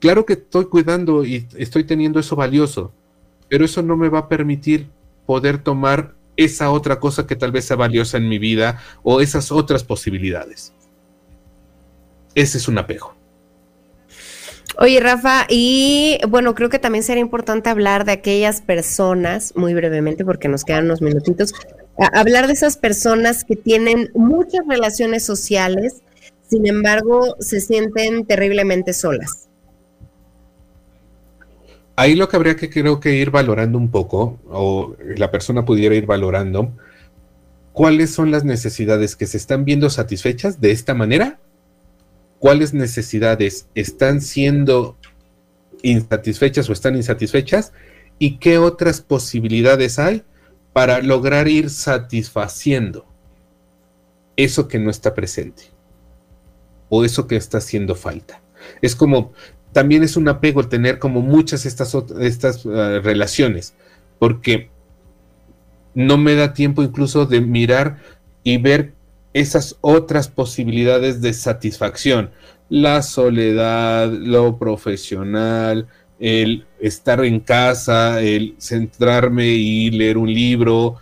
Claro 0.00 0.24
que 0.24 0.34
estoy 0.34 0.66
cuidando 0.66 1.24
y 1.24 1.46
estoy 1.56 1.84
teniendo 1.84 2.20
eso 2.20 2.36
valioso, 2.36 2.92
pero 3.48 3.64
eso 3.64 3.82
no 3.82 3.96
me 3.96 4.08
va 4.08 4.20
a 4.20 4.28
permitir 4.28 4.88
poder 5.26 5.58
tomar 5.58 6.14
esa 6.36 6.70
otra 6.70 7.00
cosa 7.00 7.26
que 7.26 7.36
tal 7.36 7.50
vez 7.50 7.64
sea 7.64 7.76
valiosa 7.76 8.16
en 8.16 8.28
mi 8.28 8.38
vida 8.38 8.80
o 9.02 9.20
esas 9.20 9.50
otras 9.50 9.82
posibilidades. 9.82 10.72
Ese 12.34 12.58
es 12.58 12.68
un 12.68 12.78
apego. 12.78 13.18
Oye, 14.80 15.00
Rafa, 15.00 15.46
y 15.48 16.20
bueno, 16.28 16.54
creo 16.54 16.68
que 16.68 16.78
también 16.78 17.02
sería 17.02 17.20
importante 17.20 17.68
hablar 17.68 18.04
de 18.04 18.12
aquellas 18.12 18.60
personas, 18.60 19.52
muy 19.56 19.74
brevemente, 19.74 20.24
porque 20.24 20.46
nos 20.46 20.64
quedan 20.64 20.84
unos 20.84 21.02
minutitos, 21.02 21.52
hablar 22.12 22.46
de 22.46 22.52
esas 22.52 22.76
personas 22.76 23.42
que 23.42 23.56
tienen 23.56 24.10
muchas 24.14 24.60
relaciones 24.68 25.24
sociales, 25.24 26.02
sin 26.48 26.68
embargo, 26.68 27.34
se 27.40 27.60
sienten 27.60 28.24
terriblemente 28.24 28.92
solas. 28.92 29.47
Ahí 31.98 32.14
lo 32.14 32.28
que 32.28 32.36
habría 32.36 32.56
que 32.56 32.70
creo 32.70 33.00
que 33.00 33.16
ir 33.16 33.30
valorando 33.30 33.76
un 33.76 33.90
poco, 33.90 34.38
o 34.48 34.94
la 35.16 35.30
persona 35.30 35.64
pudiera 35.64 35.94
ir 35.96 36.06
valorando, 36.06 36.72
cuáles 37.72 38.12
son 38.14 38.30
las 38.30 38.44
necesidades 38.44 39.16
que 39.16 39.26
se 39.26 39.36
están 39.36 39.64
viendo 39.64 39.90
satisfechas 39.90 40.60
de 40.60 40.70
esta 40.70 40.94
manera 40.94 41.38
cuáles 42.38 42.74
necesidades 42.74 43.68
están 43.74 44.20
siendo 44.20 44.96
insatisfechas 45.82 46.68
o 46.68 46.72
están 46.72 46.96
insatisfechas 46.96 47.72
y 48.18 48.38
qué 48.38 48.58
otras 48.58 49.00
posibilidades 49.00 49.98
hay 49.98 50.24
para 50.72 51.00
lograr 51.00 51.48
ir 51.48 51.70
satisfaciendo 51.70 53.06
eso 54.36 54.68
que 54.68 54.78
no 54.78 54.90
está 54.90 55.14
presente 55.14 55.64
o 56.88 57.04
eso 57.04 57.26
que 57.26 57.36
está 57.36 57.58
haciendo 57.58 57.94
falta. 57.94 58.40
Es 58.82 58.94
como, 58.94 59.32
también 59.72 60.02
es 60.02 60.16
un 60.16 60.28
apego 60.28 60.68
tener 60.68 60.98
como 60.98 61.20
muchas 61.20 61.66
estas, 61.66 61.94
estas 62.20 62.64
uh, 62.64 63.00
relaciones, 63.02 63.74
porque 64.18 64.70
no 65.94 66.16
me 66.16 66.34
da 66.34 66.52
tiempo 66.52 66.82
incluso 66.82 67.26
de 67.26 67.40
mirar 67.40 67.98
y 68.42 68.58
ver 68.58 68.92
esas 69.32 69.76
otras 69.80 70.28
posibilidades 70.28 71.20
de 71.20 71.32
satisfacción, 71.32 72.30
la 72.68 73.02
soledad, 73.02 74.10
lo 74.10 74.58
profesional, 74.58 75.86
el 76.18 76.66
estar 76.80 77.24
en 77.24 77.40
casa, 77.40 78.20
el 78.20 78.56
centrarme 78.58 79.46
y 79.46 79.90
leer 79.90 80.18
un 80.18 80.32
libro, 80.32 80.96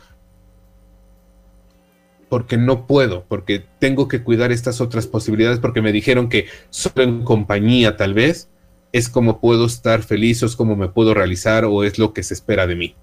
porque 2.28 2.56
no 2.56 2.86
puedo, 2.86 3.24
porque 3.28 3.64
tengo 3.78 4.08
que 4.08 4.22
cuidar 4.22 4.52
estas 4.52 4.80
otras 4.80 5.06
posibilidades, 5.06 5.58
porque 5.58 5.82
me 5.82 5.92
dijeron 5.92 6.28
que 6.28 6.46
solo 6.70 7.02
en 7.02 7.22
compañía 7.22 7.96
tal 7.96 8.14
vez 8.14 8.48
es 8.92 9.08
como 9.08 9.40
puedo 9.40 9.66
estar 9.66 10.02
feliz 10.02 10.42
o 10.42 10.46
es 10.46 10.56
como 10.56 10.76
me 10.76 10.88
puedo 10.88 11.14
realizar 11.14 11.64
o 11.64 11.84
es 11.84 11.98
lo 11.98 12.12
que 12.12 12.22
se 12.22 12.34
espera 12.34 12.66
de 12.66 12.76
mí. 12.76 12.94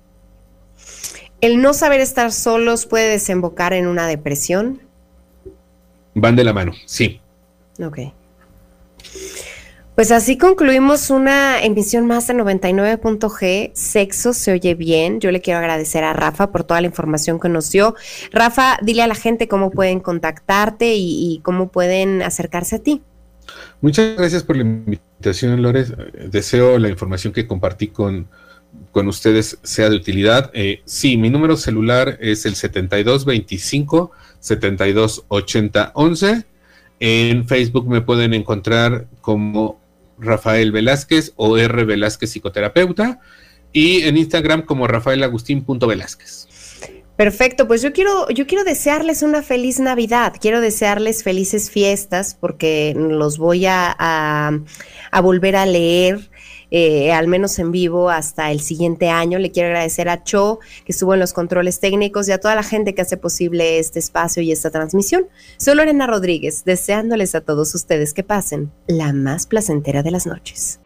¿El 1.41 1.61
no 1.61 1.73
saber 1.73 1.99
estar 1.99 2.31
solos 2.31 2.86
puede 2.86 3.09
desembocar 3.09 3.73
en 3.73 3.88
una 3.88 4.07
depresión? 4.07 4.81
Van 6.15 6.36
de 6.36 6.43
la 6.43 6.53
mano, 6.53 6.73
sí. 6.86 7.19
Ok. 7.84 7.99
Pues 9.95 10.11
así 10.11 10.39
concluimos 10.39 11.11
una 11.11 11.61
emisión 11.61 12.07
más 12.07 12.25
de 12.25 12.34
99.g. 12.34 13.71
Sexo 13.75 14.34
se 14.34 14.51
oye 14.51 14.73
bien. 14.73 15.19
Yo 15.19 15.29
le 15.29 15.39
quiero 15.39 15.59
agradecer 15.59 16.03
a 16.03 16.13
Rafa 16.13 16.51
por 16.51 16.63
toda 16.63 16.81
la 16.81 16.88
información 16.88 17.39
que 17.39 17.47
nos 17.47 17.69
dio. 17.69 17.93
Rafa, 18.31 18.79
dile 18.81 19.03
a 19.03 19.07
la 19.07 19.13
gente 19.13 19.47
cómo 19.47 19.69
pueden 19.69 19.99
contactarte 19.99 20.95
y, 20.95 21.41
cómo 21.43 21.67
pueden 21.67 22.23
acercarse 22.23 22.77
a 22.77 22.79
ti. 22.79 23.03
Muchas 23.81 24.17
gracias 24.17 24.43
por 24.43 24.55
la 24.55 24.63
invitación, 24.63 25.61
Lores. 25.61 25.93
Deseo 26.29 26.79
la 26.79 26.89
información 26.89 27.33
que 27.33 27.47
compartí 27.47 27.87
con, 27.87 28.27
con 28.91 29.07
ustedes 29.07 29.57
sea 29.63 29.89
de 29.89 29.95
utilidad. 29.95 30.51
Eh, 30.53 30.81
sí, 30.85 31.17
mi 31.17 31.29
número 31.29 31.57
celular 31.57 32.17
es 32.21 32.45
el 32.45 32.55
7225 32.55 34.11
728011. 34.39 36.45
En 36.99 37.47
Facebook 37.47 37.89
me 37.89 38.01
pueden 38.01 38.33
encontrar 38.33 39.07
como 39.21 39.81
Rafael 40.17 40.71
Velázquez 40.71 41.33
o 41.35 41.57
R 41.57 41.85
Velázquez 41.85 42.31
psicoterapeuta 42.31 43.19
y 43.71 44.03
en 44.03 44.17
Instagram 44.17 44.61
como 44.61 44.87
rafaelagustín.velázquez. 44.87 46.47
Perfecto, 47.16 47.68
pues 47.68 47.82
yo 47.82 47.93
quiero, 47.93 48.28
yo 48.30 48.47
quiero 48.47 48.64
desearles 48.64 49.22
una 49.22 49.43
feliz 49.43 49.80
Navidad, 49.80 50.34
quiero 50.41 50.61
desearles 50.61 51.24
felices 51.24 51.70
fiestas 51.70 52.36
porque 52.39 52.95
los 52.97 53.38
voy 53.38 53.68
a, 53.68 53.95
a 53.99 55.22
volver 55.22 55.55
a 55.55 55.66
leer 55.66 56.32
eh, 56.76 57.11
al 57.11 57.28
menos 57.28 57.59
en 57.59 57.72
vivo 57.72 58.09
hasta 58.09 58.51
el 58.51 58.59
siguiente 58.59 59.09
año. 59.09 59.38
Le 59.38 59.51
quiero 59.51 59.70
agradecer 59.70 60.09
a 60.09 60.24
Cho, 60.24 60.59
que 60.86 60.91
estuvo 60.91 61.14
en 61.14 61.20
los 61.20 61.32
controles 61.32 61.80
técnicos, 61.80 62.28
y 62.28 62.32
a 62.32 62.39
toda 62.39 62.55
la 62.55 62.64
gente 62.64 62.95
que 62.95 63.03
hace 63.03 63.16
posible 63.16 63.78
este 63.78 63.99
espacio 63.99 64.41
y 64.41 64.51
esta 64.51 64.72
transmisión. 64.72 65.28
Soy 65.57 65.76
Lorena 65.76 66.07
Rodríguez, 66.07 66.66
deseándoles 66.66 67.36
a 67.36 67.41
todos 67.41 67.76
ustedes 67.76 68.16
que 68.16 68.24
pasen 68.24 68.72
la 68.88 69.14
más 69.14 69.45
placentera 69.45 70.01
de 70.01 70.11
las 70.11 70.26
noches. 70.26 70.80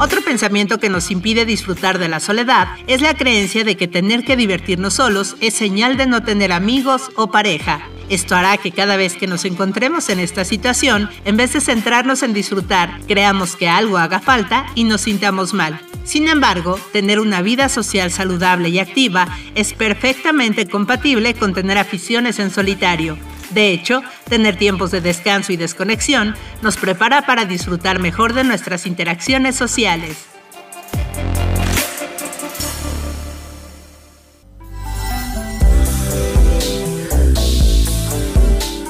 Otro 0.00 0.22
pensamiento 0.22 0.80
que 0.80 0.88
nos 0.88 1.10
impide 1.10 1.44
disfrutar 1.44 1.98
de 1.98 2.08
la 2.08 2.20
soledad 2.20 2.68
es 2.86 3.02
la 3.02 3.12
creencia 3.12 3.64
de 3.64 3.76
que 3.76 3.86
tener 3.86 4.24
que 4.24 4.34
divertirnos 4.34 4.94
solos 4.94 5.36
es 5.42 5.52
señal 5.52 5.98
de 5.98 6.06
no 6.06 6.22
tener 6.22 6.52
amigos 6.52 7.10
o 7.16 7.30
pareja. 7.30 7.82
Esto 8.08 8.34
hará 8.34 8.56
que 8.56 8.72
cada 8.72 8.96
vez 8.96 9.14
que 9.14 9.26
nos 9.26 9.44
encontremos 9.44 10.08
en 10.08 10.18
esta 10.18 10.46
situación, 10.46 11.10
en 11.26 11.36
vez 11.36 11.52
de 11.52 11.60
centrarnos 11.60 12.22
en 12.22 12.32
disfrutar, 12.32 12.98
creamos 13.06 13.56
que 13.56 13.68
algo 13.68 13.98
haga 13.98 14.20
falta 14.20 14.64
y 14.74 14.84
nos 14.84 15.02
sintamos 15.02 15.52
mal. 15.52 15.78
Sin 16.04 16.28
embargo, 16.28 16.80
tener 16.94 17.20
una 17.20 17.42
vida 17.42 17.68
social 17.68 18.10
saludable 18.10 18.70
y 18.70 18.78
activa 18.78 19.28
es 19.54 19.74
perfectamente 19.74 20.66
compatible 20.66 21.34
con 21.34 21.52
tener 21.52 21.76
aficiones 21.76 22.38
en 22.38 22.50
solitario. 22.50 23.18
De 23.50 23.72
hecho, 23.72 24.02
tener 24.28 24.56
tiempos 24.56 24.90
de 24.90 25.00
descanso 25.00 25.52
y 25.52 25.56
desconexión 25.56 26.34
nos 26.62 26.76
prepara 26.76 27.26
para 27.26 27.44
disfrutar 27.44 27.98
mejor 27.98 28.32
de 28.32 28.44
nuestras 28.44 28.86
interacciones 28.86 29.56
sociales. 29.56 30.16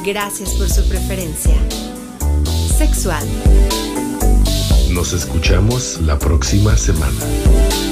Gracias 0.04 0.50
por 0.54 0.68
su 0.68 0.88
preferencia. 0.88 1.54
Sexual. 2.76 3.24
Nos 4.90 5.12
escuchamos 5.12 6.00
la 6.00 6.18
próxima 6.18 6.76
semana. 6.76 7.89